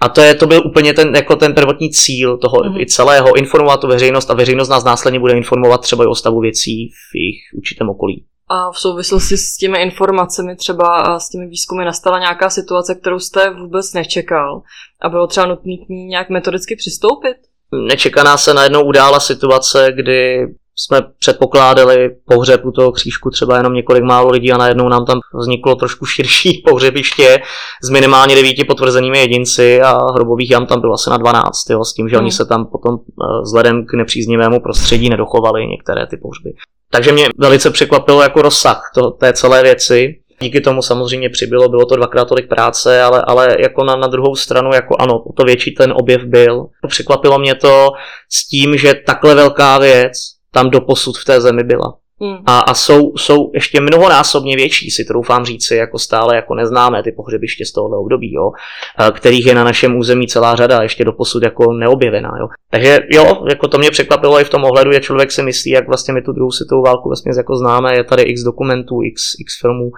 a 0.00 0.08
to, 0.08 0.20
je, 0.20 0.34
to 0.34 0.46
byl 0.46 0.62
úplně 0.66 0.94
ten, 0.94 1.14
jako 1.14 1.36
ten 1.36 1.54
prvotní 1.54 1.90
cíl 1.90 2.38
toho 2.38 2.56
mm-hmm. 2.56 2.80
i 2.80 2.86
celého, 2.86 3.36
informovat 3.36 3.80
tu 3.80 3.86
veřejnost 3.86 4.30
a 4.30 4.34
veřejnost 4.34 4.68
nás 4.68 4.84
následně 4.84 5.20
bude 5.20 5.32
informovat 5.32 5.80
třeba 5.80 6.04
i 6.04 6.06
o 6.06 6.14
stavu 6.14 6.40
věcí 6.40 6.88
v 6.88 7.14
jejich 7.14 7.40
určitém 7.56 7.88
okolí. 7.88 8.24
A 8.52 8.72
v 8.72 8.78
souvislosti 8.78 9.36
s 9.36 9.56
těmi 9.56 9.82
informacemi 9.82 10.56
třeba 10.56 11.00
a 11.00 11.18
s 11.18 11.28
těmi 11.28 11.46
výzkumy 11.46 11.84
nastala 11.84 12.18
nějaká 12.18 12.50
situace, 12.50 12.94
kterou 12.94 13.18
jste 13.18 13.50
vůbec 13.50 13.92
nečekal 13.92 14.62
a 15.02 15.08
bylo 15.08 15.26
třeba 15.26 15.46
nutné 15.46 15.76
k 15.76 15.88
ní 15.88 16.04
nějak 16.04 16.30
metodicky 16.30 16.76
přistoupit? 16.76 17.36
Nečekaná 17.88 18.36
se 18.36 18.54
najednou 18.54 18.84
udála 18.84 19.20
situace, 19.20 19.92
kdy 19.92 20.46
jsme 20.86 21.00
předpokládali 21.18 22.10
pohřeb 22.24 22.64
u 22.64 22.70
toho 22.70 22.92
křížku 22.92 23.30
třeba 23.30 23.56
jenom 23.56 23.74
několik 23.74 24.02
málo 24.02 24.30
lidí 24.30 24.52
a 24.52 24.56
najednou 24.56 24.88
nám 24.88 25.06
tam 25.06 25.20
vzniklo 25.40 25.74
trošku 25.74 26.06
širší 26.06 26.62
pohřebiště 26.70 27.38
s 27.82 27.90
minimálně 27.90 28.34
devíti 28.34 28.64
potvrzenými 28.64 29.18
jedinci 29.18 29.82
a 29.82 30.12
hrobových 30.12 30.50
jam 30.50 30.66
tam 30.66 30.80
bylo 30.80 30.94
asi 30.94 31.10
na 31.10 31.16
12, 31.16 31.70
jo, 31.70 31.84
s 31.84 31.94
tím, 31.94 32.08
že 32.08 32.16
hmm. 32.16 32.24
oni 32.24 32.32
se 32.32 32.44
tam 32.44 32.66
potom 32.66 32.94
eh, 32.94 33.42
vzhledem 33.42 33.86
k 33.86 33.94
nepříznivému 33.94 34.60
prostředí 34.60 35.08
nedochovali 35.08 35.66
některé 35.66 36.06
ty 36.06 36.16
pohřby. 36.16 36.50
Takže 36.90 37.12
mě 37.12 37.28
velice 37.38 37.70
překvapilo 37.70 38.22
jako 38.22 38.42
rozsah 38.42 38.90
to, 38.94 39.10
té 39.10 39.32
celé 39.32 39.62
věci. 39.62 40.14
Díky 40.42 40.60
tomu 40.60 40.82
samozřejmě 40.82 41.30
přibylo, 41.30 41.68
bylo 41.68 41.86
to 41.86 41.96
dvakrát 41.96 42.28
tolik 42.28 42.48
práce, 42.48 43.02
ale, 43.02 43.22
ale 43.26 43.56
jako 43.60 43.84
na, 43.84 43.96
na 43.96 44.06
druhou 44.06 44.36
stranu, 44.36 44.70
jako 44.74 44.96
ano, 44.98 45.24
to 45.36 45.44
větší 45.44 45.74
ten 45.74 45.92
objev 45.92 46.24
byl. 46.24 46.66
Překvapilo 46.88 47.38
mě 47.38 47.54
to 47.54 47.88
s 48.32 48.48
tím, 48.48 48.76
že 48.76 48.94
takhle 49.06 49.34
velká 49.34 49.78
věc 49.78 50.39
tam 50.52 50.70
doposud 50.70 51.18
v 51.18 51.24
té 51.24 51.40
zemi 51.40 51.64
byla. 51.64 51.96
Hmm. 52.22 52.36
A, 52.46 52.60
a 52.60 52.74
jsou, 52.74 53.16
jsou 53.16 53.50
ještě 53.54 53.80
mnohonásobně 53.80 54.56
větší, 54.56 54.90
si 54.90 55.04
troufám 55.04 55.44
říci, 55.44 55.76
jako 55.76 55.98
stále 55.98 56.36
jako 56.36 56.54
neznámé 56.54 57.02
ty 57.02 57.12
pohřebiště 57.12 57.66
z 57.66 57.72
tohohle 57.72 57.98
období, 57.98 58.32
jo, 58.32 58.50
kterých 59.12 59.46
je 59.46 59.54
na 59.54 59.64
našem 59.64 59.96
území 59.96 60.26
celá 60.26 60.54
řada, 60.54 60.82
ještě 60.82 61.04
do 61.04 61.12
posud 61.12 61.42
jako 61.42 61.72
neobjevená. 61.72 62.30
Jo. 62.40 62.48
Takže 62.70 62.98
jo, 63.10 63.44
jako 63.48 63.68
to 63.68 63.78
mě 63.78 63.90
překvapilo 63.90 64.40
i 64.40 64.44
v 64.44 64.50
tom 64.50 64.64
ohledu, 64.64 64.92
že 64.92 65.00
člověk 65.00 65.32
si 65.32 65.42
myslí, 65.42 65.70
jak 65.70 65.86
vlastně 65.86 66.14
my 66.14 66.22
tu 66.22 66.32
druhou 66.32 66.50
světovou 66.50 66.82
válku 66.82 67.08
vlastně 67.08 67.32
jako 67.36 67.56
známe, 67.56 67.96
je 67.96 68.04
tady 68.04 68.22
x 68.22 68.42
dokumentů, 68.42 69.02
x, 69.02 69.22
x 69.40 69.60
filmů, 69.60 69.90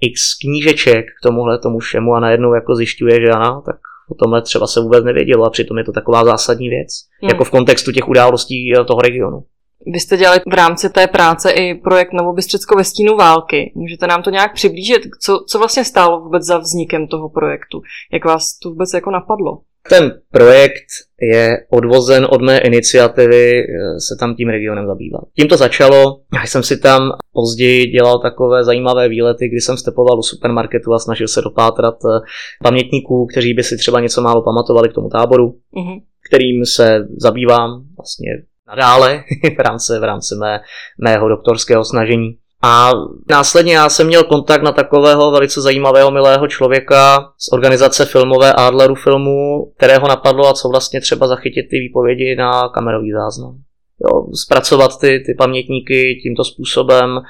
x 0.00 0.20
knížeček 0.40 1.04
k 1.04 1.22
tomuhle 1.22 1.58
tomu 1.58 1.78
všemu 1.78 2.14
a 2.14 2.20
najednou 2.20 2.54
jako 2.54 2.74
zjišťuje, 2.74 3.20
že 3.20 3.30
ano, 3.30 3.62
tak 3.66 3.76
o 4.10 4.14
tomhle 4.14 4.42
třeba 4.42 4.66
se 4.66 4.80
vůbec 4.80 5.04
nevědělo 5.04 5.44
a 5.44 5.50
přitom 5.50 5.78
je 5.78 5.84
to 5.84 5.92
taková 5.92 6.24
zásadní 6.24 6.68
věc, 6.68 6.88
hmm. 7.22 7.28
jako 7.28 7.44
v 7.44 7.50
kontextu 7.50 7.92
těch 7.92 8.08
událostí 8.08 8.72
eh, 8.74 8.84
toho 8.84 9.00
regionu. 9.00 9.44
Vy 9.86 10.00
jste 10.00 10.16
dělali 10.16 10.40
v 10.50 10.54
rámci 10.54 10.90
té 10.90 11.06
práce 11.06 11.50
i 11.50 11.74
projekt 11.74 12.12
Novobystřicko 12.12 12.76
ve 12.76 12.84
stínu 12.84 13.16
války. 13.16 13.72
Můžete 13.74 14.06
nám 14.06 14.22
to 14.22 14.30
nějak 14.30 14.54
přiblížit? 14.54 15.02
Co, 15.22 15.44
co 15.48 15.58
vlastně 15.58 15.84
stálo 15.84 16.20
vůbec 16.20 16.44
za 16.44 16.58
vznikem 16.58 17.06
toho 17.06 17.28
projektu? 17.28 17.80
Jak 18.12 18.24
vás 18.24 18.58
to 18.58 18.68
vůbec 18.68 18.90
jako 18.94 19.10
napadlo? 19.10 19.58
Ten 19.88 20.12
projekt 20.30 20.86
je 21.22 21.58
odvozen 21.70 22.26
od 22.30 22.42
mé 22.42 22.58
iniciativy 22.58 23.60
eh, 23.60 24.00
se 24.00 24.16
tam 24.20 24.34
tím 24.34 24.48
regionem 24.48 24.86
zabývat. 24.86 25.20
Tím 25.36 25.48
to 25.48 25.56
začalo, 25.56 26.20
já 26.34 26.46
jsem 26.46 26.62
si 26.62 26.78
tam 26.78 27.02
později 27.32 27.86
dělal 27.86 28.18
takové 28.18 28.64
zajímavé 28.64 29.08
výlety, 29.08 29.48
kdy 29.48 29.60
jsem 29.60 29.76
stepoval 29.76 30.18
u 30.18 30.22
supermarketu 30.22 30.92
a 30.92 30.98
snažil 30.98 31.28
se 31.28 31.42
dopátrat 31.42 31.94
eh, 31.94 32.20
pamětníků, 32.62 33.26
kteří 33.26 33.54
by 33.54 33.62
si 33.62 33.76
třeba 33.76 34.00
něco 34.00 34.22
málo 34.22 34.42
pamatovali 34.42 34.88
k 34.88 34.92
tomu 34.92 35.08
táboru, 35.08 35.46
mm-hmm. 35.48 36.02
kterým 36.28 36.66
se 36.66 37.06
zabývám 37.16 37.70
vlastně 37.96 38.30
nadále 38.70 39.24
v 39.56 39.60
rámci, 39.60 39.98
v 39.98 40.04
rámci 40.04 40.34
mé, 40.34 40.60
mého 40.98 41.28
doktorského 41.28 41.84
snažení. 41.84 42.36
A 42.62 42.90
následně 43.30 43.74
já 43.74 43.88
jsem 43.88 44.06
měl 44.06 44.24
kontakt 44.24 44.62
na 44.62 44.72
takového 44.72 45.30
velice 45.30 45.60
zajímavého, 45.60 46.10
milého 46.10 46.48
člověka 46.48 47.32
z 47.38 47.52
organizace 47.52 48.06
filmové 48.06 48.52
Adleru 48.52 48.94
filmu, 48.94 49.66
kterého 49.76 50.08
napadlo 50.08 50.48
a 50.48 50.52
co 50.52 50.68
vlastně 50.68 51.00
třeba 51.00 51.28
zachytit 51.28 51.66
ty 51.70 51.78
výpovědi 51.78 52.36
na 52.36 52.68
kamerový 52.68 53.12
záznam. 53.12 53.56
Jo, 54.04 54.26
zpracovat 54.34 55.00
ty, 55.00 55.22
ty 55.26 55.34
pamětníky 55.38 56.20
tímto 56.22 56.44
způsobem. 56.44 57.20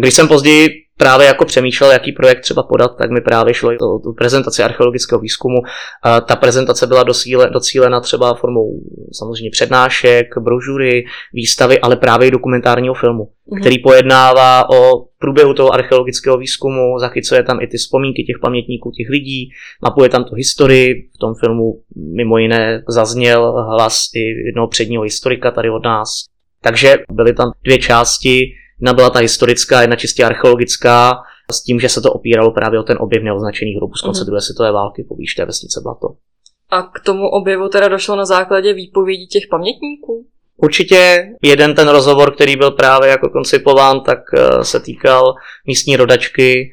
Když 0.00 0.14
jsem 0.14 0.28
později 0.28 0.83
právě 0.98 1.26
jako 1.26 1.44
přemýšlel, 1.44 1.92
jaký 1.92 2.12
projekt 2.12 2.40
třeba 2.40 2.62
podat, 2.62 2.96
tak 2.98 3.10
mi 3.10 3.20
právě 3.20 3.54
šlo 3.54 3.70
o 3.70 3.98
tu 3.98 4.12
prezentaci 4.12 4.62
archeologického 4.62 5.20
výzkumu. 5.20 5.58
A 6.02 6.20
ta 6.20 6.36
prezentace 6.36 6.86
byla 6.86 7.02
docíle, 7.02 7.50
docílena 7.50 8.00
třeba 8.00 8.34
formou 8.34 8.80
samozřejmě 9.12 9.50
přednášek, 9.50 10.26
brožury, 10.38 11.04
výstavy, 11.32 11.80
ale 11.80 11.96
právě 11.96 12.28
i 12.28 12.30
dokumentárního 12.30 12.94
filmu, 12.94 13.24
mm-hmm. 13.24 13.60
který 13.60 13.78
pojednává 13.78 14.70
o 14.70 15.04
průběhu 15.18 15.54
toho 15.54 15.74
archeologického 15.74 16.38
výzkumu, 16.38 16.98
zachycuje 16.98 17.42
tam 17.42 17.60
i 17.60 17.66
ty 17.66 17.76
vzpomínky 17.76 18.22
těch 18.22 18.36
pamětníků, 18.42 18.90
těch 18.90 19.08
lidí, 19.08 19.48
mapuje 19.82 20.08
tam 20.08 20.24
tu 20.24 20.34
historii. 20.34 21.08
V 21.14 21.18
tom 21.18 21.34
filmu 21.34 21.80
mimo 22.16 22.38
jiné 22.38 22.82
zazněl 22.88 23.52
hlas 23.52 24.10
i 24.14 24.20
jednoho 24.46 24.68
předního 24.68 25.02
historika 25.02 25.50
tady 25.50 25.70
od 25.70 25.84
nás. 25.84 26.08
Takže 26.62 26.96
byly 27.12 27.34
tam 27.34 27.52
dvě 27.64 27.78
části, 27.78 28.54
Jedna 28.80 28.92
byla 28.92 29.10
ta 29.10 29.18
historická, 29.18 29.80
jedna 29.80 29.96
čistě 29.96 30.24
archeologická, 30.24 31.12
s 31.52 31.62
tím, 31.62 31.80
že 31.80 31.88
se 31.88 32.00
to 32.00 32.12
opíralo 32.12 32.52
právě 32.52 32.80
o 32.80 32.82
ten 32.82 32.96
objev 33.00 33.22
neoznačených 33.22 33.76
hrobů 33.76 33.94
z 33.94 34.02
konce 34.02 34.20
mm. 34.20 34.26
druhé 34.26 34.40
světové 34.40 34.72
války 34.72 35.04
po 35.08 35.16
té 35.36 35.44
vesnice 35.44 35.80
Blato. 35.82 36.08
A 36.70 36.82
k 36.82 37.00
tomu 37.04 37.28
objevu 37.28 37.68
teda 37.68 37.88
došlo 37.88 38.16
na 38.16 38.24
základě 38.24 38.72
výpovědí 38.72 39.26
těch 39.26 39.42
pamětníků? 39.50 40.26
Určitě 40.56 41.28
jeden 41.42 41.74
ten 41.74 41.88
rozhovor, 41.88 42.34
který 42.34 42.56
byl 42.56 42.70
právě 42.70 43.08
jako 43.10 43.28
koncipován, 43.28 44.00
tak 44.00 44.18
eh, 44.34 44.64
se 44.64 44.80
týkal 44.80 45.34
místní 45.66 45.96
rodačky, 45.96 46.70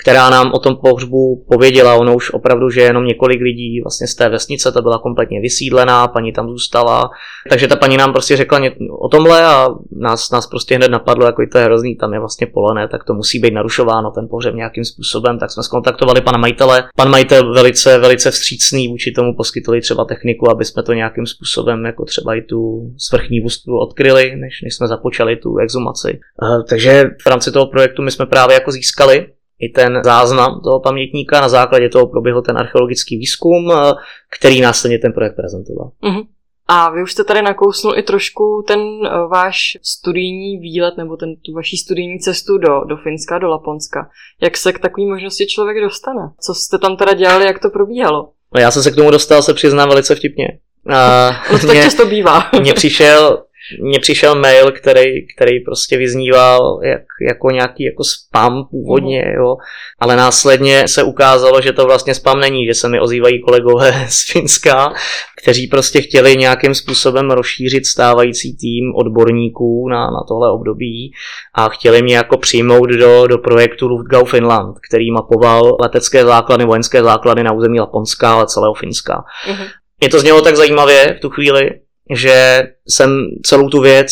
která 0.00 0.30
nám 0.30 0.52
o 0.52 0.58
tom 0.58 0.76
pohřbu 0.76 1.44
pověděla. 1.48 1.94
Ono 1.94 2.14
už 2.14 2.30
opravdu, 2.30 2.70
že 2.70 2.80
jenom 2.80 3.04
několik 3.04 3.40
lidí 3.40 3.80
vlastně 3.80 4.06
z 4.06 4.14
té 4.14 4.28
vesnice, 4.28 4.72
ta 4.72 4.82
byla 4.82 4.98
kompletně 4.98 5.40
vysídlená, 5.40 6.08
paní 6.08 6.32
tam 6.32 6.48
zůstala. 6.48 7.10
Takže 7.48 7.68
ta 7.68 7.76
paní 7.76 7.96
nám 7.96 8.12
prostě 8.12 8.36
řekla 8.36 8.60
o 9.00 9.08
tomhle 9.08 9.44
a 9.44 9.68
nás, 9.92 10.30
nás 10.30 10.46
prostě 10.46 10.76
hned 10.76 10.90
napadlo, 10.90 11.26
jako 11.26 11.42
to 11.52 11.58
je 11.58 11.64
hrozný, 11.64 11.96
tam 11.96 12.12
je 12.12 12.18
vlastně 12.18 12.46
polené, 12.46 12.88
tak 12.88 13.04
to 13.04 13.14
musí 13.14 13.38
být 13.38 13.54
narušováno, 13.54 14.10
ten 14.10 14.28
pohřeb 14.30 14.54
nějakým 14.54 14.84
způsobem. 14.84 15.38
Tak 15.38 15.50
jsme 15.50 15.62
skontaktovali 15.62 16.20
pana 16.20 16.38
majitele. 16.38 16.84
Pan 16.96 17.10
majitel 17.10 17.54
velice, 17.54 17.98
velice 17.98 18.30
vstřícný 18.30 18.88
vůči 18.88 19.12
tomu 19.12 19.36
poskytli 19.36 19.80
třeba 19.80 20.04
techniku, 20.04 20.50
aby 20.50 20.64
jsme 20.64 20.82
to 20.82 20.92
nějakým 20.92 21.26
způsobem, 21.26 21.84
jako 21.84 22.04
třeba 22.04 22.34
i 22.34 22.42
tu 22.42 22.90
svrchní 22.98 23.40
vůstvu 23.40 23.78
odkryli, 23.78 24.36
než, 24.36 24.62
než 24.64 24.74
jsme 24.74 24.88
započali 24.88 25.36
tu 25.36 25.58
exumaci. 25.58 26.18
Uh, 26.42 26.62
takže 26.68 27.04
v 27.22 27.26
rámci 27.26 27.52
toho 27.52 27.66
projektu 27.66 28.02
my 28.02 28.10
jsme 28.10 28.26
právě 28.26 28.54
jako 28.54 28.72
získali 28.72 29.26
i 29.58 29.68
ten 29.68 30.00
záznam 30.04 30.60
toho 30.64 30.80
pamětníka. 30.80 31.40
Na 31.40 31.48
základě 31.48 31.88
toho 31.88 32.06
proběhl 32.06 32.42
ten 32.42 32.58
archeologický 32.58 33.16
výzkum, 33.16 33.72
eh, 33.72 33.92
který 34.38 34.60
následně 34.60 34.98
ten 34.98 35.12
projekt 35.12 35.36
prezentoval. 35.36 35.90
Uh-huh. 36.02 36.26
A 36.68 36.90
vy 36.90 37.02
už 37.02 37.12
jste 37.12 37.24
tady 37.24 37.42
nakousnul 37.42 37.98
i 37.98 38.02
trošku 38.02 38.64
ten 38.66 38.80
uh, 38.80 39.06
váš 39.30 39.78
studijní 39.82 40.58
výlet 40.58 40.96
nebo 40.96 41.16
ten, 41.16 41.36
tu 41.36 41.52
vaší 41.52 41.76
studijní 41.76 42.18
cestu 42.18 42.58
do, 42.58 42.80
do 42.84 42.96
Finska, 42.96 43.38
do 43.38 43.48
Laponska. 43.48 44.10
Jak 44.42 44.56
se 44.56 44.72
k 44.72 44.78
takové 44.78 45.06
možnosti 45.06 45.46
člověk 45.46 45.80
dostane? 45.80 46.30
Co 46.40 46.54
jste 46.54 46.78
tam 46.78 46.96
teda 46.96 47.12
dělali, 47.12 47.44
jak 47.44 47.58
to 47.58 47.70
probíhalo? 47.70 48.30
No 48.54 48.60
já 48.60 48.70
jsem 48.70 48.82
se 48.82 48.90
k 48.90 48.94
tomu 48.94 49.10
dostal, 49.10 49.42
se 49.42 49.54
přiznám, 49.54 49.88
velice 49.88 50.14
vtipně. 50.14 50.58
A 50.90 51.30
no 51.52 51.58
to 51.58 51.66
tak 51.66 51.76
často 51.76 52.06
bývá. 52.06 52.50
Mně 52.60 52.72
přišel, 52.72 53.44
mně 53.80 54.00
přišel 54.00 54.34
mail, 54.34 54.72
který, 54.72 55.26
který 55.36 55.60
prostě 55.60 55.96
vyzníval 55.96 56.80
jak, 56.82 57.02
jako 57.28 57.50
nějaký 57.50 57.84
jako 57.84 58.04
spam 58.04 58.64
původně, 58.70 59.24
mm. 59.26 59.34
jo, 59.34 59.56
ale 60.00 60.16
následně 60.16 60.88
se 60.88 61.02
ukázalo, 61.02 61.60
že 61.60 61.72
to 61.72 61.84
vlastně 61.84 62.14
spam 62.14 62.40
není, 62.40 62.66
že 62.66 62.74
se 62.74 62.88
mi 62.88 63.00
ozývají 63.00 63.42
kolegové 63.42 64.06
z 64.08 64.32
Finska, 64.32 64.92
kteří 65.42 65.66
prostě 65.66 66.00
chtěli 66.00 66.36
nějakým 66.36 66.74
způsobem 66.74 67.30
rozšířit 67.30 67.86
stávající 67.86 68.56
tým 68.56 68.92
odborníků 68.94 69.88
na, 69.88 70.06
na 70.06 70.20
tohle 70.28 70.52
období 70.52 71.12
a 71.54 71.68
chtěli 71.68 72.02
mě 72.02 72.16
jako 72.16 72.36
přijmout 72.36 72.90
do, 72.90 73.26
do 73.26 73.38
projektu 73.38 73.88
Luftgau 73.88 74.24
Finland, 74.24 74.76
který 74.88 75.10
mapoval 75.10 75.76
letecké 75.80 76.24
základy, 76.24 76.64
vojenské 76.64 77.02
základy 77.02 77.42
na 77.42 77.52
území 77.52 77.80
Laponska, 77.80 78.32
ale 78.32 78.46
celého 78.46 78.74
Finska. 78.74 79.24
Mm. 79.48 79.66
Mě 80.00 80.08
to 80.08 80.18
znělo 80.18 80.42
tak 80.42 80.56
zajímavě 80.56 81.14
v 81.18 81.20
tu 81.20 81.30
chvíli, 81.30 81.70
že 82.10 82.62
jsem 82.88 83.26
celou 83.42 83.68
tu 83.68 83.80
věc 83.80 84.08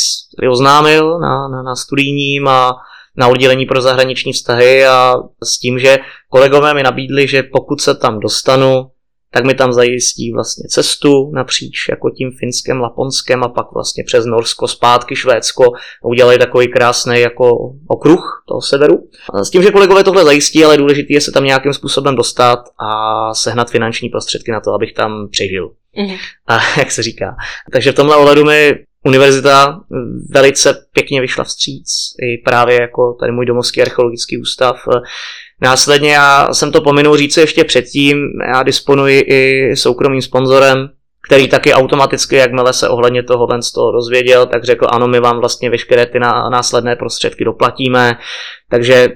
oznámil 0.50 1.18
na, 1.18 1.48
na, 1.48 1.62
na 1.62 1.76
studijním 1.76 2.48
a 2.48 2.72
na 3.16 3.28
oddělení 3.28 3.66
pro 3.66 3.80
zahraniční 3.80 4.32
vztahy 4.32 4.86
a 4.86 5.14
s 5.44 5.58
tím, 5.58 5.78
že 5.78 5.98
kolegové 6.28 6.74
mi 6.74 6.82
nabídli, 6.82 7.28
že 7.28 7.42
pokud 7.42 7.80
se 7.80 7.94
tam 7.94 8.20
dostanu, 8.20 8.90
tak 9.34 9.44
mi 9.44 9.54
tam 9.54 9.72
zajistí 9.72 10.32
vlastně 10.32 10.64
cestu 10.68 11.30
napříč 11.34 11.88
jako 11.90 12.10
tím 12.10 12.30
finském, 12.40 12.80
laponskem 12.80 13.44
a 13.44 13.48
pak 13.48 13.66
vlastně 13.74 14.04
přes 14.06 14.26
Norsko, 14.26 14.68
zpátky 14.68 15.16
Švédsko 15.16 15.64
udělají 16.04 16.38
takový 16.38 16.68
krásný 16.68 17.20
jako 17.20 17.74
okruh 17.88 18.44
toho 18.48 18.60
severu. 18.60 19.08
A 19.34 19.44
s 19.44 19.50
tím, 19.50 19.62
že 19.62 19.70
kolegové 19.70 20.04
tohle 20.04 20.24
zajistí, 20.24 20.64
ale 20.64 20.76
důležité 20.76 21.12
je 21.12 21.20
se 21.20 21.32
tam 21.32 21.44
nějakým 21.44 21.72
způsobem 21.72 22.16
dostat 22.16 22.58
a 22.80 23.34
sehnat 23.34 23.70
finanční 23.70 24.08
prostředky 24.08 24.52
na 24.52 24.60
to, 24.60 24.74
abych 24.74 24.92
tam 24.92 25.28
přežil. 25.30 25.70
A 26.46 26.58
jak 26.78 26.90
se 26.90 27.02
říká. 27.02 27.36
Takže 27.72 27.92
v 27.92 27.94
tomhle 27.94 28.16
ohledu 28.16 28.44
mi 28.44 28.74
univerzita 29.04 29.80
velice 30.30 30.86
pěkně 30.92 31.20
vyšla 31.20 31.44
vstříc. 31.44 31.88
I 32.22 32.38
právě 32.38 32.80
jako 32.80 33.16
tady 33.20 33.32
můj 33.32 33.46
domovský 33.46 33.82
archeologický 33.82 34.38
ústav. 34.38 34.76
Následně 35.60 36.12
já 36.12 36.54
jsem 36.54 36.72
to 36.72 36.80
pominul 36.80 37.16
říct 37.16 37.36
ještě 37.36 37.64
předtím, 37.64 38.18
já 38.54 38.62
disponuji 38.62 39.20
i 39.20 39.70
soukromým 39.76 40.22
sponzorem, 40.22 40.88
který 41.26 41.48
taky 41.48 41.72
automaticky, 41.72 42.36
jakmile 42.36 42.72
se 42.72 42.88
ohledně 42.88 43.22
toho 43.22 43.46
ven 43.46 43.62
z 43.62 43.72
toho 43.72 43.90
rozvěděl, 43.90 44.46
tak 44.46 44.64
řekl, 44.64 44.86
ano, 44.90 45.08
my 45.08 45.20
vám 45.20 45.40
vlastně 45.40 45.70
veškeré 45.70 46.06
ty 46.06 46.18
následné 46.50 46.96
prostředky 46.96 47.44
doplatíme. 47.44 48.18
Takže 48.70 49.08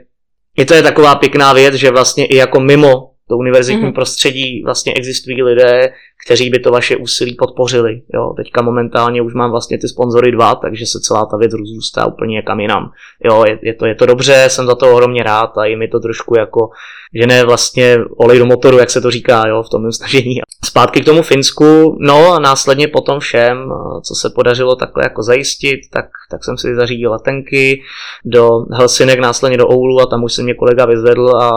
i 0.57 0.65
to 0.65 0.75
je 0.75 0.83
taková 0.83 1.15
pěkná 1.15 1.53
věc, 1.53 1.75
že 1.75 1.91
vlastně 1.91 2.27
i 2.27 2.37
jako 2.37 2.61
mimo 2.61 3.11
to 3.29 3.37
univerzitní 3.37 3.85
mm-hmm. 3.85 3.95
prostředí 3.95 4.63
vlastně 4.65 4.93
existují 4.95 5.43
lidé, 5.43 5.93
kteří 6.27 6.51
by 6.51 6.59
to 6.59 6.71
vaše 6.71 6.97
úsilí 6.97 7.35
podpořili. 7.35 8.03
Jo, 8.15 8.33
teďka 8.37 8.63
momentálně 8.63 9.23
už 9.23 9.35
mám 9.35 9.51
vlastně 9.51 9.79
ty 9.79 9.89
sponzory 9.89 10.33
dva, 10.33 10.55
takže 10.55 10.87
se 10.87 11.01
celá 11.01 11.27
ta 11.27 11.37
věc 11.37 11.53
rozrůstá 11.53 12.07
úplně 12.07 12.43
kam 12.43 12.61
jinam. 12.61 12.91
Jo, 13.25 13.45
je, 13.49 13.59
je, 13.63 13.75
to, 13.75 13.87
je 13.87 13.95
to 13.95 14.07
dobře, 14.07 14.45
jsem 14.49 14.67
za 14.67 14.75
to 14.75 14.93
ohromně 14.93 15.23
rád 15.23 15.59
a 15.59 15.65
i 15.65 15.77
mi 15.77 15.89
to 15.89 16.01
trošku 16.01 16.39
jako, 16.39 16.69
že 17.15 17.27
ne 17.27 17.45
vlastně 17.45 17.99
olej 18.17 18.39
do 18.39 18.47
motoru, 18.47 18.79
jak 18.79 18.91
se 18.91 19.01
to 19.01 19.11
říká, 19.11 19.49
jo, 19.49 19.63
v 19.63 19.71
tom 19.71 19.93
snažení. 19.93 20.41
Zpátky 20.65 21.01
k 21.01 21.05
tomu 21.05 21.23
Finsku, 21.23 21.99
no 22.01 22.33
a 22.33 22.39
následně 22.39 22.89
potom 22.89 23.21
všem, 23.21 23.73
co 24.03 24.15
se 24.15 24.31
podařilo 24.31 24.77
takhle 24.77 25.05
jako 25.05 25.23
zajistit, 25.23 25.81
tak, 25.93 26.07
tak 26.31 26.45
jsem 26.45 26.59
si 26.59 26.75
zařídil 26.75 27.13
letenky 27.13 27.83
do 28.25 28.49
Helsinek, 28.73 29.19
následně 29.19 29.59
do 29.59 29.69
Oulu 29.69 30.01
a 30.01 30.07
tam 30.07 30.25
už 30.25 30.33
se 30.33 30.43
mě 30.43 30.55
kolega 30.55 30.87
vyzvedl 30.87 31.37
a 31.37 31.51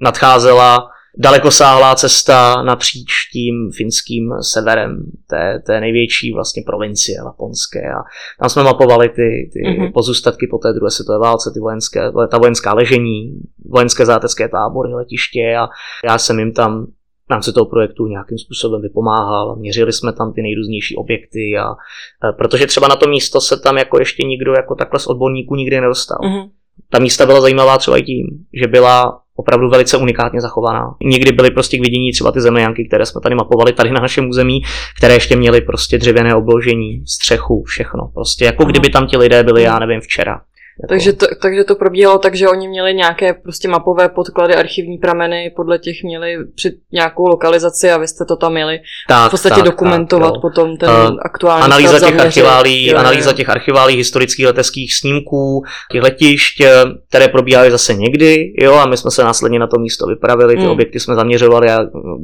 nadcházela 0.00 0.88
dalekosáhlá 1.16 1.94
cesta 1.94 2.62
napříč 2.62 3.10
tím 3.32 3.70
finským 3.76 4.30
severem 4.40 5.02
té, 5.30 5.62
té 5.66 5.80
největší 5.80 6.32
vlastně 6.32 6.62
provincie 6.66 7.22
laponské 7.22 7.92
a 7.92 8.02
tam 8.40 8.48
jsme 8.48 8.62
mapovali 8.62 9.08
ty, 9.08 9.50
ty 9.52 9.60
mm-hmm. 9.66 9.92
pozůstatky 9.92 10.46
po 10.50 10.58
té 10.58 10.72
druhé 10.72 10.90
světové 10.90 11.18
válce, 11.18 11.50
ty 11.54 11.60
vojenské, 11.60 12.00
ta 12.30 12.38
vojenská 12.38 12.74
ležení, 12.74 13.40
vojenské 13.68 14.06
zátecké 14.06 14.48
tábory, 14.48 14.94
letiště 14.94 15.56
a 15.60 15.68
já 16.04 16.18
jsem 16.18 16.38
jim 16.38 16.52
tam 16.52 16.86
v 17.28 17.30
rámci 17.30 17.52
toho 17.52 17.66
projektu 17.66 18.06
nějakým 18.06 18.38
způsobem 18.38 18.82
vypomáhal. 18.82 19.56
Měřili 19.56 19.92
jsme 19.92 20.12
tam 20.12 20.32
ty 20.32 20.42
nejrůznější 20.42 20.96
objekty 20.96 21.58
a, 21.58 21.64
a 21.64 22.32
protože 22.38 22.66
třeba 22.66 22.88
na 22.88 22.96
to 22.96 23.08
místo 23.08 23.40
se 23.40 23.60
tam 23.60 23.78
jako 23.78 23.98
ještě 23.98 24.22
nikdo 24.22 24.52
jako 24.52 24.74
takhle 24.74 25.00
z 25.00 25.06
odborníků 25.06 25.54
nikdy 25.54 25.80
nedostal. 25.80 26.18
Mm-hmm. 26.18 26.50
Ta 26.90 26.98
místa 26.98 27.26
byla 27.26 27.40
zajímavá 27.40 27.78
třeba 27.78 27.96
i 27.96 28.02
tím, 28.02 28.26
že 28.62 28.66
byla 28.66 29.20
opravdu 29.36 29.68
velice 29.68 29.96
unikátně 29.96 30.40
zachovaná. 30.40 30.94
Někdy 31.02 31.32
byly 31.32 31.50
prostě 31.50 31.78
k 31.78 31.80
vidění 31.80 32.12
třeba 32.12 32.32
ty 32.32 32.40
zemějanky, 32.40 32.88
které 32.88 33.06
jsme 33.06 33.20
tady 33.20 33.34
mapovali 33.34 33.72
tady 33.72 33.90
na 33.90 34.00
našem 34.00 34.28
území, 34.28 34.60
které 34.98 35.14
ještě 35.14 35.36
měly 35.36 35.60
prostě 35.60 35.98
dřevěné 35.98 36.34
obložení, 36.34 37.02
střechu, 37.06 37.62
všechno. 37.62 38.10
Prostě 38.14 38.44
jako 38.44 38.64
kdyby 38.64 38.88
tam 38.88 39.06
ti 39.06 39.16
lidé 39.16 39.42
byli, 39.42 39.62
já 39.62 39.78
nevím, 39.78 40.00
včera. 40.00 40.40
Jako... 40.82 40.88
Takže, 40.88 41.12
to, 41.12 41.26
takže 41.42 41.64
to 41.64 41.74
probíhalo 41.74 42.18
tak, 42.18 42.34
že 42.34 42.48
oni 42.48 42.68
měli 42.68 42.94
nějaké 42.94 43.32
prostě 43.32 43.68
mapové 43.68 44.08
podklady, 44.08 44.54
archivní 44.54 44.98
prameny, 44.98 45.52
podle 45.56 45.78
těch 45.78 46.02
měli 46.02 46.36
při 46.54 46.72
nějakou 46.92 47.28
lokalizaci 47.28 47.90
a 47.90 47.98
vy 47.98 48.08
jste 48.08 48.24
to 48.24 48.36
tam 48.36 48.52
měli 48.52 48.80
tak, 49.08 49.28
v 49.28 49.30
podstatě 49.30 49.54
tak, 49.54 49.64
dokumentovat 49.64 50.30
tak, 50.32 50.40
potom 50.40 50.76
ten 50.76 50.90
uh, 50.90 51.18
aktuální 51.24 51.64
analýza 51.64 52.00
těch, 52.00 52.20
archiválí, 52.20 52.86
jo, 52.86 52.98
analýza 52.98 53.32
těch 53.32 53.48
archiválí 53.48 53.96
historických 53.96 54.46
leteckých 54.46 54.94
snímků, 54.94 55.62
těch 55.92 56.02
letišť, 56.02 56.60
eh, 56.60 56.72
které 57.08 57.28
probíhaly 57.28 57.70
zase 57.70 57.94
někdy, 57.94 58.52
jo, 58.62 58.74
a 58.74 58.86
my 58.86 58.96
jsme 58.96 59.10
se 59.10 59.24
následně 59.24 59.58
na 59.58 59.66
to 59.66 59.78
místo 59.78 60.06
vypravili, 60.06 60.54
ty 60.54 60.60
hmm. 60.60 60.70
objekty 60.70 61.00
jsme 61.00 61.14
zaměřovali 61.14 61.70
a 61.70 61.78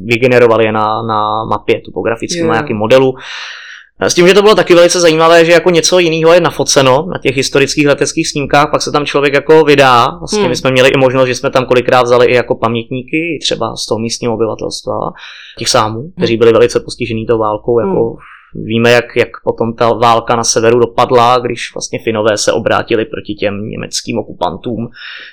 vygenerovali 0.05 0.65
je 0.65 0.73
na, 0.73 1.03
na 1.03 1.45
mapě 1.45 1.81
topografickém, 1.81 2.47
na 2.47 2.55
nějakém 2.55 2.77
modelu. 2.77 3.15
S 4.01 4.15
tím, 4.15 4.29
že 4.29 4.35
to 4.35 4.43
bylo 4.43 4.55
taky 4.55 4.75
velice 4.75 5.01
zajímavé, 5.01 5.45
že 5.45 5.53
jako 5.53 5.71
něco 5.71 5.99
jiného 5.99 6.33
je 6.33 6.41
nafoceno 6.41 7.07
na 7.13 7.19
těch 7.19 7.37
historických 7.37 7.87
leteckých 7.87 8.29
snímkách, 8.29 8.71
pak 8.71 8.83
se 8.83 8.93
tam 8.93 9.07
člověk 9.07 9.35
jako 9.35 9.65
vydá. 9.65 10.07
Vlastně 10.19 10.41
hmm. 10.41 10.49
my 10.49 10.57
jsme 10.57 10.71
měli 10.71 10.89
i 10.89 10.99
možnost, 10.99 11.27
že 11.27 11.35
jsme 11.35 11.51
tam 11.51 11.67
kolikrát 11.67 12.03
vzali 12.03 12.27
i 12.27 12.35
jako 12.35 12.55
pamětníky, 12.55 13.39
třeba 13.43 13.77
z 13.77 13.87
toho 13.87 13.99
místního 13.99 14.35
obyvatelstva, 14.35 14.95
těch 15.59 15.69
sámů, 15.69 16.01
hmm. 16.01 16.13
kteří 16.17 16.37
byli 16.37 16.53
velice 16.53 16.81
postižený 16.81 17.27
tou 17.27 17.39
válkou, 17.39 17.81
jako 17.81 18.09
hmm. 18.09 18.17
Víme, 18.55 18.91
jak, 18.91 19.17
jak 19.17 19.29
potom 19.45 19.75
ta 19.75 19.93
válka 19.93 20.37
na 20.37 20.45
severu 20.45 20.79
dopadla, 20.79 21.39
když 21.39 21.75
vlastně 21.75 21.99
Finové 22.05 22.39
se 22.39 22.53
obrátili 22.53 23.05
proti 23.05 23.35
těm 23.35 23.69
německým 23.69 24.19
okupantům, 24.19 24.89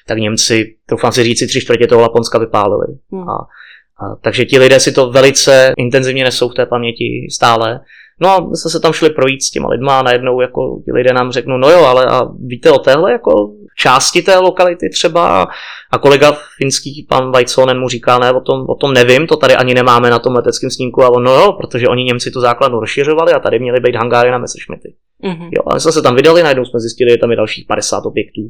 tak 0.07 0.18
Němci, 0.18 0.76
troufám 0.86 1.12
si 1.12 1.24
říci, 1.24 1.47
tři 1.47 1.62
čtvrtě 1.62 1.88
toho 1.88 2.01
Laponska 2.01 2.39
vypálili. 2.39 2.88
Hmm. 3.12 3.30
A, 3.30 3.34
a, 3.34 4.16
takže 4.22 4.45
ti 4.45 4.60
lidé 4.60 4.80
si 4.80 4.91
to 4.91 5.12
velice 5.12 5.74
intenzivně 5.78 6.24
nesou 6.24 6.49
v 6.49 6.53
té 6.53 6.66
paměti 6.66 7.28
stále. 7.32 7.80
No 8.20 8.30
a 8.30 8.39
my 8.39 8.55
jsme 8.55 8.72
se 8.72 8.80
tam 8.80 8.93
šli 8.93 9.09
projít 9.09 9.43
s 9.43 9.51
těma 9.51 9.70
lidma 9.70 9.99
a 9.99 10.03
najednou 10.03 10.41
jako 10.41 10.82
ti 10.86 10.91
lidé 10.91 11.13
nám 11.13 11.32
řeknou, 11.32 11.57
no 11.57 11.70
jo, 11.70 11.84
ale 11.84 12.05
a 12.05 12.22
víte 12.45 12.72
o 12.72 12.80
téhle 12.80 13.11
jako 13.11 13.51
části 13.78 14.22
té 14.22 14.38
lokality 14.38 14.89
třeba 14.89 15.47
a 15.91 15.97
kolega 15.97 16.38
finský, 16.57 17.05
pan 17.09 17.32
Vajconen, 17.32 17.80
mu 17.80 17.89
říká, 17.89 18.20
ne, 18.20 18.32
o 18.32 18.41
tom, 18.41 18.65
o 18.67 18.76
tom 18.76 18.93
nevím, 18.93 19.28
to 19.28 19.36
tady 19.38 19.55
ani 19.55 19.74
nemáme 19.74 20.09
na 20.09 20.20
tom 20.20 20.36
leteckém 20.36 20.70
snímku 20.70 21.03
a 21.03 21.09
on, 21.09 21.24
no 21.24 21.36
jo, 21.36 21.51
protože 21.51 21.88
oni 21.88 22.03
Němci 22.03 22.32
tu 22.32 22.41
základnu 22.41 22.80
rozšiřovali 22.80 23.34
a 23.34 23.39
tady 23.39 23.59
měly 23.59 23.80
být 23.80 23.95
hangáry 23.95 24.32
na 24.32 24.38
Messerschmitty. 24.38 24.93
Mm-hmm. 25.24 25.49
Jo, 25.51 25.63
ale 25.65 25.80
jsme 25.80 25.91
se 25.91 26.01
tam 26.01 26.15
vydali, 26.15 26.43
najednou 26.43 26.65
jsme 26.65 26.80
zjistili, 26.80 27.11
že 27.11 27.17
tam 27.17 27.32
je 27.32 27.38
dalších 27.38 27.65
50 27.67 28.05
objektů, 28.05 28.41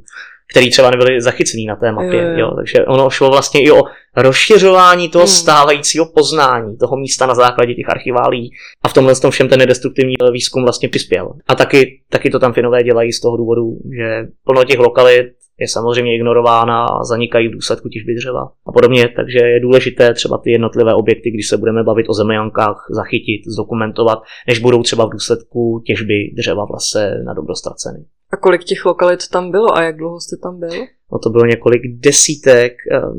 které 0.52 0.70
třeba 0.70 0.92
nebyly 0.92 1.22
zachycený 1.22 1.66
na 1.66 1.76
té 1.76 1.92
mapě. 1.92 2.22
Jo, 2.22 2.30
jo. 2.30 2.38
Jo, 2.38 2.52
takže 2.56 2.86
ono 2.86 3.10
šlo 3.10 3.30
vlastně 3.30 3.64
i 3.64 3.72
o 3.72 3.82
rozšiřování 4.18 5.10
toho 5.10 5.24
mm. 5.24 5.28
stávajícího 5.28 6.06
poznání 6.16 6.78
toho 6.78 6.98
místa 6.98 7.26
na 7.26 7.36
základě 7.36 7.74
těch 7.74 7.90
archiválí. 7.90 8.52
A 8.84 8.88
v 8.88 8.94
tomhle 8.94 9.16
tom 9.16 9.32
všem 9.32 9.48
ten 9.48 9.60
nedestruktivní 9.60 10.16
výzkum 10.32 10.64
vlastně 10.64 10.90
přispěl. 10.90 11.34
A 11.48 11.56
taky, 11.56 12.02
taky 12.10 12.30
to 12.30 12.40
tam 12.40 12.54
Finové 12.54 12.84
dělají 12.84 13.12
z 13.12 13.22
toho 13.22 13.38
důvodu, 13.38 13.78
že 13.98 14.28
plno 14.44 14.64
těch 14.64 14.80
lokalit 14.80 15.26
je 15.60 15.68
samozřejmě 15.68 16.16
ignorována 16.16 16.86
a 16.86 17.04
zanikají 17.04 17.48
v 17.48 17.52
důsledku 17.52 17.90
těžby 17.90 18.16
dřeva 18.16 18.52
a 18.68 18.72
podobně, 18.72 19.10
takže 19.16 19.40
je 19.40 19.60
důležité 19.60 20.14
třeba 20.14 20.38
ty 20.38 20.52
jednotlivé 20.52 20.94
objekty, 20.94 21.32
když 21.32 21.48
se 21.48 21.58
budeme 21.58 21.84
bavit 21.84 22.06
o 22.10 22.14
zemiankách, 22.14 22.86
zachytit, 22.96 23.42
zdokumentovat, 23.54 24.20
než 24.48 24.60
budou 24.60 24.84
třeba 24.84 25.06
v 25.06 25.10
důsledku 25.10 25.84
těžby 25.86 26.32
dřeva 26.34 26.66
v 26.66 26.70
lese 26.70 27.24
na 27.26 27.34
dobro 27.34 27.56
ztraceny. 27.56 28.06
A 28.32 28.38
kolik 28.38 28.64
těch 28.64 28.86
lokalit 28.86 29.28
tam 29.28 29.52
bylo 29.52 29.78
a 29.78 29.84
jak 29.84 29.98
dlouho 29.98 30.20
jste 30.20 30.38
tam 30.38 30.60
byl? 30.60 30.70
No 31.12 31.20
to 31.20 31.30
bylo 31.30 31.46
několik 31.46 31.82
desítek. 31.86 32.74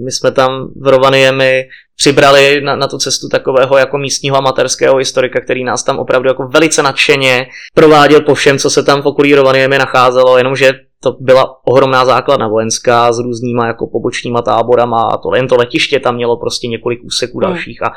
My 0.05 0.13
jsme 0.13 0.33
tam 0.33 0.73
v 0.77 0.89
Rovaniemi 0.89 1.69
přibrali 1.97 2.61
na, 2.61 2.77
na 2.77 2.89
tu 2.89 2.99
cestu 2.99 3.29
takového 3.29 3.79
jako 3.79 3.99
místního 3.99 4.37
amatérského 4.37 4.97
historika, 4.97 5.41
který 5.41 5.65
nás 5.65 5.83
tam 5.83 5.99
opravdu 5.99 6.29
jako 6.29 6.49
velice 6.49 6.83
nadšeně 6.83 7.47
prováděl 7.75 8.21
po 8.21 8.35
všem, 8.35 8.59
co 8.59 8.71
se 8.71 8.83
tam 8.83 9.03
v 9.03 9.07
okolí 9.07 9.35
Rovaniemi 9.35 9.79
nacházelo, 9.79 10.39
jenomže 10.39 10.73
to 11.03 11.17
byla 11.21 11.67
ohromná 11.67 12.05
základna 12.05 12.49
vojenská 12.49 13.13
s 13.13 13.19
různýma 13.19 13.67
jako 13.67 13.87
pobočníma 13.87 14.43
táborama 14.43 15.03
a 15.03 15.17
to 15.17 15.35
jen 15.35 15.49
to 15.49 15.57
letiště 15.57 16.01
tam 16.01 16.15
mělo 16.15 16.37
prostě 16.37 16.69
několik 16.69 17.05
úseků 17.05 17.39
hmm. 17.39 17.51
dalších 17.51 17.83
a 17.83 17.93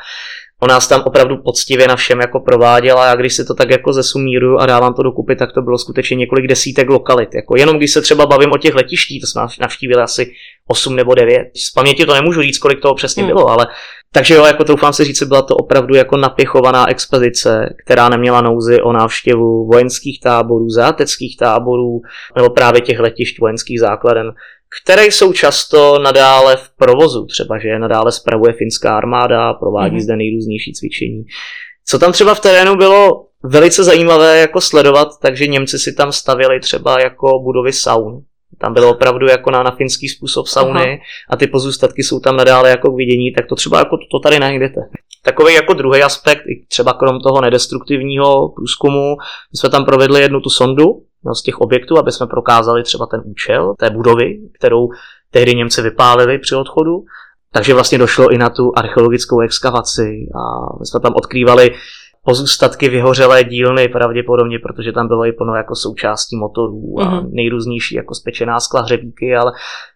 on 0.62 0.68
nás 0.68 0.88
tam 0.88 1.02
opravdu 1.04 1.36
poctivě 1.36 1.88
na 1.88 1.96
všem 1.96 2.20
jako 2.20 2.40
prováděla 2.40 3.10
a 3.10 3.14
když 3.14 3.34
si 3.34 3.44
to 3.44 3.54
tak 3.54 3.70
jako 3.70 3.92
zesumíruju 3.92 4.58
a 4.58 4.66
dávám 4.66 4.94
to 4.94 5.02
dokupy, 5.02 5.36
tak 5.36 5.52
to 5.52 5.62
bylo 5.62 5.78
skutečně 5.78 6.16
několik 6.16 6.46
desítek 6.46 6.90
lokalit. 6.90 7.34
Jako 7.34 7.56
jenom 7.56 7.76
když 7.76 7.92
se 7.92 8.02
třeba 8.02 8.26
bavím 8.26 8.52
o 8.52 8.58
těch 8.58 8.74
letištích, 8.74 9.20
to 9.20 9.26
jsme 9.26 9.42
navštívili 9.60 10.02
asi 10.02 10.32
8 10.68 10.96
nebo 10.96 11.14
9. 11.14 11.50
Z 11.56 11.72
paměti 11.72 12.06
to 12.06 12.14
nemůžu 12.14 12.42
říct, 12.42 12.58
kolik 12.58 12.80
toho 12.80 12.94
přesně 12.94 13.22
hmm. 13.22 13.32
bylo, 13.32 13.48
ale 13.48 13.66
takže 14.12 14.34
jo, 14.34 14.44
jako 14.44 14.64
troufám 14.64 14.92
si 14.92 15.04
říct, 15.04 15.22
byla 15.22 15.42
to 15.42 15.56
opravdu 15.56 15.94
jako 15.94 16.16
napěchovaná 16.16 16.90
expedice, 16.90 17.74
která 17.84 18.08
neměla 18.08 18.40
nouzy 18.40 18.82
o 18.82 18.92
návštěvu 18.92 19.66
vojenských 19.66 20.20
táborů, 20.20 20.70
záteckých 20.70 21.36
táborů 21.36 22.00
nebo 22.36 22.50
právě 22.50 22.80
těch 22.80 22.98
letišť 22.98 23.40
vojenských 23.40 23.80
základen, 23.80 24.32
které 24.82 25.06
jsou 25.06 25.32
často 25.32 25.98
nadále 25.98 26.56
v 26.56 26.70
provozu, 26.78 27.26
třeba 27.26 27.58
že 27.58 27.68
je 27.68 27.78
nadále 27.78 28.12
spravuje 28.12 28.52
finská 28.52 28.96
armáda, 28.96 29.54
provádí 29.54 29.96
mm-hmm. 29.96 30.02
zde 30.02 30.16
nejrůznější 30.16 30.72
cvičení. 30.72 31.24
Co 31.86 31.98
tam 31.98 32.12
třeba 32.12 32.34
v 32.34 32.40
terénu 32.40 32.76
bylo 32.76 33.26
velice 33.42 33.84
zajímavé 33.84 34.38
jako 34.38 34.60
sledovat, 34.60 35.08
takže 35.22 35.46
Němci 35.46 35.78
si 35.78 35.92
tam 35.92 36.12
stavili 36.12 36.60
třeba 36.60 37.00
jako 37.00 37.38
budovy 37.38 37.72
saun. 37.72 38.22
Tam 38.58 38.74
bylo 38.74 38.90
opravdu 38.90 39.26
jako 39.26 39.50
na, 39.50 39.62
na 39.62 39.70
finský 39.70 40.08
způsob 40.08 40.46
sauny 40.46 40.80
Aha. 40.80 40.96
a 41.30 41.36
ty 41.36 41.46
pozůstatky 41.46 42.02
jsou 42.02 42.20
tam 42.20 42.36
nadále 42.36 42.70
jako 42.70 42.90
k 42.92 42.96
vidění, 42.96 43.32
tak 43.32 43.46
to 43.46 43.54
třeba 43.54 43.78
jako 43.78 43.96
to 43.96 44.18
tady 44.18 44.38
najdete. 44.38 44.80
Takový 45.22 45.54
jako 45.54 45.74
druhý 45.74 46.02
aspekt, 46.02 46.42
třeba 46.68 46.92
krom 46.92 47.20
toho 47.20 47.40
nedestruktivního 47.40 48.48
průzkumu, 48.48 49.16
my 49.52 49.58
jsme 49.58 49.70
tam 49.70 49.84
provedli 49.84 50.20
jednu 50.20 50.40
tu 50.40 50.50
sondu 50.50 50.84
z 51.32 51.42
těch 51.42 51.58
objektů, 51.58 51.98
aby 51.98 52.12
jsme 52.12 52.26
prokázali 52.26 52.82
třeba 52.82 53.06
ten 53.06 53.22
účel 53.24 53.74
té 53.78 53.90
budovy, 53.90 54.38
kterou 54.52 54.88
tehdy 55.30 55.54
Němci 55.54 55.82
vypálili 55.82 56.38
při 56.38 56.54
odchodu. 56.54 57.04
Takže 57.52 57.74
vlastně 57.74 57.98
došlo 57.98 58.28
i 58.28 58.38
na 58.38 58.50
tu 58.50 58.72
archeologickou 58.76 59.40
exkavaci 59.40 60.28
a 60.34 60.40
my 60.80 60.86
jsme 60.86 61.00
tam 61.00 61.12
odkrývali 61.14 61.74
pozůstatky 62.24 62.88
vyhořelé 62.88 63.44
dílny 63.44 63.88
pravděpodobně, 63.88 64.58
protože 64.58 64.92
tam 64.92 65.08
bylo 65.08 65.26
i 65.26 65.32
plno 65.32 65.54
jako 65.54 65.74
součástí 65.74 66.36
motorů 66.36 67.00
a 67.00 67.04
mm-hmm. 67.04 67.28
nejrůznější 67.32 67.94
jako 67.94 68.14
spečená 68.14 68.60
skla 68.60 68.82
hřebíky, 68.82 69.36
ale 69.36 69.52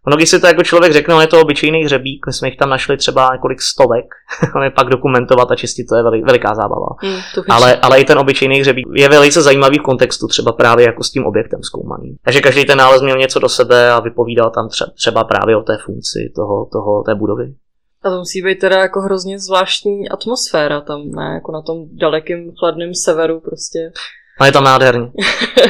ono, 0.07 0.17
když 0.17 0.29
si 0.29 0.41
to 0.41 0.47
jako 0.47 0.63
člověk 0.63 0.93
řekne, 0.93 1.15
on 1.15 1.21
je 1.21 1.27
to 1.27 1.41
obyčejný 1.41 1.85
hřebík, 1.85 2.27
my 2.27 2.33
jsme 2.33 2.49
jich 2.49 2.57
tam 2.57 2.71
našli 2.71 2.97
třeba 2.97 3.31
několik 3.33 3.63
stovek, 3.63 4.05
ale 4.55 4.71
pak 4.71 4.89
dokumentovat 4.89 5.51
a 5.51 5.57
čistit 5.57 5.85
to 5.85 5.97
je 5.97 6.03
velik, 6.03 6.27
veliká 6.27 6.55
zábava. 6.55 6.87
Mm, 7.03 7.19
ale, 7.49 7.77
ale 7.77 8.01
i 8.01 8.05
ten 8.05 8.19
obyčejný 8.19 8.61
hřebík 8.61 8.87
je 8.95 9.09
velice 9.09 9.43
zajímavý 9.43 9.79
v 9.79 9.83
kontextu 9.83 10.27
třeba 10.27 10.53
právě 10.53 10.87
jako 10.87 11.03
s 11.03 11.11
tím 11.11 11.27
objektem 11.27 11.63
zkoumaným. 11.63 12.17
Takže 12.25 12.41
každý 12.41 12.65
ten 12.65 12.79
nález 12.79 13.03
měl 13.03 13.17
něco 13.17 13.39
do 13.39 13.49
sebe 13.49 13.91
a 13.91 14.01
vypovídal 14.01 14.51
tam 14.51 14.69
třeba 14.97 15.25
právě 15.25 15.57
o 15.57 15.63
té 15.63 15.79
funkci 15.85 16.33
toho, 16.37 16.69
toho, 16.73 17.03
té 17.03 17.15
budovy. 17.15 17.55
A 18.03 18.11
to 18.11 18.19
musí 18.19 18.43
být 18.43 18.59
teda 18.59 18.79
jako 18.79 19.01
hrozně 19.01 19.39
zvláštní 19.39 20.09
atmosféra 20.09 20.81
tam, 20.81 21.11
ne? 21.11 21.35
Jako 21.35 21.53
na 21.53 21.63
tom 21.63 21.85
dalekém 21.93 22.51
chladném 22.59 22.95
severu 22.95 23.41
prostě. 23.41 23.93
A 24.41 24.47
je 24.47 24.53
tam 24.53 24.65
nádherně. 24.65 25.11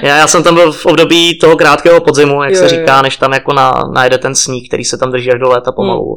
Já, 0.02 0.16
já 0.16 0.26
jsem 0.26 0.42
tam 0.42 0.54
byl 0.54 0.72
v 0.72 0.86
období 0.86 1.38
toho 1.38 1.56
krátkého 1.56 2.00
podzimu, 2.00 2.42
jak 2.42 2.52
jo, 2.52 2.58
se 2.58 2.68
říká, 2.68 2.96
jo. 2.96 3.02
než 3.02 3.16
tam 3.16 3.32
jako 3.32 3.52
na, 3.52 3.82
najde 3.92 4.18
ten 4.18 4.34
sníh, 4.34 4.68
který 4.68 4.84
se 4.84 4.98
tam 4.98 5.12
drží 5.12 5.32
až 5.32 5.40
do 5.40 5.48
léta 5.48 5.72
pomalu. 5.72 6.04
Hmm. 6.04 6.16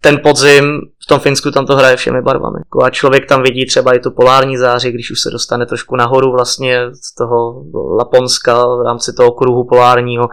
Ten 0.00 0.20
podzim 0.22 0.80
v 1.02 1.06
tom 1.06 1.20
Finsku 1.20 1.50
tam 1.50 1.66
to 1.66 1.76
hraje 1.76 1.96
všemi 1.96 2.22
barvami. 2.22 2.58
Jako 2.58 2.84
a 2.84 2.90
člověk 2.90 3.26
tam 3.26 3.42
vidí 3.42 3.66
třeba 3.66 3.94
i 3.94 4.00
tu 4.00 4.10
polární 4.10 4.56
záři, 4.56 4.92
když 4.92 5.10
už 5.10 5.20
se 5.20 5.30
dostane 5.30 5.66
trošku 5.66 5.96
nahoru 5.96 6.32
vlastně 6.32 6.80
z 6.92 7.14
toho 7.14 7.64
Laponska 7.98 8.66
v 8.66 8.82
rámci 8.86 9.12
toho 9.12 9.32
kruhu 9.32 9.64
polárního. 9.64 10.28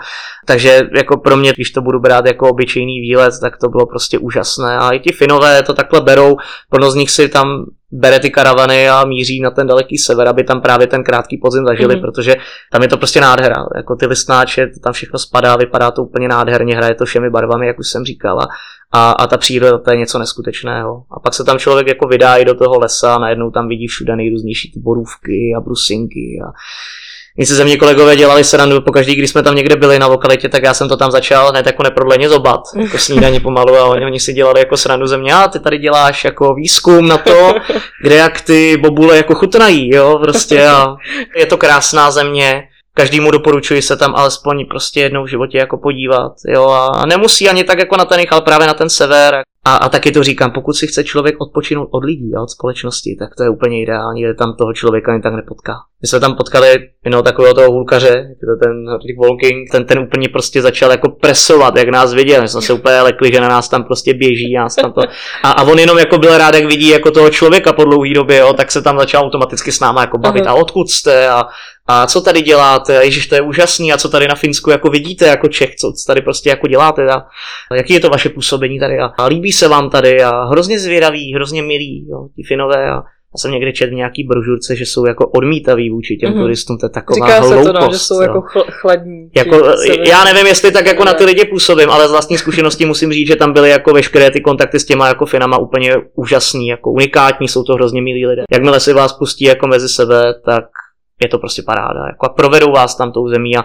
Takže 0.46 0.90
jako 0.96 1.18
pro 1.18 1.38
mě, 1.38 1.52
když 1.54 1.72
to 1.72 1.82
budu 1.82 2.00
brát 2.00 2.26
jako 2.26 2.50
obyčejný 2.50 3.00
výlet, 3.00 3.34
tak 3.42 3.58
to 3.58 3.70
bylo 3.70 3.86
prostě 3.86 4.18
úžasné. 4.18 4.78
A 4.78 4.92
i 4.92 5.00
ti 5.00 5.12
Finové 5.12 5.64
to 5.64 5.74
takhle 5.74 6.02
berou, 6.02 6.38
plno 6.70 6.92
z 6.92 6.96
nich 6.96 7.12
si 7.12 7.30
tam 7.30 7.66
bere 7.92 8.20
ty 8.20 8.30
karavany 8.30 8.90
a 8.90 9.06
míří 9.06 9.42
na 9.42 9.52
ten 9.52 9.68
daleký 9.68 9.98
sever, 9.98 10.28
aby 10.28 10.44
tam 10.44 10.62
právě 10.62 10.88
ten 10.88 11.04
krátký 11.04 11.38
podzim 11.38 11.66
zažili, 11.66 11.96
mm-hmm. 11.96 12.02
protože 12.02 12.36
tam 12.72 12.82
je 12.82 12.88
to 12.88 12.98
prostě 12.98 13.22
nádhera. 13.22 13.56
Jako 13.76 13.96
ty 13.96 14.06
listnáče, 14.06 14.68
to 14.68 14.80
tam 14.80 14.94
všechno 14.94 15.20
spadá, 15.20 15.56
vypadá 15.56 15.92
to 15.92 16.04
úplně 16.04 16.28
nádherně, 16.28 16.76
hraje 16.76 16.96
to 16.96 17.06
všemi 17.06 17.30
barvami, 17.30 17.68
jak 17.68 17.80
už 17.80 17.88
jsem 17.88 18.06
říkala. 18.06 18.48
A, 18.92 19.12
a 19.12 19.28
ta 19.28 19.38
příroda 19.38 19.78
to 19.78 19.92
je 19.92 19.98
něco 19.98 20.20
neskutečného. 20.20 20.59
A 21.12 21.20
pak 21.20 21.34
se 21.34 21.44
tam 21.44 21.60
člověk 21.60 21.88
jako 21.88 22.08
vydá 22.08 22.36
i 22.36 22.46
do 22.46 22.56
toho 22.56 22.80
lesa 22.80 23.16
a 23.16 23.20
najednou 23.20 23.52
tam 23.52 23.68
vidí 23.68 23.88
všude 23.88 24.16
nejrůznější 24.16 24.72
ty 24.72 24.80
borůvky 24.80 25.54
a 25.58 25.62
brusinky 25.62 26.40
a 26.48 26.52
my 27.40 27.46
se 27.46 27.56
ze 27.56 27.64
mě 27.64 27.78
kolegové 27.78 28.16
dělali 28.16 28.44
srandu, 28.44 28.82
pokaždý, 28.82 29.16
když 29.16 29.30
jsme 29.30 29.44
tam 29.44 29.56
někde 29.56 29.76
byli 29.76 30.00
na 30.00 30.08
lokalitě, 30.08 30.50
tak 30.50 30.64
já 30.64 30.74
jsem 30.74 30.90
to 30.90 30.98
tam 30.98 31.12
začal 31.12 31.50
hned 31.50 31.66
jako 31.66 31.84
neprodleně 31.84 32.30
zobat, 32.30 32.60
jako 32.76 32.98
snídaně 32.98 33.40
pomalu 33.40 33.76
a 33.76 33.86
oni, 33.86 34.06
oni 34.06 34.20
si 34.20 34.34
dělali 34.34 34.60
jako 34.60 34.78
srandu 34.78 35.08
ze 35.08 35.18
mě, 35.18 35.34
a 35.34 35.48
ty 35.48 35.60
tady 35.60 35.78
děláš 35.78 36.26
jako 36.26 36.54
výzkum 36.54 37.08
na 37.08 37.18
to, 37.18 37.54
kde 38.02 38.16
jak 38.16 38.42
ty 38.42 38.78
bobule 38.78 39.18
jako 39.18 39.36
chutnají, 39.36 39.90
jo, 39.96 40.20
prostě 40.22 40.68
a 40.68 40.96
je 41.36 41.46
to 41.46 41.58
krásná 41.58 42.12
země, 42.12 42.64
každému 42.94 43.32
doporučuji 43.32 43.82
se 43.82 43.98
tam 43.98 44.16
alespoň 44.16 44.66
prostě 44.66 45.00
jednou 45.00 45.24
v 45.24 45.30
životě 45.30 45.58
jako 45.58 45.78
podívat, 45.78 46.32
jo, 46.48 46.70
a 46.70 47.06
nemusí 47.06 47.50
ani 47.50 47.64
tak 47.64 47.80
jako 47.80 47.98
na 47.98 48.06
ten 48.06 48.22
ale 48.32 48.42
právě 48.42 48.68
na 48.68 48.74
ten 48.74 48.90
sever. 48.90 49.42
A, 49.70 49.76
a 49.76 49.90
taky 49.90 50.12
to 50.12 50.24
říkám, 50.24 50.52
pokud 50.52 50.74
si 50.74 50.88
chce 50.88 51.04
člověk 51.04 51.36
odpočinout 51.42 51.90
od 51.92 52.04
lidí 52.04 52.32
a 52.38 52.42
od 52.42 52.50
společnosti, 52.50 53.16
tak 53.20 53.30
to 53.38 53.44
je 53.44 53.50
úplně 53.50 53.82
ideální, 53.82 54.22
že 54.22 54.34
tam 54.34 54.56
toho 54.58 54.74
člověka 54.74 55.12
ani 55.12 55.22
tak 55.22 55.34
nepotká. 55.34 55.74
My 56.02 56.08
jsme 56.08 56.20
tam 56.20 56.36
potkali 56.36 56.68
jednoho 57.06 57.24
takového 57.24 57.54
toho 57.54 57.72
hulkaře, 57.72 58.28
to 58.40 58.66
ten 58.66 58.76
Rick 59.08 59.20
Walking, 59.20 59.72
ten, 59.72 59.86
ten 59.86 60.00
úplně 60.00 60.30
prostě 60.30 60.62
začal 60.62 60.92
jako 60.92 61.10
presovat, 61.10 61.78
jak 61.78 61.90
nás 61.90 62.14
viděl. 62.14 62.42
My 62.42 62.48
jsme 62.48 62.62
se 62.62 62.74
úplně 62.74 63.02
lekli, 63.02 63.32
že 63.34 63.42
na 63.42 63.50
nás 63.50 63.70
tam 63.70 63.84
prostě 63.84 64.14
běží. 64.14 64.54
Nás 64.56 64.76
tam 64.76 64.94
to... 64.94 65.02
a, 65.44 65.52
a, 65.52 65.64
on 65.64 65.80
jenom 65.80 65.98
jako 65.98 66.18
byl 66.18 66.38
rád, 66.38 66.56
jak 66.56 66.66
vidí 66.66 66.90
jako 66.90 67.12
toho 67.12 67.30
člověka 67.30 67.74
po 67.74 67.84
dlouhé 67.84 68.14
době, 68.14 68.38
jo, 68.38 68.54
tak 68.54 68.72
se 68.72 68.82
tam 68.82 69.00
začal 69.00 69.24
automaticky 69.26 69.72
s 69.72 69.80
náma 69.80 70.02
jako 70.02 70.18
bavit. 70.18 70.46
Aha. 70.46 70.56
A 70.56 70.60
odkud 70.62 70.90
jste? 70.90 71.30
A, 71.30 71.44
a 71.88 72.08
co 72.08 72.22
tady 72.22 72.42
děláte? 72.42 72.94
Ježiš, 72.94 73.28
to 73.28 73.36
je 73.36 73.42
úžasný. 73.42 73.94
A 73.94 73.98
co 73.98 74.10
tady 74.10 74.28
na 74.28 74.36
Finsku 74.36 74.70
jako 74.70 74.90
vidíte 74.90 75.26
jako 75.26 75.48
Čech? 75.48 75.76
Co 75.76 75.94
tady 76.08 76.22
prostě 76.22 76.50
jako 76.50 76.68
děláte? 76.68 77.08
A 77.12 77.26
jaký 77.76 77.94
je 77.94 78.00
to 78.00 78.10
vaše 78.10 78.30
působení 78.30 78.80
tady? 78.80 79.00
A, 79.00 79.06
a 79.18 79.26
líbí 79.26 79.52
se 79.60 79.68
vám 79.68 79.90
tady? 79.90 80.24
A 80.24 80.46
hrozně 80.46 80.80
zvědaví, 80.80 81.34
hrozně 81.34 81.62
milí, 81.62 82.08
jo, 82.10 82.28
ti 82.36 82.44
Finové. 82.48 82.92
A, 82.92 83.04
já 83.34 83.38
jsem 83.38 83.52
někde 83.52 83.72
četl 83.72 83.94
nějaký 83.94 84.24
brožurce, 84.24 84.76
že 84.76 84.86
jsou 84.86 85.06
jako 85.06 85.28
odmítaví 85.28 85.90
vůči 85.90 86.18
těm 86.18 86.34
mm-hmm. 86.34 86.42
turistům, 86.42 86.78
to 86.78 86.86
je 86.86 86.90
taková 86.90 87.16
Říká 87.16 87.40
hloupost. 87.40 87.66
se 87.68 87.74
to, 87.74 87.80
no, 87.80 87.88
že 87.92 88.00
jsou 88.00 88.16
jo. 88.16 88.22
jako 88.22 88.40
chl- 88.40 88.66
chladní. 88.70 89.30
Jako, 89.36 89.56
já 90.08 90.24
nevím, 90.24 90.48
jestli 90.48 90.72
tak 90.72 90.86
jako 90.86 91.06
na 91.06 91.14
ty 91.14 91.26
lidi 91.26 91.46
působím, 91.46 91.90
ale 91.90 92.08
z 92.08 92.12
vlastní 92.12 92.38
zkušenosti 92.38 92.86
musím 92.86 93.14
říct, 93.14 93.28
že 93.28 93.36
tam 93.36 93.54
byly 93.54 93.70
jako 93.70 93.94
veškeré 93.94 94.32
ty 94.32 94.42
kontakty 94.42 94.80
s 94.80 94.86
těma 94.86 95.08
jako 95.08 95.26
Finama 95.26 95.58
úplně 95.58 95.96
úžasný, 96.16 96.68
jako 96.68 96.92
unikátní, 96.92 97.48
jsou 97.48 97.64
to 97.64 97.74
hrozně 97.74 98.02
milí 98.02 98.28
lidé. 98.28 98.44
Jakmile 98.52 98.80
si 98.80 98.94
vás 98.94 99.14
pustí 99.14 99.46
jako 99.46 99.68
mezi 99.68 99.90
sebe, 99.90 100.34
tak 100.46 100.64
je 101.24 101.30
to 101.30 101.38
prostě 101.38 101.62
paráda. 101.62 102.00
Jako 102.08 102.26
a 102.26 102.30
provedou 102.30 102.72
vás 102.72 102.96
tam 102.96 103.12
tou 103.12 103.28
zemí 103.28 103.58
a 103.58 103.64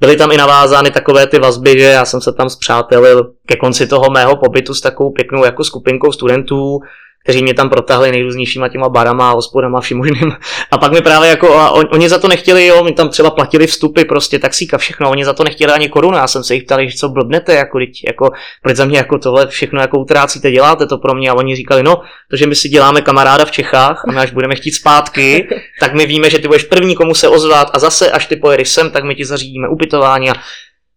byly 0.00 0.16
tam 0.16 0.32
i 0.32 0.36
navázány 0.36 0.90
takové 0.90 1.26
ty 1.26 1.38
vazby, 1.38 1.78
že 1.78 1.84
já 1.84 2.04
jsem 2.04 2.20
se 2.20 2.32
tam 2.32 2.50
zpřátelil 2.50 3.32
ke 3.46 3.56
konci 3.56 3.86
toho 3.86 4.10
mého 4.10 4.36
pobytu 4.36 4.74
s 4.74 4.80
takovou 4.80 5.10
pěknou 5.10 5.44
jako 5.44 5.64
skupinkou 5.64 6.12
studentů, 6.12 6.80
kteří 7.26 7.42
mě 7.42 7.54
tam 7.54 7.70
protahli 7.70 8.10
nejrůznějšíma 8.10 8.68
těma 8.68 8.88
barama, 8.88 9.32
hospodama, 9.32 9.80
vším 9.80 9.98
možným. 9.98 10.32
A 10.70 10.78
pak 10.78 10.92
mi 10.92 11.00
právě 11.00 11.28
jako, 11.28 11.54
a 11.54 11.70
on, 11.70 11.84
oni 11.92 12.08
za 12.08 12.18
to 12.18 12.28
nechtěli, 12.28 12.66
jo, 12.66 12.84
mi 12.84 12.92
tam 12.92 13.08
třeba 13.08 13.30
platili 13.30 13.66
vstupy, 13.66 14.02
prostě 14.02 14.38
taxíka, 14.38 14.78
všechno, 14.78 15.10
oni 15.10 15.24
za 15.24 15.32
to 15.32 15.44
nechtěli 15.44 15.72
ani 15.72 15.88
korunu. 15.88 16.16
Já 16.16 16.26
jsem 16.26 16.44
se 16.44 16.54
jich 16.54 16.64
ptal, 16.64 16.88
že 16.88 16.96
co 16.96 17.08
blbnete, 17.08 17.54
jako, 17.54 17.78
teď, 17.78 17.90
jako, 18.06 18.30
proč 18.62 18.76
za 18.76 18.84
mě 18.84 18.98
jako 18.98 19.18
tohle 19.18 19.46
všechno 19.46 19.80
jako 19.80 19.98
utrácíte, 19.98 20.50
děláte 20.50 20.86
to 20.86 20.98
pro 20.98 21.14
mě. 21.14 21.30
A 21.30 21.34
oni 21.34 21.56
říkali, 21.56 21.82
no, 21.82 21.96
to, 22.30 22.36
že 22.36 22.46
my 22.46 22.54
si 22.54 22.68
děláme 22.68 23.02
kamaráda 23.02 23.44
v 23.44 23.50
Čechách 23.50 24.04
a 24.08 24.12
my 24.12 24.18
až 24.18 24.30
budeme 24.30 24.54
chtít 24.54 24.72
zpátky, 24.72 25.48
tak 25.80 25.94
my 25.94 26.06
víme, 26.06 26.30
že 26.30 26.38
ty 26.38 26.46
budeš 26.46 26.64
první, 26.64 26.94
komu 26.94 27.14
se 27.14 27.28
ozvat 27.28 27.70
a 27.72 27.78
zase, 27.78 28.10
až 28.10 28.26
ty 28.26 28.36
pojedeš 28.36 28.68
sem, 28.68 28.90
tak 28.90 29.04
my 29.04 29.14
ti 29.14 29.24
zařídíme 29.24 29.68
ubytování 29.68 30.30
a 30.30 30.34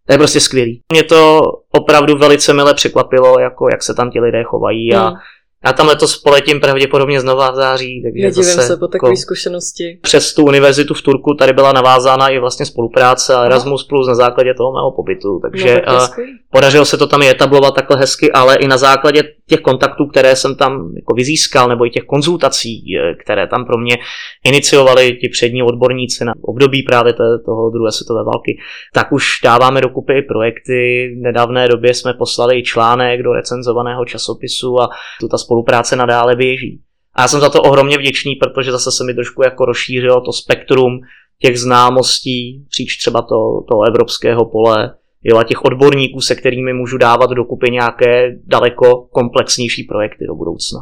to 0.06 0.14
je 0.14 0.18
prostě 0.18 0.40
skvělý. 0.40 0.80
Mě 0.92 1.02
to 1.02 1.40
opravdu 1.72 2.16
velice 2.16 2.52
mile 2.52 2.74
překvapilo, 2.74 3.40
jako 3.40 3.68
jak 3.72 3.82
se 3.82 3.94
tam 3.94 4.10
ti 4.10 4.20
lidé 4.20 4.42
chovají 4.44 4.94
a 4.94 5.10
mm 5.10 5.16
já 5.64 5.72
tam 5.72 5.86
letos 5.86 6.16
poletím 6.16 6.60
pravděpodobně 6.60 7.20
znova 7.20 7.50
v 7.50 7.54
září. 7.54 8.02
Takže 8.02 8.22
Nedivím 8.22 8.44
zase, 8.44 8.66
se 8.66 8.76
po 8.76 8.88
takové 8.88 9.10
jako, 9.10 9.20
zkušenosti. 9.20 9.98
Přes 10.02 10.34
tu 10.34 10.44
univerzitu 10.44 10.94
v 10.94 11.02
Turku 11.02 11.34
tady 11.34 11.52
byla 11.52 11.72
navázána 11.72 12.28
i 12.28 12.38
vlastně 12.38 12.66
spolupráce 12.66 13.34
a 13.34 13.44
Erasmus 13.44 13.84
Plus 13.84 14.08
na 14.08 14.14
základě 14.14 14.54
toho 14.54 14.72
mého 14.72 14.92
pobytu. 14.96 15.40
Takže 15.42 15.74
no, 15.74 15.98
tak 15.98 16.10
podařilo 16.50 16.84
se 16.84 16.98
to 16.98 17.06
tam 17.06 17.22
i 17.22 17.28
etablovat 17.28 17.74
takhle 17.74 17.96
hezky, 17.96 18.32
ale 18.32 18.56
i 18.56 18.68
na 18.68 18.78
základě 18.78 19.22
těch 19.46 19.60
kontaktů, 19.60 20.06
které 20.06 20.36
jsem 20.36 20.56
tam 20.56 20.92
jako 20.96 21.14
vyzískal, 21.14 21.68
nebo 21.68 21.86
i 21.86 21.90
těch 21.90 22.04
konzultací, 22.04 22.84
eh, 22.96 23.14
které 23.14 23.46
tam 23.46 23.64
pro 23.64 23.78
mě 23.78 23.98
iniciovali 24.44 25.12
ti 25.12 25.28
přední 25.28 25.62
odborníci 25.62 26.24
na 26.24 26.32
období 26.42 26.82
právě 26.82 27.12
toho 27.44 27.70
druhé 27.70 27.92
světové 27.92 28.24
války, 28.24 28.58
tak 28.94 29.12
už 29.12 29.24
dáváme 29.44 29.80
dokupy 29.80 30.22
projekty. 30.22 31.10
V 31.18 31.22
nedávné 31.22 31.68
době 31.68 31.94
jsme 31.94 32.14
poslali 32.14 32.58
i 32.58 32.62
článek 32.62 33.22
do 33.22 33.32
recenzovaného 33.32 34.04
časopisu 34.04 34.80
a 34.80 34.88
tu 35.20 35.28
ta 35.28 35.38
spolupráce 35.50 35.96
nadále 35.96 36.36
běží. 36.36 36.80
A 37.14 37.22
já 37.22 37.28
jsem 37.28 37.40
za 37.40 37.50
to 37.50 37.62
ohromně 37.62 37.98
vděčný, 37.98 38.36
protože 38.36 38.72
zase 38.72 38.90
se 38.92 39.04
mi 39.04 39.14
trošku 39.14 39.42
jako 39.42 39.64
rozšířilo 39.64 40.20
to 40.20 40.32
spektrum 40.32 41.00
těch 41.38 41.58
známostí 41.58 42.66
příč 42.68 42.96
třeba 42.96 43.22
to, 43.22 43.64
toho 43.68 43.82
evropského 43.88 44.44
pole, 44.44 44.94
jo, 45.22 45.38
a 45.38 45.44
těch 45.44 45.64
odborníků, 45.64 46.20
se 46.20 46.34
kterými 46.34 46.72
můžu 46.72 46.98
dávat 46.98 47.30
dokupy 47.30 47.70
nějaké 47.70 48.36
daleko 48.46 49.08
komplexnější 49.12 49.84
projekty 49.84 50.26
do 50.26 50.34
budoucna. 50.34 50.80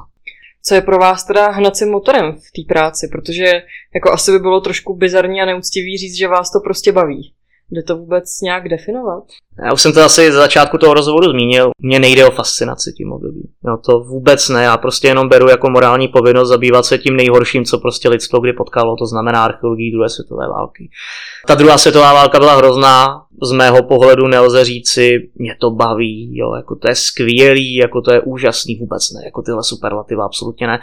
Co 0.64 0.74
je 0.74 0.80
pro 0.80 0.98
vás 0.98 1.24
teda 1.24 1.50
hnacím 1.50 1.90
motorem 1.90 2.32
v 2.32 2.50
té 2.56 2.74
práci? 2.74 3.08
Protože 3.12 3.44
jako 3.94 4.10
asi 4.12 4.32
by 4.32 4.38
bylo 4.38 4.60
trošku 4.60 4.96
bizarní 4.96 5.40
a 5.40 5.46
neúctivý 5.46 5.98
říct, 5.98 6.18
že 6.18 6.28
vás 6.28 6.52
to 6.52 6.60
prostě 6.64 6.92
baví. 6.92 7.32
Jde 7.70 7.82
to 7.82 7.96
vůbec 7.96 8.24
nějak 8.42 8.68
definovat? 8.68 9.24
Já 9.64 9.72
už 9.72 9.82
jsem 9.82 9.92
to 9.92 10.02
asi 10.02 10.32
za 10.32 10.38
začátku 10.38 10.78
toho 10.78 10.94
rozhovoru 10.94 11.30
zmínil. 11.30 11.70
Mně 11.82 11.98
nejde 11.98 12.26
o 12.26 12.30
fascinaci 12.30 12.92
tím 12.92 13.12
obdobím. 13.12 13.42
No 13.64 13.78
to 13.78 14.00
vůbec 14.00 14.48
ne. 14.48 14.62
Já 14.62 14.76
prostě 14.76 15.08
jenom 15.08 15.28
beru 15.28 15.48
jako 15.48 15.70
morální 15.70 16.08
povinnost 16.08 16.48
zabývat 16.48 16.86
se 16.86 16.98
tím 16.98 17.16
nejhorším, 17.16 17.64
co 17.64 17.78
prostě 17.78 18.08
lidstvo 18.08 18.40
kdy 18.40 18.52
potkalo, 18.52 18.96
to 18.96 19.06
znamená 19.06 19.44
archeologii 19.44 19.92
druhé 19.92 20.08
světové 20.08 20.48
války. 20.48 20.90
Ta 21.46 21.54
druhá 21.54 21.78
světová 21.78 22.12
válka 22.12 22.38
byla 22.38 22.56
hrozná, 22.56 23.24
z 23.42 23.52
mého 23.52 23.82
pohledu 23.82 24.26
nelze 24.26 24.64
říci, 24.64 25.30
mě 25.34 25.56
to 25.60 25.70
baví, 25.70 26.36
jo, 26.36 26.54
jako 26.54 26.76
to 26.76 26.88
je 26.88 26.94
skvělý, 26.94 27.74
jako 27.74 28.00
to 28.00 28.12
je 28.14 28.20
úžasný, 28.20 28.76
vůbec 28.76 29.10
ne, 29.10 29.24
jako 29.24 29.42
tyhle 29.42 29.64
superlativa 29.64 30.24
absolutně 30.24 30.66
ne 30.66 30.80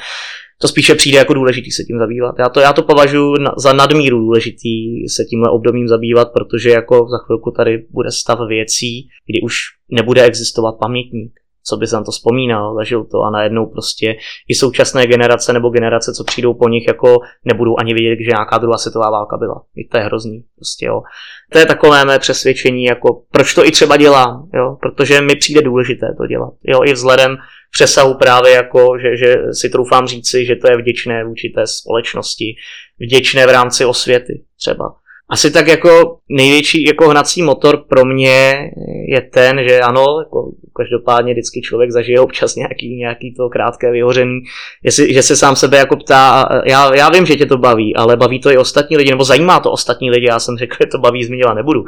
to 0.61 0.67
spíše 0.67 0.95
přijde 0.95 1.17
jako 1.17 1.33
důležitý 1.33 1.71
se 1.71 1.83
tím 1.83 1.99
zabývat. 1.99 2.35
Já 2.39 2.49
to, 2.49 2.59
já 2.59 2.73
to 2.73 2.83
považuji 2.83 3.35
za 3.57 3.73
nadmíru 3.73 4.19
důležitý 4.19 5.09
se 5.09 5.23
tímhle 5.23 5.49
obdobím 5.49 5.87
zabývat, 5.87 6.27
protože 6.33 6.69
jako 6.69 6.95
za 6.95 7.17
chvilku 7.25 7.51
tady 7.51 7.85
bude 7.91 8.11
stav 8.11 8.39
věcí, 8.47 9.07
kdy 9.25 9.41
už 9.41 9.55
nebude 9.91 10.23
existovat 10.23 10.75
pamětník 10.79 11.33
co 11.67 11.77
by 11.77 11.87
se 11.87 11.95
na 11.95 12.03
to 12.03 12.11
vzpomínal, 12.11 12.75
zažil 12.75 13.03
to 13.03 13.21
a 13.21 13.29
najednou 13.29 13.65
prostě 13.65 14.15
i 14.47 14.55
současné 14.55 15.07
generace 15.07 15.53
nebo 15.53 15.69
generace, 15.69 16.13
co 16.13 16.23
přijdou 16.23 16.53
po 16.53 16.69
nich, 16.69 16.87
jako 16.87 17.17
nebudou 17.45 17.75
ani 17.79 17.93
vědět, 17.93 18.23
že 18.23 18.29
nějaká 18.29 18.57
druhá 18.57 18.77
světová 18.77 19.09
válka 19.09 19.37
byla. 19.37 19.61
I 19.75 19.87
to 19.87 19.97
je 19.97 20.03
hrozný. 20.03 20.43
Prostě, 20.55 20.85
jo. 20.85 21.01
To 21.51 21.59
je 21.59 21.65
takové 21.65 22.05
mé 22.05 22.19
přesvědčení, 22.19 22.83
jako 22.83 23.21
proč 23.31 23.53
to 23.53 23.65
i 23.65 23.71
třeba 23.71 23.97
dělám, 23.97 24.49
jo? 24.53 24.77
protože 24.81 25.21
mi 25.21 25.35
přijde 25.35 25.61
důležité 25.61 26.07
to 26.17 26.27
dělat. 26.27 26.53
Jo? 26.63 26.79
I 26.85 26.93
vzhledem 26.93 27.37
přesahu 27.72 28.13
právě 28.13 28.51
jako, 28.51 28.97
že, 29.01 29.18
že 29.18 29.36
si 29.51 29.70
troufám 29.70 30.07
říci, 30.07 30.45
že 30.45 30.55
to 30.55 30.72
je 30.72 30.78
vděčné 30.78 31.26
vůči 31.26 31.53
té 31.55 31.68
společnosti, 31.68 32.55
vděčné 32.99 33.47
v 33.47 33.51
rámci 33.51 33.86
osvěty 33.86 34.43
třeba. 34.61 34.86
Asi 35.30 35.51
tak 35.51 35.68
jako 35.68 36.18
největší 36.30 36.84
jako 36.84 37.09
hnací 37.09 37.41
motor 37.41 37.86
pro 37.89 38.05
mě 38.05 38.53
je 39.07 39.22
ten, 39.22 39.59
že 39.68 39.80
ano, 39.80 40.05
jako 40.20 40.51
každopádně 40.78 41.34
vždycky 41.34 41.61
člověk 41.61 41.91
zažije 41.91 42.20
občas 42.20 42.55
nějaký, 42.55 42.95
nějaký 42.95 43.34
to 43.34 43.49
krátké 43.49 43.91
vyhoření, 43.91 44.39
jestli, 44.84 45.13
že 45.13 45.24
se 45.24 45.36
sám 45.36 45.55
sebe 45.55 45.78
jako 45.78 45.95
ptá, 45.95 46.49
já, 46.66 46.95
já 46.95 47.09
vím, 47.09 47.26
že 47.26 47.36
tě 47.36 47.45
to 47.45 47.57
baví, 47.57 47.95
ale 47.95 48.18
baví 48.18 48.39
to 48.39 48.51
i 48.51 48.57
ostatní 48.57 48.97
lidi, 48.97 49.11
nebo 49.11 49.24
zajímá 49.24 49.59
to 49.59 49.72
ostatní 49.72 50.11
lidi, 50.11 50.28
já 50.30 50.39
jsem 50.39 50.57
řekl, 50.57 50.76
že 50.80 50.86
to 50.86 50.97
baví, 50.97 51.24
zmiňovat 51.24 51.55
nebudu. 51.55 51.84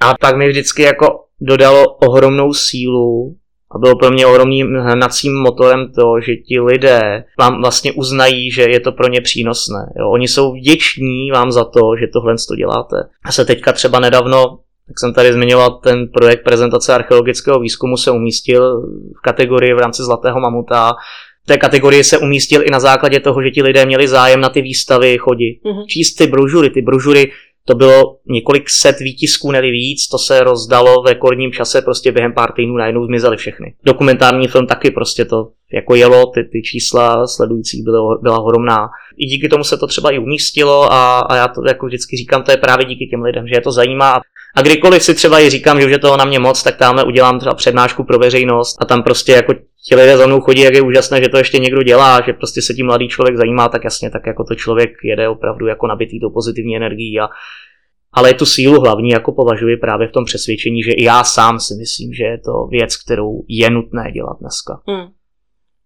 A 0.00 0.14
pak 0.20 0.36
mi 0.36 0.48
vždycky 0.48 0.82
jako 0.82 1.20
dodalo 1.40 1.84
ohromnou 1.94 2.52
sílu 2.52 3.36
a 3.74 3.78
bylo 3.78 3.96
pro 3.96 4.10
mě 4.10 4.26
ohromným 4.26 4.74
hnacím 4.74 5.36
motorem 5.36 5.92
to, 5.92 6.20
že 6.26 6.36
ti 6.36 6.60
lidé 6.60 7.24
vám 7.38 7.60
vlastně 7.60 7.92
uznají, 7.92 8.50
že 8.50 8.62
je 8.62 8.80
to 8.80 8.92
pro 8.92 9.08
ně 9.08 9.20
přínosné. 9.20 9.92
Jo? 9.98 10.10
Oni 10.10 10.28
jsou 10.28 10.52
vděční 10.52 11.30
vám 11.30 11.52
za 11.52 11.64
to, 11.64 11.80
že 12.00 12.06
tohle 12.12 12.34
to 12.48 12.56
děláte. 12.56 12.96
A 13.24 13.32
se 13.32 13.44
teďka 13.44 13.72
třeba 13.72 14.00
nedávno 14.00 14.58
jak 14.88 14.98
jsem 15.00 15.14
tady 15.14 15.32
zmiňoval, 15.32 15.70
ten 15.70 16.08
projekt 16.08 16.44
prezentace 16.44 16.94
archeologického 16.94 17.60
výzkumu 17.60 17.96
se 17.96 18.10
umístil 18.10 18.82
v 19.18 19.22
kategorii 19.22 19.74
v 19.74 19.78
rámci 19.78 20.02
Zlatého 20.02 20.40
mamuta 20.40 20.92
té 21.46 21.58
kategorii 21.58 22.04
se 22.04 22.18
umístil 22.18 22.62
i 22.66 22.70
na 22.70 22.80
základě 22.80 23.20
toho, 23.20 23.42
že 23.42 23.50
ti 23.50 23.62
lidé 23.62 23.86
měli 23.86 24.08
zájem 24.08 24.40
na 24.40 24.48
ty 24.48 24.62
výstavy 24.62 25.18
chodit. 25.18 25.60
Mm-hmm. 25.64 25.86
Číst 25.86 26.14
ty 26.14 26.26
brožury, 26.26 26.70
ty 26.70 26.82
brožury 26.82 27.30
to 27.64 27.74
bylo 27.74 28.16
několik 28.28 28.70
set 28.70 29.00
výtisků, 29.00 29.50
neli 29.50 29.70
víc, 29.70 30.08
to 30.08 30.18
se 30.18 30.40
rozdalo 30.40 31.02
v 31.02 31.06
rekordním 31.06 31.52
čase, 31.52 31.82
prostě 31.82 32.12
během 32.12 32.32
pár 32.32 32.52
týdnů 32.52 32.76
najednou 32.76 33.06
zmizely 33.06 33.36
všechny. 33.36 33.74
Dokumentární 33.84 34.48
film 34.48 34.66
taky 34.66 34.90
prostě 34.90 35.24
to 35.24 35.48
jako 35.72 35.94
jelo, 35.94 36.26
ty, 36.26 36.44
ty 36.44 36.62
čísla 36.62 37.26
sledujících 37.26 37.84
bylo, 37.84 38.18
byla 38.22 38.40
ohromná. 38.40 38.88
I 39.16 39.26
díky 39.26 39.48
tomu 39.48 39.64
se 39.64 39.76
to 39.76 39.86
třeba 39.86 40.10
i 40.10 40.18
umístilo 40.18 40.92
a, 40.92 41.20
a 41.20 41.36
já 41.36 41.48
to 41.48 41.60
jako 41.68 41.86
vždycky 41.86 42.16
říkám, 42.16 42.42
to 42.42 42.50
je 42.50 42.56
právě 42.56 42.84
díky 42.84 43.06
těm 43.06 43.22
lidem, 43.22 43.48
že 43.48 43.54
je 43.54 43.60
to 43.60 43.72
zajímá. 43.72 44.20
A 44.54 44.62
kdykoliv 44.62 45.02
si 45.02 45.14
třeba 45.14 45.40
i 45.40 45.50
říkám, 45.50 45.80
že 45.80 45.86
už 45.86 45.92
je 45.92 45.98
toho 45.98 46.16
na 46.16 46.24
mě 46.24 46.38
moc, 46.38 46.62
tak 46.62 46.76
tamhle 46.76 47.04
udělám 47.04 47.38
třeba 47.38 47.54
přednášku 47.54 48.04
pro 48.04 48.18
veřejnost 48.18 48.76
a 48.80 48.84
tam 48.84 49.02
prostě 49.02 49.32
jako 49.32 49.54
ti 49.88 49.96
lidé 49.96 50.16
za 50.16 50.26
mnou 50.26 50.40
chodí, 50.40 50.60
jak 50.60 50.74
je 50.74 50.82
úžasné, 50.82 51.22
že 51.22 51.28
to 51.28 51.38
ještě 51.38 51.58
někdo 51.58 51.82
dělá, 51.82 52.20
že 52.26 52.32
prostě 52.32 52.62
se 52.62 52.74
tím 52.74 52.86
mladý 52.86 53.08
člověk 53.08 53.36
zajímá, 53.36 53.68
tak 53.68 53.84
jasně, 53.84 54.10
tak 54.10 54.26
jako 54.26 54.44
to 54.44 54.54
člověk 54.54 54.90
jede 55.04 55.28
opravdu 55.28 55.66
jako 55.66 55.86
nabitý 55.86 56.20
tou 56.20 56.30
pozitivní 56.30 56.76
energií 56.76 57.20
a 57.20 57.28
ale 58.14 58.34
tu 58.34 58.46
sílu 58.46 58.80
hlavní 58.80 59.10
jako 59.10 59.32
považuji 59.32 59.76
právě 59.76 60.08
v 60.08 60.12
tom 60.12 60.24
přesvědčení, 60.24 60.82
že 60.82 60.92
i 60.92 61.04
já 61.04 61.24
sám 61.24 61.60
si 61.60 61.74
myslím, 61.74 62.12
že 62.12 62.24
je 62.24 62.38
to 62.38 62.66
věc, 62.66 62.96
kterou 62.96 63.44
je 63.48 63.70
nutné 63.70 64.12
dělat 64.12 64.36
dneska. 64.40 64.80
Hmm. 64.88 65.06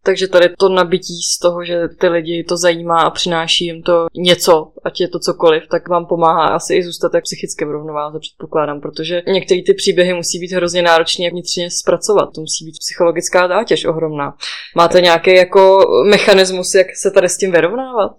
Takže 0.06 0.28
tady 0.28 0.48
to 0.58 0.68
nabití 0.68 1.22
z 1.34 1.38
toho, 1.38 1.64
že 1.64 1.88
ty 2.00 2.08
lidi 2.08 2.44
to 2.44 2.56
zajímá 2.56 3.02
a 3.02 3.10
přináší 3.10 3.64
jim 3.64 3.82
to 3.82 4.06
něco, 4.16 4.72
ať 4.84 5.00
je 5.00 5.08
to 5.08 5.18
cokoliv, 5.18 5.62
tak 5.70 5.88
vám 5.88 6.06
pomáhá 6.06 6.46
asi 6.46 6.74
i 6.74 6.82
zůstat 6.82 7.12
tak 7.12 7.24
psychicky 7.24 7.64
v 7.64 7.70
rovnováze, 7.70 8.18
předpokládám, 8.18 8.80
protože 8.80 9.22
některé 9.26 9.62
ty 9.62 9.74
příběhy 9.74 10.14
musí 10.14 10.38
být 10.38 10.52
hrozně 10.52 10.82
náročné 10.82 11.30
vnitřně 11.30 11.70
zpracovat. 11.70 12.28
To 12.34 12.40
musí 12.40 12.64
být 12.64 12.78
psychologická 12.78 13.48
zátěž 13.48 13.84
ohromná. 13.84 14.34
Máte 14.76 15.00
nějaký 15.00 15.34
jako 15.34 15.78
mechanismus, 16.10 16.74
jak 16.74 16.86
se 16.96 17.10
tady 17.10 17.28
s 17.28 17.38
tím 17.38 17.52
vyrovnávat? 17.52 18.12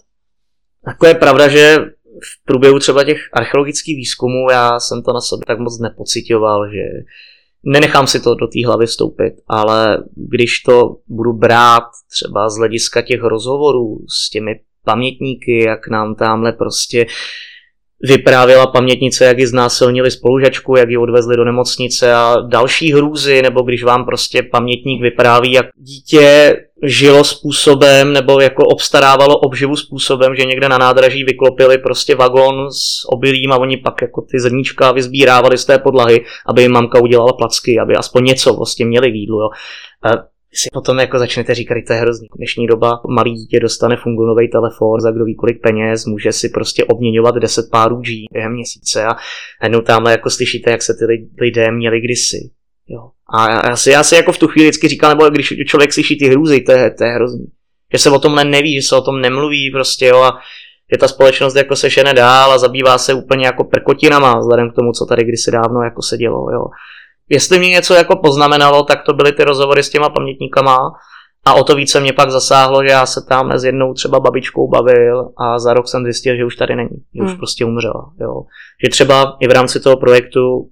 Jako 0.87 1.07
je 1.07 1.15
pravda, 1.15 1.47
že 1.47 1.77
v 2.23 2.45
průběhu 2.45 2.79
třeba 2.79 3.03
těch 3.03 3.17
archeologických 3.33 3.95
výzkumů 3.95 4.49
já 4.51 4.79
jsem 4.79 5.03
to 5.03 5.13
na 5.13 5.21
sobě 5.21 5.45
tak 5.47 5.59
moc 5.59 5.79
nepocitoval, 5.79 6.69
že 6.71 6.83
nenechám 7.67 8.07
si 8.07 8.19
to 8.19 8.35
do 8.35 8.47
té 8.47 8.65
hlavy 8.65 8.85
vstoupit, 8.85 9.33
ale 9.47 10.03
když 10.15 10.59
to 10.59 10.95
budu 11.07 11.33
brát 11.33 11.83
třeba 12.09 12.49
z 12.49 12.57
hlediska 12.57 13.01
těch 13.01 13.23
rozhovorů 13.23 13.97
s 14.09 14.29
těmi 14.29 14.59
pamětníky, 14.85 15.63
jak 15.67 15.87
nám 15.87 16.15
tamhle 16.15 16.53
prostě 16.53 17.05
vyprávěla 18.01 18.67
pamětnice, 18.67 19.25
jak 19.25 19.39
ji 19.39 19.47
znásilnili 19.47 20.11
spolužačku, 20.11 20.75
jak 20.75 20.89
ji 20.89 20.97
odvezli 20.97 21.37
do 21.37 21.45
nemocnice 21.45 22.13
a 22.13 22.35
další 22.49 22.93
hrůzy, 22.93 23.41
nebo 23.41 23.61
když 23.61 23.83
vám 23.83 24.05
prostě 24.05 24.43
pamětník 24.43 25.01
vypráví, 25.01 25.51
jak 25.51 25.65
dítě 25.75 26.55
žilo 26.83 27.23
způsobem 27.23 28.13
nebo 28.13 28.41
jako 28.41 28.65
obstarávalo 28.65 29.39
obživu 29.39 29.75
způsobem, 29.75 30.35
že 30.35 30.45
někde 30.45 30.69
na 30.69 30.77
nádraží 30.77 31.23
vyklopili 31.23 31.77
prostě 31.77 32.15
vagon 32.15 32.71
s 32.71 33.05
obilím 33.13 33.51
a 33.51 33.57
oni 33.57 33.77
pak 33.77 34.01
jako 34.01 34.21
ty 34.21 34.39
zrníčka 34.39 34.91
vyzbírávali 34.91 35.57
z 35.57 35.65
té 35.65 35.77
podlahy, 35.77 36.25
aby 36.47 36.61
jim 36.61 36.71
mamka 36.71 37.01
udělala 37.01 37.33
placky, 37.33 37.79
aby 37.79 37.95
aspoň 37.95 38.23
něco 38.23 38.53
vlastně 38.53 38.85
měli 38.85 39.11
v 39.11 39.15
jídlu. 39.15 39.39
Jo. 39.41 39.49
A 40.03 40.09
si 40.53 40.69
potom 40.73 40.99
jako 40.99 41.19
začnete 41.19 41.55
říkat, 41.55 41.77
to 41.87 41.93
je 41.93 41.99
hrozný. 41.99 42.27
Dnešní 42.37 42.67
doba 42.67 43.01
malý 43.09 43.33
dítě 43.33 43.59
dostane 43.59 43.97
fungulový 44.03 44.49
telefon 44.49 44.99
za 44.99 45.11
kdo 45.11 45.25
ví 45.25 45.35
kolik 45.35 45.61
peněz, 45.61 46.05
může 46.05 46.31
si 46.31 46.49
prostě 46.49 46.85
obměňovat 46.85 47.35
10 47.35 47.65
párů 47.71 47.95
G 47.95 48.25
během 48.33 48.53
měsíce 48.53 49.05
a 49.05 49.15
jednou 49.63 49.81
tamhle 49.81 50.11
jako 50.11 50.29
slyšíte, 50.29 50.71
jak 50.71 50.81
se 50.81 50.93
ty 50.93 51.27
lidé 51.41 51.71
měli 51.71 52.01
kdysi. 52.01 52.56
Jo. 52.87 53.09
A 53.33 53.67
já 53.67 53.75
si, 53.75 53.91
já 53.91 54.03
si 54.03 54.15
jako 54.15 54.31
v 54.31 54.37
tu 54.37 54.47
chvíli 54.47 54.69
vždycky 54.69 54.87
říkal, 54.87 55.09
nebo 55.09 55.29
když 55.29 55.53
člověk 55.67 55.93
slyší 55.93 56.19
ty 56.19 56.27
hrůzy, 56.27 56.61
to 56.61 56.71
je, 56.71 56.91
to 56.91 57.03
je 57.03 57.09
hrozný. 57.09 57.45
Že 57.93 57.99
se 57.99 58.09
o 58.09 58.19
tom 58.19 58.35
neví, 58.35 58.81
že 58.81 58.87
se 58.87 58.95
o 58.95 59.01
tom 59.01 59.21
nemluví 59.21 59.71
prostě, 59.71 60.05
jo, 60.05 60.21
a 60.21 60.39
že 60.93 60.97
ta 60.97 61.07
společnost 61.07 61.55
jako 61.55 61.75
se 61.75 61.89
šene 61.89 62.13
dál 62.13 62.51
a 62.51 62.57
zabývá 62.57 62.97
se 62.97 63.13
úplně 63.13 63.45
jako 63.45 63.63
prkotinama, 63.63 64.39
vzhledem 64.39 64.71
k 64.71 64.75
tomu, 64.75 64.91
co 64.91 65.05
tady 65.05 65.23
kdysi 65.23 65.51
dávno 65.51 65.81
jako 65.81 66.01
se 66.01 66.17
dělo, 66.17 66.51
jo. 66.51 66.65
Jestli 67.29 67.59
mě 67.59 67.69
něco 67.69 67.93
jako 67.93 68.15
poznamenalo, 68.15 68.83
tak 68.83 69.03
to 69.03 69.13
byly 69.13 69.31
ty 69.31 69.43
rozhovory 69.43 69.83
s 69.83 69.89
těma 69.89 70.09
pamětníkama 70.09 70.91
a 71.45 71.53
o 71.53 71.63
to 71.63 71.75
více 71.75 71.99
mě 71.99 72.13
pak 72.13 72.31
zasáhlo, 72.31 72.83
že 72.83 72.89
já 72.89 73.05
se 73.05 73.25
tam 73.29 73.57
s 73.57 73.63
jednou 73.63 73.93
třeba 73.93 74.19
babičkou 74.19 74.67
bavil 74.67 75.29
a 75.37 75.59
za 75.59 75.73
rok 75.73 75.87
jsem 75.87 76.03
zjistil, 76.03 76.35
že 76.35 76.45
už 76.45 76.55
tady 76.55 76.75
není, 76.75 77.03
že 77.15 77.23
už 77.23 77.29
hmm. 77.29 77.37
prostě 77.37 77.65
umřela, 77.65 78.11
jo. 78.21 78.41
Že 78.83 78.89
třeba 78.89 79.37
i 79.39 79.47
v 79.47 79.51
rámci 79.51 79.79
toho 79.79 79.97
projektu 79.97 80.69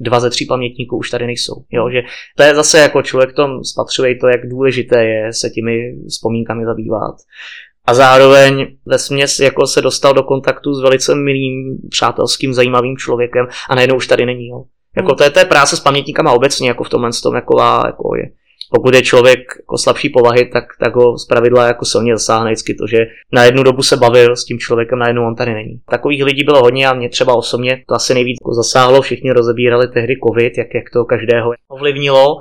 dva 0.00 0.20
ze 0.20 0.30
tří 0.30 0.46
pamětníků 0.46 0.96
už 0.96 1.10
tady 1.10 1.26
nejsou. 1.26 1.54
Jo? 1.70 1.90
Že 1.90 2.02
to 2.36 2.42
je 2.42 2.54
zase 2.54 2.78
jako 2.78 3.02
člověk 3.02 3.32
tom 3.32 3.64
spatřuje 3.64 4.16
to, 4.16 4.28
jak 4.28 4.48
důležité 4.48 5.04
je 5.04 5.32
se 5.32 5.50
těmi 5.50 5.92
vzpomínkami 6.08 6.64
zabývat. 6.64 7.14
A 7.86 7.94
zároveň 7.94 8.66
ve 8.86 8.98
směs 8.98 9.40
jako 9.40 9.66
se 9.66 9.82
dostal 9.82 10.14
do 10.14 10.22
kontaktu 10.22 10.74
s 10.74 10.82
velice 10.82 11.14
milým, 11.14 11.78
přátelským, 11.90 12.54
zajímavým 12.54 12.96
člověkem 12.96 13.46
a 13.70 13.74
najednou 13.74 13.96
už 13.96 14.06
tady 14.06 14.26
není. 14.26 14.48
Jo? 14.48 14.64
Jako 14.96 15.08
hmm. 15.08 15.16
to 15.16 15.24
je 15.24 15.30
té 15.30 15.44
práce 15.44 15.76
s 15.76 15.80
pamětníkama 15.80 16.32
obecně, 16.32 16.68
jako 16.68 16.84
v 16.84 16.88
tomhle 16.88 17.10
tom, 17.22 17.34
jako, 17.34 17.60
jako 17.60 18.16
je 18.16 18.30
pokud 18.70 18.94
je 18.94 19.02
člověk 19.02 19.38
jako 19.56 19.78
slabší 19.78 20.08
povahy, 20.08 20.48
tak, 20.52 20.64
tak 20.80 20.96
ho 20.96 21.18
z 21.18 21.26
pravidla 21.26 21.66
jako 21.66 21.84
silně 21.84 22.16
zasáhne 22.16 22.50
vždycky 22.50 22.74
to, 22.74 22.86
že 22.86 22.98
na 23.32 23.44
jednu 23.44 23.62
dobu 23.62 23.82
se 23.82 23.96
bavil 23.96 24.36
s 24.36 24.44
tím 24.44 24.58
člověkem, 24.58 24.98
na 24.98 25.06
jednu 25.06 25.26
on 25.26 25.34
tady 25.34 25.54
není. 25.54 25.80
Takových 25.90 26.24
lidí 26.24 26.44
bylo 26.44 26.60
hodně 26.60 26.88
a 26.88 26.94
mě 26.94 27.08
třeba 27.08 27.34
osobně 27.34 27.82
to 27.88 27.94
asi 27.94 28.14
nejvíc 28.14 28.36
jako 28.42 28.54
zasáhlo, 28.54 29.02
všichni 29.02 29.32
rozebírali 29.32 29.88
tehdy 29.88 30.14
covid, 30.28 30.58
jak, 30.58 30.74
jak 30.74 30.90
to 30.92 31.04
každého 31.04 31.50
ovlivnilo, 31.68 32.36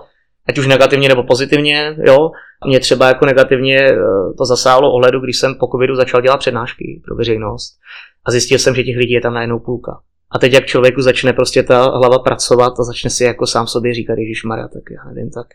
ať 0.50 0.58
už 0.58 0.68
negativně 0.68 1.10
nebo 1.10 1.24
pozitivně, 1.24 1.96
jo. 2.06 2.32
Mě 2.68 2.80
třeba 2.80 3.08
jako 3.08 3.26
negativně 3.26 3.78
eh, 3.78 3.98
to 4.38 4.46
zasáhlo 4.46 4.92
ohledu, 4.94 5.20
když 5.20 5.38
jsem 5.38 5.56
po 5.56 5.68
covidu 5.68 5.96
začal 5.96 6.22
dělat 6.22 6.38
přednášky 6.38 7.02
pro 7.06 7.16
veřejnost 7.16 7.78
a 8.26 8.32
zjistil 8.32 8.60
jsem, 8.60 8.76
že 8.76 8.84
těch 8.84 8.98
lidí 8.98 9.14
je 9.14 9.22
tam 9.22 9.34
najednou 9.34 9.60
půlka. 9.60 10.00
A 10.32 10.40
teď 10.40 10.54
jak 10.54 10.66
člověku 10.66 11.02
začne 11.02 11.34
prostě 11.34 11.64
ta 11.64 11.84
hlava 11.84 12.20
pracovat 12.20 12.74
a 12.80 12.84
začne 12.84 13.10
si 13.10 13.24
jako 13.24 13.48
sám 13.48 13.68
sobě 13.68 13.94
říkat, 13.94 14.18
Ježíš 14.18 14.44
Maria, 14.44 14.68
tak 14.68 14.84
já 14.92 15.12
nevím, 15.12 15.32
tak 15.32 15.48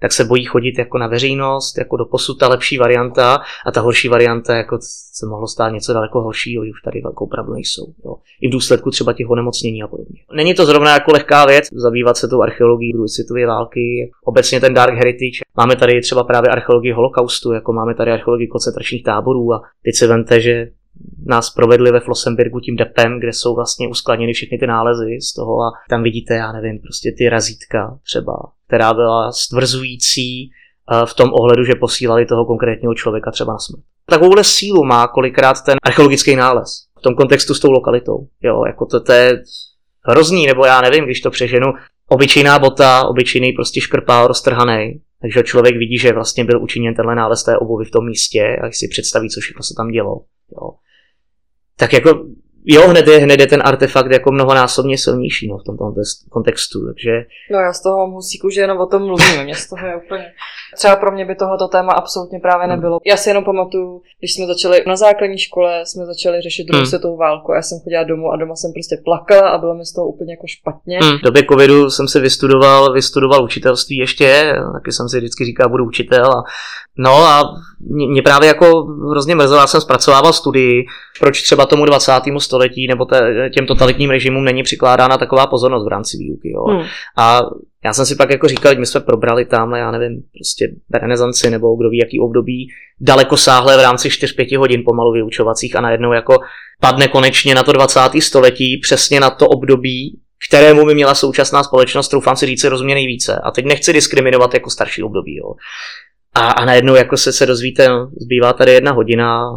tak 0.00 0.12
se 0.12 0.24
bojí 0.24 0.44
chodit 0.44 0.78
jako 0.78 0.98
na 0.98 1.06
veřejnost, 1.06 1.78
jako 1.78 1.96
do 1.96 2.04
posud 2.04 2.38
ta 2.38 2.48
lepší 2.48 2.78
varianta 2.78 3.38
a 3.66 3.72
ta 3.72 3.80
horší 3.80 4.08
varianta 4.08 4.56
jako 4.56 4.78
se 5.12 5.26
mohlo 5.26 5.46
stát 5.48 5.70
něco 5.72 5.92
daleko 5.92 6.20
horšího, 6.20 6.62
už 6.62 6.82
tady 6.84 7.00
velkou 7.00 7.26
pravdu 7.26 7.52
nejsou. 7.52 7.86
Jo. 8.04 8.14
I 8.40 8.48
v 8.48 8.52
důsledku 8.52 8.90
třeba 8.90 9.12
těch 9.12 9.30
onemocnění 9.30 9.82
a 9.82 9.88
podobně. 9.88 10.20
Není 10.34 10.54
to 10.54 10.66
zrovna 10.66 10.92
jako 10.92 11.12
lehká 11.12 11.46
věc 11.46 11.64
zabývat 11.72 12.16
se 12.16 12.28
tou 12.28 12.42
archeologií 12.42 12.92
druhé 12.92 13.08
světové 13.08 13.46
války, 13.46 14.10
obecně 14.24 14.60
ten 14.60 14.74
dark 14.74 14.94
heritage. 14.94 15.38
Máme 15.56 15.76
tady 15.76 16.00
třeba 16.00 16.24
právě 16.24 16.50
archeologii 16.50 16.92
holokaustu, 16.92 17.52
jako 17.52 17.72
máme 17.72 17.94
tady 17.94 18.10
archeologii 18.10 18.48
koncentračních 18.48 19.04
táborů 19.04 19.52
a 19.52 19.62
teď 19.84 19.94
si 19.94 20.06
vente, 20.06 20.40
že 20.40 20.68
nás 21.26 21.50
provedli 21.50 21.92
ve 21.92 22.00
Flossenbergu 22.00 22.60
tím 22.60 22.76
depem, 22.76 23.20
kde 23.20 23.32
jsou 23.32 23.54
vlastně 23.54 23.88
uskladněny 23.88 24.32
všechny 24.32 24.58
ty 24.58 24.66
nálezy 24.66 25.20
z 25.20 25.34
toho 25.34 25.60
a 25.60 25.72
tam 25.88 26.02
vidíte, 26.02 26.34
já 26.34 26.52
nevím, 26.52 26.78
prostě 26.78 27.12
ty 27.18 27.28
razítka 27.28 27.98
třeba, 28.04 28.32
která 28.68 28.94
byla 28.94 29.32
stvrzující 29.32 30.50
eh, 30.92 31.06
v 31.06 31.14
tom 31.14 31.30
ohledu, 31.32 31.64
že 31.64 31.74
posílali 31.74 32.26
toho 32.26 32.44
konkrétního 32.44 32.94
člověka 32.94 33.30
třeba 33.30 33.52
na 33.52 33.58
smrt. 33.58 33.82
Takovouhle 34.06 34.44
sílu 34.44 34.84
má 34.84 35.08
kolikrát 35.08 35.64
ten 35.64 35.76
archeologický 35.82 36.36
nález 36.36 36.70
v 36.98 37.02
tom 37.02 37.14
kontextu 37.14 37.54
s 37.54 37.60
tou 37.60 37.70
lokalitou. 37.70 38.26
Jo, 38.42 38.64
jako 38.66 38.86
to, 38.86 39.00
to 39.00 39.12
je 39.12 39.42
hrozný, 40.08 40.46
nebo 40.46 40.64
já 40.64 40.80
nevím, 40.80 41.04
když 41.04 41.20
to 41.20 41.30
přeženu, 41.30 41.66
obyčejná 42.08 42.58
bota, 42.58 43.04
obyčejný 43.04 43.52
prostě 43.52 43.80
škrpál 43.80 44.26
roztrhaný, 44.26 45.00
takže 45.22 45.42
člověk 45.42 45.76
vidí, 45.76 45.98
že 45.98 46.12
vlastně 46.12 46.44
byl 46.44 46.62
učiněn 46.62 46.94
tenhle 46.94 47.14
nález 47.14 47.44
té 47.44 47.58
obuvy 47.58 47.84
v 47.84 47.90
tom 47.90 48.06
místě 48.06 48.56
a 48.62 48.70
si 48.70 48.88
představí, 48.88 49.30
co 49.30 49.40
všechno 49.40 49.62
se 49.62 49.74
tam 49.76 49.88
dělo. 49.88 50.20
Jo 50.52 50.70
tak 51.78 51.92
jako 51.92 52.26
jo, 52.68 52.88
hned 52.88 53.06
je, 53.06 53.18
hned 53.18 53.40
je 53.40 53.46
ten 53.46 53.62
artefakt 53.64 54.10
jako 54.12 54.32
mnohonásobně 54.32 54.98
silnější 54.98 55.48
no, 55.48 55.58
v 55.58 55.64
tomto 55.64 55.94
kontextu, 56.30 56.86
takže... 56.86 57.10
No 57.50 57.58
já 57.58 57.72
z 57.72 57.82
toho 57.82 57.98
mám 57.98 58.10
husíku, 58.10 58.50
že 58.50 58.60
jenom 58.60 58.78
o 58.78 58.86
tom 58.86 59.02
mluvím, 59.06 59.44
mě 59.44 59.54
z 59.54 59.68
toho 59.68 59.86
je 59.86 59.96
úplně... 59.96 60.32
Třeba 60.76 60.96
pro 60.96 61.12
mě 61.12 61.24
by 61.24 61.34
tohoto 61.34 61.68
téma 61.68 61.92
absolutně 61.92 62.38
právě 62.40 62.66
hmm. 62.66 62.76
nebylo. 62.76 62.98
Já 63.06 63.16
si 63.16 63.30
jenom 63.30 63.44
pamatuju, 63.44 64.02
když 64.18 64.34
jsme 64.34 64.46
začali 64.46 64.84
na 64.86 64.96
základní 64.96 65.38
škole, 65.38 65.82
jsme 65.86 66.06
začali 66.06 66.40
řešit 66.40 66.64
druhou 66.64 66.80
hmm. 66.80 66.86
světovou 66.86 67.16
válku. 67.16 67.52
Já 67.52 67.62
jsem 67.62 67.78
chodila 67.84 68.04
domů 68.04 68.32
a 68.32 68.36
doma 68.36 68.56
jsem 68.56 68.72
prostě 68.72 68.96
plakala 69.04 69.50
a 69.50 69.58
bylo 69.58 69.74
mi 69.74 69.84
z 69.84 69.92
toho 69.92 70.08
úplně 70.08 70.32
jako 70.32 70.46
špatně. 70.46 70.98
Hmm. 71.02 71.18
V 71.18 71.22
době 71.22 71.42
covidu 71.50 71.90
jsem 71.90 72.08
se 72.08 72.20
vystudoval, 72.20 72.92
vystudoval 72.92 73.44
učitelství 73.44 73.96
ještě, 73.96 74.52
taky 74.72 74.92
jsem 74.92 75.08
si 75.08 75.18
vždycky 75.18 75.44
říkal, 75.44 75.68
budu 75.68 75.84
učitel 75.84 76.26
a 76.26 76.42
No 76.98 77.10
a 77.10 77.42
mě 78.10 78.22
právě 78.22 78.48
jako 78.48 78.86
hrozně 79.10 79.34
mrzelo, 79.34 79.60
já 79.60 79.66
jsem 79.66 79.80
zpracovával 79.80 80.32
studii, 80.32 80.84
proč 81.20 81.42
třeba 81.42 81.66
tomu 81.66 81.84
20. 81.84 82.12
století 82.38 82.86
nebo 82.88 83.06
těm 83.54 83.66
totalitním 83.66 84.10
režimům 84.10 84.44
není 84.44 84.62
přikládána 84.62 85.18
taková 85.18 85.46
pozornost 85.46 85.84
v 85.84 85.88
rámci 85.88 86.16
výuky. 86.16 86.52
Jo. 86.52 86.64
Hmm. 86.64 86.82
A 87.16 87.40
já 87.84 87.92
jsem 87.92 88.06
si 88.06 88.16
pak 88.16 88.30
jako 88.30 88.48
říkal, 88.48 88.74
že 88.74 88.80
my 88.80 88.86
jsme 88.86 89.00
probrali 89.00 89.44
tam, 89.44 89.74
já 89.74 89.90
nevím, 89.90 90.22
prostě 90.38 90.68
renesanci 91.00 91.50
nebo 91.50 91.76
kdo 91.76 91.90
ví, 91.90 91.98
jaký 91.98 92.20
období, 92.20 92.68
daleko 93.00 93.36
sáhle 93.36 93.76
v 93.76 93.82
rámci 93.82 94.08
4-5 94.08 94.58
hodin 94.58 94.82
pomalu 94.86 95.12
vyučovacích 95.12 95.76
a 95.76 95.80
najednou 95.80 96.12
jako 96.12 96.38
padne 96.80 97.08
konečně 97.08 97.54
na 97.54 97.62
to 97.62 97.72
20. 97.72 98.00
století, 98.20 98.78
přesně 98.82 99.20
na 99.20 99.30
to 99.30 99.48
období, 99.48 100.20
kterému 100.48 100.86
by 100.86 100.94
měla 100.94 101.14
současná 101.14 101.62
společnost, 101.62 102.08
troufám 102.08 102.36
si 102.36 102.46
říct, 102.46 102.64
rozumět 102.64 102.94
nejvíce. 102.94 103.40
A 103.44 103.50
teď 103.50 103.64
nechci 103.64 103.92
diskriminovat 103.92 104.54
jako 104.54 104.70
starší 104.70 105.02
období. 105.02 105.36
Jo. 105.36 105.54
A, 106.34 106.50
a 106.50 106.64
najednou 106.64 106.94
jako 106.94 107.16
se, 107.16 107.32
se 107.32 107.46
dozvíte, 107.46 107.88
no, 107.88 108.10
zbývá 108.20 108.52
tady 108.52 108.72
jedna 108.72 108.92
hodina, 108.92 109.48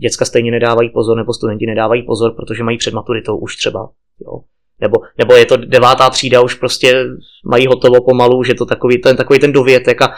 děcka 0.00 0.24
stejně 0.24 0.50
nedávají 0.50 0.90
pozor, 0.90 1.16
nebo 1.16 1.32
studenti 1.32 1.66
nedávají 1.66 2.02
pozor, 2.02 2.34
protože 2.36 2.62
mají 2.62 2.78
před 2.78 2.94
maturitou 2.94 3.38
už 3.38 3.56
třeba. 3.56 3.90
Jo. 4.24 4.40
Nebo, 4.80 4.96
nebo 5.18 5.34
je 5.34 5.46
to 5.46 5.56
devátá 5.56 6.10
třída, 6.10 6.40
už 6.40 6.54
prostě 6.54 7.04
mají 7.44 7.66
hotovo 7.66 8.04
pomalu, 8.04 8.42
že 8.42 8.54
to 8.54 8.66
takový 8.66 8.98
ten, 8.98 9.16
takový 9.16 9.38
ten 9.38 9.52
dovětek 9.52 10.02
a, 10.02 10.14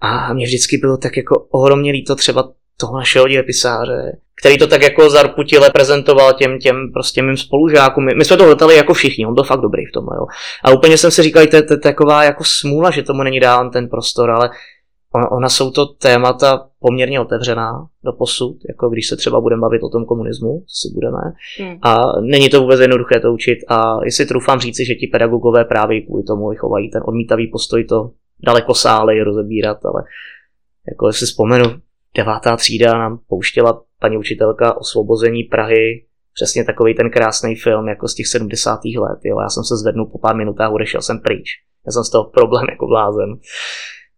a 0.00 0.32
mě 0.32 0.46
vždycky 0.46 0.76
bylo 0.76 0.96
tak 0.96 1.16
jako 1.16 1.46
ohromně 1.50 1.92
líto 1.92 2.14
třeba 2.14 2.48
toho 2.76 2.96
našeho 2.96 3.28
dějepisáře, 3.28 4.16
který 4.40 4.58
to 4.58 4.66
tak 4.66 4.82
jako 4.82 5.10
zarputile 5.10 5.70
prezentoval 5.70 6.32
těm, 6.32 6.58
těm 6.58 6.76
prostě 6.92 7.22
mým 7.22 7.36
spolužákům. 7.36 8.04
My, 8.04 8.14
my 8.14 8.24
jsme 8.24 8.36
to 8.36 8.44
hltali 8.44 8.76
jako 8.76 8.94
všichni, 8.94 9.26
on 9.26 9.34
byl 9.34 9.44
fakt 9.44 9.60
dobrý 9.60 9.86
v 9.86 9.92
tom, 9.92 10.04
jo. 10.04 10.26
A 10.64 10.70
úplně 10.70 10.98
jsem 10.98 11.10
si 11.10 11.22
říkal, 11.22 11.46
to 11.46 11.56
je 11.56 11.62
taková 11.62 12.24
jako 12.24 12.44
smůla, 12.44 12.90
že 12.90 13.02
tomu 13.02 13.22
není 13.22 13.40
dán 13.40 13.70
ten 13.70 13.88
prostor, 13.88 14.30
ale 14.30 14.50
ona, 15.14 15.32
ona 15.32 15.48
jsou 15.48 15.70
to 15.70 15.86
témata 15.86 16.68
poměrně 16.80 17.20
otevřená 17.20 17.86
do 18.04 18.12
posud, 18.12 18.56
jako 18.68 18.88
když 18.88 19.08
se 19.08 19.16
třeba 19.16 19.40
budeme 19.40 19.60
bavit 19.60 19.82
o 19.82 19.88
tom 19.88 20.04
komunismu, 20.04 20.64
co 20.66 20.88
si 20.88 20.94
budeme. 20.94 21.18
Hmm. 21.58 21.78
A 21.82 22.20
není 22.20 22.48
to 22.48 22.60
vůbec 22.60 22.80
jednoduché 22.80 23.20
to 23.20 23.32
učit 23.32 23.58
a 23.68 24.04
jestli 24.04 24.26
trufám 24.26 24.60
říci, 24.60 24.84
že 24.84 24.94
ti 24.94 25.06
pedagogové 25.06 25.64
právě 25.64 26.00
kvůli 26.00 26.22
tomu 26.22 26.54
chovají 26.58 26.90
ten 26.90 27.02
odmítavý 27.06 27.46
postoj 27.46 27.84
to 27.84 28.10
daleko 28.46 28.74
sále 28.74 29.24
rozebírat, 29.24 29.86
ale 29.86 30.02
jako 30.88 31.06
jestli 31.06 31.26
vzpomenu, 31.26 31.64
devátá 32.16 32.56
třída 32.56 32.92
nám 32.92 33.18
pouštěla 33.28 33.82
paní 34.00 34.18
učitelka 34.18 34.76
Osvobození 34.76 35.44
Prahy, 35.44 36.04
přesně 36.34 36.64
takový 36.64 36.94
ten 36.94 37.10
krásný 37.10 37.56
film 37.56 37.88
jako 37.88 38.08
z 38.08 38.14
těch 38.14 38.26
70. 38.26 38.80
let. 38.84 39.18
Jo. 39.24 39.40
Já 39.40 39.48
jsem 39.48 39.64
se 39.64 39.76
zvednul 39.76 40.06
po 40.06 40.18
pár 40.18 40.36
minutách, 40.36 40.72
odešel 40.72 41.02
jsem 41.02 41.20
pryč. 41.20 41.48
Já 41.86 41.92
jsem 41.92 42.04
z 42.04 42.10
toho 42.10 42.24
problém 42.24 42.66
jako 42.70 42.86
blázen. 42.86 43.30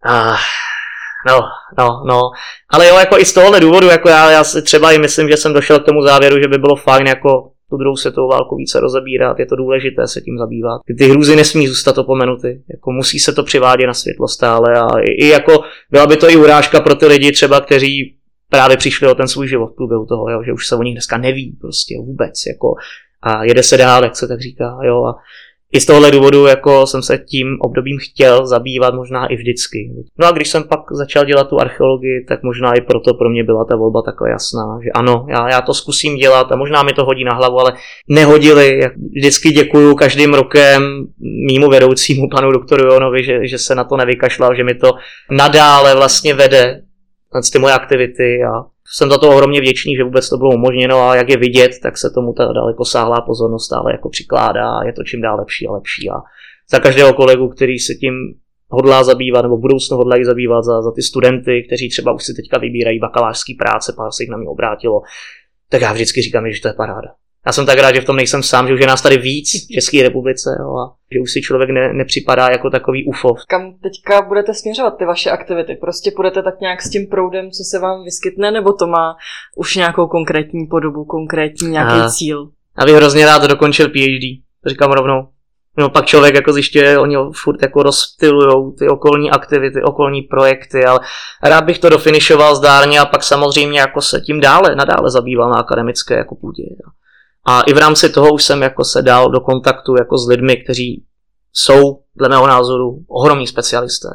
A 0.04 0.36
No, 1.28 1.40
no, 1.78 2.02
no. 2.06 2.30
Ale 2.70 2.88
jo, 2.88 2.96
jako 2.98 3.18
i 3.18 3.24
z 3.24 3.32
tohohle 3.32 3.60
důvodu, 3.60 3.86
jako 3.86 4.08
já, 4.08 4.30
já 4.30 4.44
si 4.44 4.62
třeba 4.62 4.92
i 4.92 4.98
myslím, 4.98 5.28
že 5.28 5.36
jsem 5.36 5.52
došel 5.52 5.80
k 5.80 5.84
tomu 5.84 6.02
závěru, 6.02 6.36
že 6.42 6.48
by 6.48 6.58
bylo 6.58 6.76
fajn 6.76 7.06
jako 7.06 7.50
tu 7.70 7.76
druhou 7.76 7.96
světovou 7.96 8.28
válku 8.28 8.56
více 8.56 8.80
rozebírat, 8.80 9.38
je 9.38 9.46
to 9.46 9.56
důležité 9.56 10.06
se 10.06 10.20
tím 10.20 10.38
zabývat. 10.38 10.80
Ty 10.98 11.08
hrůzy 11.08 11.36
nesmí 11.36 11.68
zůstat 11.68 11.98
opomenuty, 11.98 12.62
jako 12.70 12.92
musí 12.92 13.18
se 13.18 13.32
to 13.32 13.42
přivádět 13.42 13.86
na 13.86 13.94
světlo 13.94 14.28
stále 14.28 14.80
a 14.80 14.98
i, 14.98 15.10
i 15.10 15.28
jako 15.28 15.60
byla 15.90 16.06
by 16.06 16.16
to 16.16 16.30
i 16.30 16.36
urážka 16.36 16.80
pro 16.80 16.94
ty 16.94 17.06
lidi 17.06 17.32
třeba, 17.32 17.60
kteří 17.60 18.16
právě 18.50 18.76
přišli 18.76 19.08
o 19.08 19.14
ten 19.14 19.28
svůj 19.28 19.48
život 19.48 19.66
v 19.66 19.76
průběhu 19.76 20.06
toho, 20.06 20.30
jo, 20.30 20.42
že 20.46 20.52
už 20.52 20.66
se 20.66 20.76
o 20.76 20.82
nich 20.82 20.94
dneska 20.94 21.18
neví 21.18 21.56
prostě 21.60 21.94
vůbec, 21.98 22.34
jako 22.46 22.74
a 23.22 23.44
jede 23.44 23.62
se 23.62 23.76
dál, 23.76 24.04
jak 24.04 24.16
se 24.16 24.28
tak 24.28 24.40
říká, 24.40 24.78
jo, 24.82 25.04
a 25.04 25.14
i 25.72 25.80
z 25.80 25.86
tohohle 25.86 26.10
důvodu 26.10 26.46
jako 26.46 26.86
jsem 26.86 27.02
se 27.02 27.18
tím 27.18 27.56
obdobím 27.60 27.98
chtěl 28.00 28.46
zabývat 28.46 28.94
možná 28.94 29.26
i 29.26 29.36
vždycky. 29.36 29.90
No 30.18 30.26
a 30.26 30.30
když 30.30 30.48
jsem 30.48 30.64
pak 30.64 30.80
začal 30.92 31.24
dělat 31.24 31.48
tu 31.48 31.60
archeologii, 31.60 32.24
tak 32.28 32.42
možná 32.42 32.72
i 32.72 32.80
proto 32.80 33.14
pro 33.14 33.30
mě 33.30 33.44
byla 33.44 33.64
ta 33.64 33.76
volba 33.76 34.02
takhle 34.02 34.30
jasná, 34.30 34.78
že 34.84 34.90
ano, 34.90 35.26
já, 35.28 35.48
já 35.48 35.60
to 35.60 35.74
zkusím 35.74 36.16
dělat 36.16 36.52
a 36.52 36.56
možná 36.56 36.82
mi 36.82 36.92
to 36.92 37.04
hodí 37.04 37.24
na 37.24 37.34
hlavu, 37.34 37.58
ale 37.58 37.72
nehodili. 38.08 38.80
Vždycky 39.16 39.50
děkuju 39.50 39.94
každým 39.94 40.34
rokem 40.34 41.06
mýmu 41.46 41.68
vedoucímu 41.68 42.28
panu 42.28 42.52
doktoru 42.52 42.84
Jonovi, 42.84 43.24
že, 43.24 43.46
že 43.46 43.58
se 43.58 43.74
na 43.74 43.84
to 43.84 43.96
nevykašlal, 43.96 44.54
že 44.54 44.64
mi 44.64 44.74
to 44.74 44.92
nadále 45.30 45.94
vlastně 45.94 46.34
vede 46.34 46.82
ty 47.52 47.58
moje 47.58 47.74
aktivity 47.74 48.44
a 48.44 48.64
jsem 48.96 49.10
za 49.10 49.18
to 49.18 49.28
ohromně 49.28 49.60
vděčný, 49.60 49.96
že 49.96 50.04
vůbec 50.04 50.28
to 50.28 50.36
bylo 50.36 50.50
umožněno 50.50 51.00
a 51.00 51.16
jak 51.16 51.28
je 51.28 51.36
vidět, 51.36 51.70
tak 51.82 51.98
se 51.98 52.10
tomu 52.10 52.32
ta 52.32 52.52
daleko 52.52 52.84
sáhlá 52.84 53.20
pozornost 53.20 53.64
stále 53.64 53.92
jako 53.92 54.08
přikládá 54.08 54.70
a 54.70 54.84
je 54.84 54.92
to 54.92 55.02
čím 55.04 55.20
dál 55.20 55.36
lepší 55.36 55.66
a 55.66 55.72
lepší. 55.72 56.10
A 56.10 56.14
za 56.70 56.78
každého 56.78 57.14
kolegu, 57.14 57.48
který 57.48 57.78
se 57.78 57.94
tím 57.94 58.14
hodlá 58.68 59.04
zabývat 59.04 59.42
nebo 59.42 59.58
budoucnu 59.58 59.96
hodlají 59.96 60.24
zabývat 60.24 60.62
za, 60.64 60.82
za 60.82 60.92
ty 60.92 61.02
studenty, 61.02 61.64
kteří 61.66 61.88
třeba 61.88 62.12
už 62.12 62.24
si 62.24 62.34
teďka 62.34 62.58
vybírají 62.58 62.98
bakalářský 62.98 63.54
práce, 63.54 63.92
pár 63.96 64.12
se 64.12 64.22
jich 64.22 64.30
na 64.30 64.36
mě 64.36 64.48
obrátilo, 64.48 65.00
tak 65.70 65.82
já 65.82 65.92
vždycky 65.92 66.22
říkám, 66.22 66.52
že 66.52 66.62
to 66.62 66.68
je 66.68 66.74
paráda 66.74 67.08
já 67.48 67.52
jsem 67.52 67.66
tak 67.66 67.78
rád, 67.78 67.94
že 67.94 68.00
v 68.00 68.04
tom 68.04 68.16
nejsem 68.16 68.42
sám, 68.42 68.68
že 68.68 68.74
už 68.74 68.80
je 68.80 68.86
nás 68.86 69.02
tady 69.02 69.16
víc 69.18 69.66
v 69.66 69.72
České 69.74 70.02
republice 70.02 70.56
jo, 70.60 70.76
a 70.76 70.94
že 71.14 71.20
už 71.20 71.32
si 71.32 71.40
člověk 71.40 71.70
ne, 71.70 71.92
nepřipadá 71.92 72.48
jako 72.50 72.70
takový 72.70 73.04
UFO. 73.04 73.34
Kam 73.48 73.74
teďka 73.82 74.22
budete 74.22 74.54
směřovat 74.54 74.96
ty 74.98 75.04
vaše 75.04 75.30
aktivity? 75.30 75.74
Prostě 75.74 76.10
půjdete 76.16 76.42
tak 76.42 76.60
nějak 76.60 76.82
s 76.82 76.90
tím 76.90 77.06
proudem, 77.06 77.50
co 77.50 77.64
se 77.70 77.78
vám 77.78 78.04
vyskytne, 78.04 78.50
nebo 78.50 78.72
to 78.72 78.86
má 78.86 79.16
už 79.56 79.76
nějakou 79.76 80.06
konkrétní 80.06 80.66
podobu, 80.66 81.04
konkrétní 81.04 81.70
nějaký 81.70 82.00
a, 82.00 82.08
cíl? 82.08 82.48
Já 82.80 82.86
bych 82.86 82.94
hrozně 82.94 83.26
rád 83.26 83.42
dokončil 83.42 83.88
PhD, 83.88 84.24
to 84.64 84.68
říkám 84.68 84.92
rovnou. 84.92 85.28
No 85.78 85.90
pak 85.90 86.06
člověk 86.06 86.34
jako 86.34 86.52
zjišťuje, 86.52 86.98
oni 86.98 87.16
furt 87.42 87.62
jako 87.62 87.82
rozptilujou 87.82 88.72
ty 88.72 88.88
okolní 88.88 89.30
aktivity, 89.30 89.82
okolní 89.82 90.22
projekty, 90.22 90.84
ale 90.84 91.00
rád 91.42 91.64
bych 91.64 91.78
to 91.78 91.88
dofinišoval 91.88 92.56
zdárně 92.56 93.00
a 93.00 93.06
pak 93.06 93.22
samozřejmě 93.22 93.80
jako 93.80 94.00
se 94.00 94.20
tím 94.20 94.40
dále, 94.40 94.74
nadále 94.76 95.10
zabýval 95.10 95.50
na 95.50 95.56
akademické 95.56 96.14
jako 96.14 96.34
půdě. 96.34 96.62
Jo. 96.62 96.90
A 97.46 97.62
i 97.62 97.72
v 97.72 97.78
rámci 97.78 98.08
toho 98.08 98.32
už 98.32 98.44
jsem 98.44 98.62
jako 98.62 98.84
se 98.84 99.02
dal 99.02 99.30
do 99.30 99.40
kontaktu 99.40 99.94
jako 99.98 100.18
s 100.18 100.28
lidmi, 100.28 100.56
kteří 100.56 101.04
jsou, 101.52 102.00
dle 102.16 102.28
mého 102.28 102.46
názoru, 102.46 103.04
ohromní 103.08 103.46
specialisté. 103.46 104.08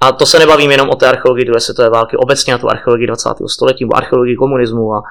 A 0.00 0.12
to 0.12 0.26
se 0.26 0.38
nebavím 0.38 0.70
jenom 0.70 0.90
o 0.90 0.94
té 0.94 1.08
archeologii 1.08 1.44
druhé 1.44 1.60
světové 1.60 1.90
války, 1.90 2.16
obecně 2.16 2.52
na 2.52 2.58
tu 2.58 2.70
archeologii 2.70 3.06
20. 3.06 3.28
století, 3.46 3.84
nebo 3.84 3.96
archeologii 3.96 4.36
komunismu. 4.36 4.94
A 4.94 5.02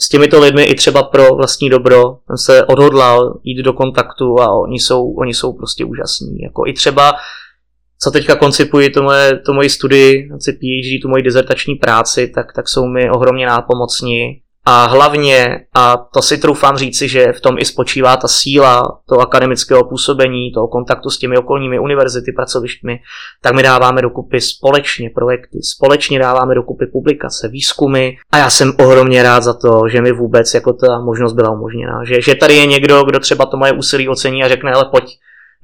s 0.00 0.08
těmito 0.08 0.40
lidmi 0.40 0.64
i 0.64 0.74
třeba 0.74 1.02
pro 1.02 1.34
vlastní 1.34 1.70
dobro 1.70 2.18
jsem 2.26 2.38
se 2.38 2.64
odhodlal 2.64 3.40
jít 3.42 3.62
do 3.62 3.72
kontaktu 3.72 4.40
a 4.40 4.52
oni 4.52 4.78
jsou, 4.78 5.14
oni 5.14 5.34
jsou 5.34 5.52
prostě 5.52 5.84
úžasní. 5.84 6.38
Jako 6.42 6.66
i 6.66 6.72
třeba 6.72 7.12
co 8.02 8.10
teďka 8.10 8.36
koncipuji, 8.36 8.90
to 8.90 9.02
moje, 9.02 9.38
to 9.38 9.52
moji 9.52 9.70
studii, 9.70 10.28
PhD, 10.28 11.02
tu 11.02 11.08
moji 11.08 11.22
dizertační 11.22 11.74
práci, 11.74 12.28
tak, 12.28 12.52
tak 12.52 12.68
jsou 12.68 12.86
mi 12.86 13.10
ohromně 13.10 13.46
nápomocní 13.46 14.40
a 14.66 14.86
hlavně, 14.86 15.66
a 15.74 15.96
to 15.96 16.22
si 16.22 16.38
troufám 16.38 16.76
říci, 16.76 17.08
že 17.08 17.32
v 17.32 17.40
tom 17.40 17.58
i 17.58 17.64
spočívá 17.64 18.16
ta 18.16 18.28
síla 18.28 18.98
toho 19.08 19.20
akademického 19.20 19.84
působení, 19.84 20.52
toho 20.52 20.68
kontaktu 20.68 21.10
s 21.10 21.18
těmi 21.18 21.38
okolními 21.38 21.78
univerzity, 21.78 22.32
pracovištmi, 22.32 22.98
tak 23.40 23.54
my 23.54 23.62
dáváme 23.62 24.02
dokupy 24.02 24.40
společně 24.40 25.10
projekty, 25.10 25.58
společně 25.62 26.18
dáváme 26.18 26.54
dokupy 26.54 26.86
publikace, 26.86 27.48
výzkumy 27.48 28.10
a 28.32 28.38
já 28.38 28.50
jsem 28.50 28.72
ohromně 28.78 29.22
rád 29.22 29.42
za 29.42 29.54
to, 29.54 29.82
že 29.90 30.00
mi 30.00 30.12
vůbec 30.12 30.54
jako 30.54 30.72
ta 30.72 31.00
možnost 31.00 31.32
byla 31.32 31.50
umožněna. 31.50 32.04
Že, 32.04 32.20
že 32.20 32.34
tady 32.34 32.54
je 32.54 32.66
někdo, 32.66 33.04
kdo 33.04 33.20
třeba 33.20 33.46
to 33.46 33.56
moje 33.56 33.72
úsilí 33.72 34.08
ocení 34.08 34.44
a 34.44 34.48
řekne, 34.48 34.72
ale 34.72 34.84
pojď, 34.84 35.04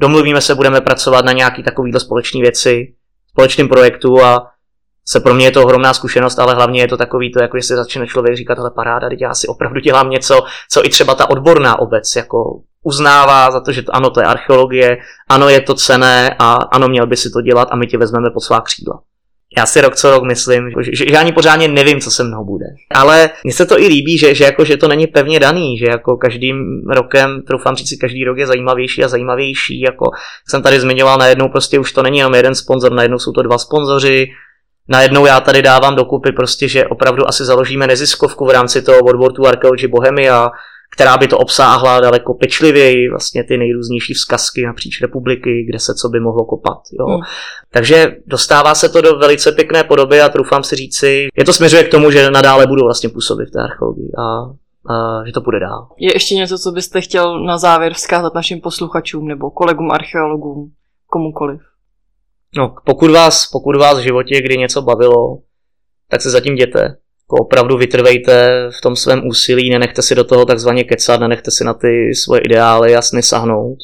domluvíme 0.01 0.41
se, 0.41 0.55
budeme 0.55 0.81
pracovat 0.81 1.25
na 1.25 1.33
nějaký 1.33 1.63
takovýhle 1.63 2.01
společný 2.01 2.43
věci, 2.43 2.95
společným 3.31 3.69
projektu 3.69 4.23
a 4.23 4.47
se 5.11 5.21
pro 5.21 5.35
mě 5.35 5.47
je 5.47 5.51
to 5.51 5.65
ohromná 5.65 5.95
zkušenost, 5.95 6.39
ale 6.39 6.55
hlavně 6.55 6.81
je 6.81 6.89
to 6.89 6.97
takový 6.97 7.33
to, 7.33 7.43
jako 7.43 7.59
že 7.59 7.63
si 7.63 7.75
začne 7.75 8.07
člověk 8.07 8.37
říkat, 8.37 8.59
ale 8.59 8.71
paráda, 8.71 9.09
teď 9.09 9.21
já 9.21 9.35
si 9.35 9.47
opravdu 9.47 9.81
dělám 9.81 10.11
něco, 10.11 10.41
co 10.71 10.87
i 10.87 10.89
třeba 10.89 11.15
ta 11.15 11.31
odborná 11.31 11.79
obec 11.79 12.17
jako 12.17 12.61
uznává 12.85 13.51
za 13.51 13.61
to, 13.61 13.73
že 13.73 13.83
to, 13.83 13.95
ano, 13.95 14.11
to 14.11 14.21
je 14.21 14.27
archeologie, 14.27 14.99
ano, 15.29 15.49
je 15.49 15.61
to 15.61 15.75
cené 15.75 16.37
a 16.39 16.53
ano, 16.53 16.89
měl 16.89 17.07
by 17.07 17.17
si 17.17 17.31
to 17.31 17.41
dělat 17.41 17.69
a 17.71 17.77
my 17.77 17.87
tě 17.87 17.99
vezmeme 17.99 18.31
pod 18.31 18.41
svá 18.41 18.61
křídla. 18.61 19.01
Já 19.57 19.67
si 19.67 19.81
rok 19.81 19.97
co 19.97 20.11
rok 20.11 20.25
myslím, 20.25 20.71
že, 20.71 20.91
že, 20.93 21.05
že 21.11 21.17
ani 21.17 21.33
pořádně 21.33 21.69
nevím, 21.69 22.01
co 22.01 22.11
se 22.11 22.25
mnou 22.25 22.45
bude. 22.45 22.65
Ale 22.95 23.31
mně 23.45 23.53
se 23.53 23.67
to 23.67 23.81
i 23.81 23.87
líbí, 23.87 24.19
že, 24.19 24.35
že, 24.35 24.45
jako, 24.45 24.65
že 24.65 24.77
to 24.77 24.89
není 24.89 25.07
pevně 25.07 25.41
daný, 25.41 25.79
že 25.79 25.87
jako 25.91 26.17
každým 26.17 26.83
rokem, 26.91 27.43
troufám 27.43 27.77
říct 27.77 27.89
si, 27.89 27.97
každý 27.97 28.25
rok 28.25 28.39
je 28.39 28.47
zajímavější 28.47 29.05
a 29.05 29.09
zajímavější. 29.09 29.81
Jako 29.81 30.05
jsem 30.49 30.63
tady 30.63 30.81
zmiňoval, 30.81 31.19
najednou 31.19 31.49
prostě 31.49 31.79
už 31.79 31.93
to 31.93 32.03
není 32.03 32.19
jenom 32.19 32.35
jeden 32.35 32.55
sponzor, 32.55 32.93
najednou 32.93 33.19
jsou 33.19 33.33
to 33.33 33.43
dva 33.43 33.59
sponzoři, 33.59 34.29
najednou 34.91 35.27
já 35.27 35.41
tady 35.41 35.63
dávám 35.63 35.97
dokupy 35.97 36.33
prostě, 36.33 36.69
že 36.69 36.87
opravdu 36.87 37.29
asi 37.29 37.45
založíme 37.45 37.87
neziskovku 37.87 38.47
v 38.47 38.51
rámci 38.51 38.83
toho 38.83 38.99
World 38.99 39.39
War 39.39 39.49
Archaeology 39.49 39.89
Bohemia, 39.89 40.51
která 40.93 41.17
by 41.17 41.29
to 41.29 41.39
obsáhla 41.39 42.01
daleko 42.01 42.35
pečlivěji, 42.35 43.11
vlastně 43.11 43.45
ty 43.45 43.57
nejrůznější 43.57 44.15
vzkazky 44.15 44.67
napříč 44.67 45.01
republiky, 45.01 45.67
kde 45.69 45.79
se 45.79 45.95
co 45.95 46.09
by 46.09 46.21
mohlo 46.21 46.45
kopat. 46.45 46.79
Jo. 46.99 47.07
Hmm. 47.07 47.21
Takže 47.73 48.17
dostává 48.27 48.75
se 48.75 48.89
to 48.89 49.01
do 49.01 49.19
velice 49.19 49.53
pěkné 49.53 49.85
podoby 49.85 50.21
a 50.21 50.29
trufám 50.29 50.65
si 50.65 50.77
říci, 50.77 51.29
je 51.37 51.45
to 51.45 51.53
směřuje 51.53 51.85
k 51.85 51.91
tomu, 51.91 52.11
že 52.11 52.31
nadále 52.31 52.67
budu 52.67 52.85
vlastně 52.85 53.09
působit 53.09 53.47
v 53.47 53.51
té 53.51 53.63
archeologii 53.63 54.11
a, 54.19 54.25
a 54.95 55.25
že 55.27 55.33
to 55.33 55.41
bude 55.41 55.61
dál. 55.61 55.89
Je 55.99 56.15
ještě 56.15 56.35
něco, 56.35 56.59
co 56.59 56.73
byste 56.73 57.01
chtěl 57.01 57.45
na 57.45 57.59
závěr 57.59 57.95
vzkázat 57.95 58.35
našim 58.35 58.61
posluchačům 58.61 59.29
nebo 59.29 59.51
kolegům 59.51 59.91
archeologům, 59.91 60.73
komukoliv? 61.07 61.61
No, 62.57 62.75
pokud 62.85 63.11
vás, 63.11 63.47
pokud 63.47 63.77
vás 63.77 63.99
v 63.99 64.03
životě 64.03 64.43
kdy 64.43 64.59
něco 64.59 64.83
bavilo, 64.83 65.39
tak 66.09 66.23
se 66.23 66.31
zatím 66.31 66.55
jděte. 66.55 66.81
Jako 66.81 67.37
opravdu 67.41 67.77
vytrvejte 67.77 68.49
v 68.79 68.81
tom 68.81 68.97
svém 68.97 69.27
úsilí, 69.27 69.71
nenechte 69.71 70.03
si 70.03 70.15
do 70.15 70.25
toho 70.25 70.45
takzvaně 70.45 70.85
kecat, 70.85 71.21
nenechte 71.21 71.51
si 71.51 71.65
na 71.65 71.75
ty 71.75 72.15
svoje 72.15 72.41
ideály 72.41 72.93
jasně 72.93 73.23
sahnout. 73.23 73.79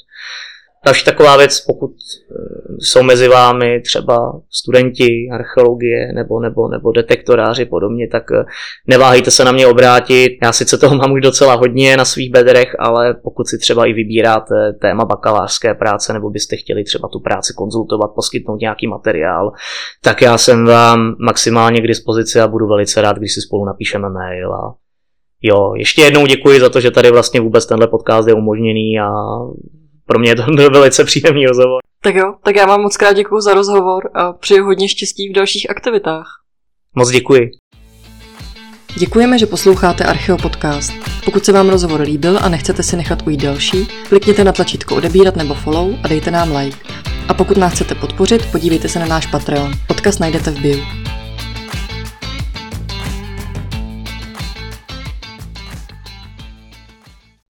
Další 0.86 1.04
taková 1.04 1.36
věc, 1.36 1.60
pokud 1.60 1.90
eh, 1.90 2.74
jsou 2.80 3.02
mezi 3.02 3.28
vámi 3.28 3.80
třeba 3.80 4.40
studenti 4.50 5.28
archeologie 5.32 6.12
nebo, 6.12 6.40
nebo, 6.40 6.68
nebo 6.68 6.92
detektoráři 6.92 7.64
podobně, 7.64 8.08
tak 8.08 8.22
eh, 8.32 8.44
neváhejte 8.86 9.30
se 9.30 9.44
na 9.44 9.52
mě 9.52 9.66
obrátit. 9.66 10.38
Já 10.42 10.52
sice 10.52 10.78
toho 10.78 10.96
mám 10.96 11.12
už 11.12 11.20
docela 11.20 11.54
hodně 11.54 11.96
na 11.96 12.04
svých 12.04 12.30
bedrech, 12.30 12.76
ale 12.78 13.14
pokud 13.14 13.48
si 13.48 13.58
třeba 13.58 13.86
i 13.86 13.92
vybíráte 13.92 14.72
téma 14.80 15.04
bakalářské 15.04 15.74
práce 15.74 16.12
nebo 16.12 16.30
byste 16.30 16.56
chtěli 16.56 16.84
třeba 16.84 17.08
tu 17.08 17.20
práci 17.20 17.52
konzultovat, 17.56 18.10
poskytnout 18.14 18.60
nějaký 18.60 18.86
materiál, 18.86 19.52
tak 20.02 20.22
já 20.22 20.38
jsem 20.38 20.64
vám 20.64 21.16
maximálně 21.18 21.80
k 21.80 21.86
dispozici 21.86 22.40
a 22.40 22.48
budu 22.48 22.66
velice 22.66 23.00
rád, 23.00 23.18
když 23.18 23.34
si 23.34 23.40
spolu 23.40 23.64
napíšeme 23.64 24.10
mail 24.10 24.54
a 24.54 24.74
Jo, 25.42 25.72
ještě 25.76 26.02
jednou 26.02 26.26
děkuji 26.26 26.60
za 26.60 26.68
to, 26.68 26.80
že 26.80 26.90
tady 26.90 27.10
vlastně 27.10 27.40
vůbec 27.40 27.66
tenhle 27.66 27.86
podcast 27.88 28.28
je 28.28 28.34
umožněný 28.34 29.00
a 29.00 29.10
pro 30.06 30.18
mě 30.18 30.30
je 30.30 30.36
to 30.36 30.42
byl 30.54 30.70
velice 30.70 31.04
příjemný 31.04 31.46
rozhovor. 31.46 31.80
Tak 32.02 32.14
jo, 32.14 32.34
tak 32.44 32.56
já 32.56 32.66
vám 32.66 32.80
moc 32.80 32.96
krát 32.96 33.12
děkuji 33.12 33.40
za 33.40 33.54
rozhovor 33.54 34.10
a 34.14 34.32
přeji 34.32 34.60
hodně 34.60 34.88
štěstí 34.88 35.28
v 35.28 35.32
dalších 35.32 35.70
aktivitách. 35.70 36.26
Moc 36.94 37.10
děkuji. 37.10 37.50
Děkujeme, 38.98 39.38
že 39.38 39.46
posloucháte 39.46 40.04
Archeo 40.04 40.36
Podcast. 40.36 40.92
Pokud 41.24 41.44
se 41.44 41.52
vám 41.52 41.68
rozhovor 41.68 42.00
líbil 42.00 42.38
a 42.42 42.48
nechcete 42.48 42.82
si 42.82 42.96
nechat 42.96 43.26
ujít 43.26 43.42
další, 43.42 43.88
klikněte 44.08 44.44
na 44.44 44.52
tlačítko 44.52 44.96
odebírat 44.96 45.36
nebo 45.36 45.54
follow 45.54 45.94
a 46.02 46.08
dejte 46.08 46.30
nám 46.30 46.56
like. 46.56 46.76
A 47.28 47.34
pokud 47.34 47.56
nás 47.56 47.72
chcete 47.72 47.94
podpořit, 47.94 48.52
podívejte 48.52 48.88
se 48.88 48.98
na 48.98 49.06
náš 49.06 49.26
Patreon. 49.26 49.72
Odkaz 49.90 50.18
najdete 50.18 50.50
v 50.50 50.60
bio. 50.60 50.78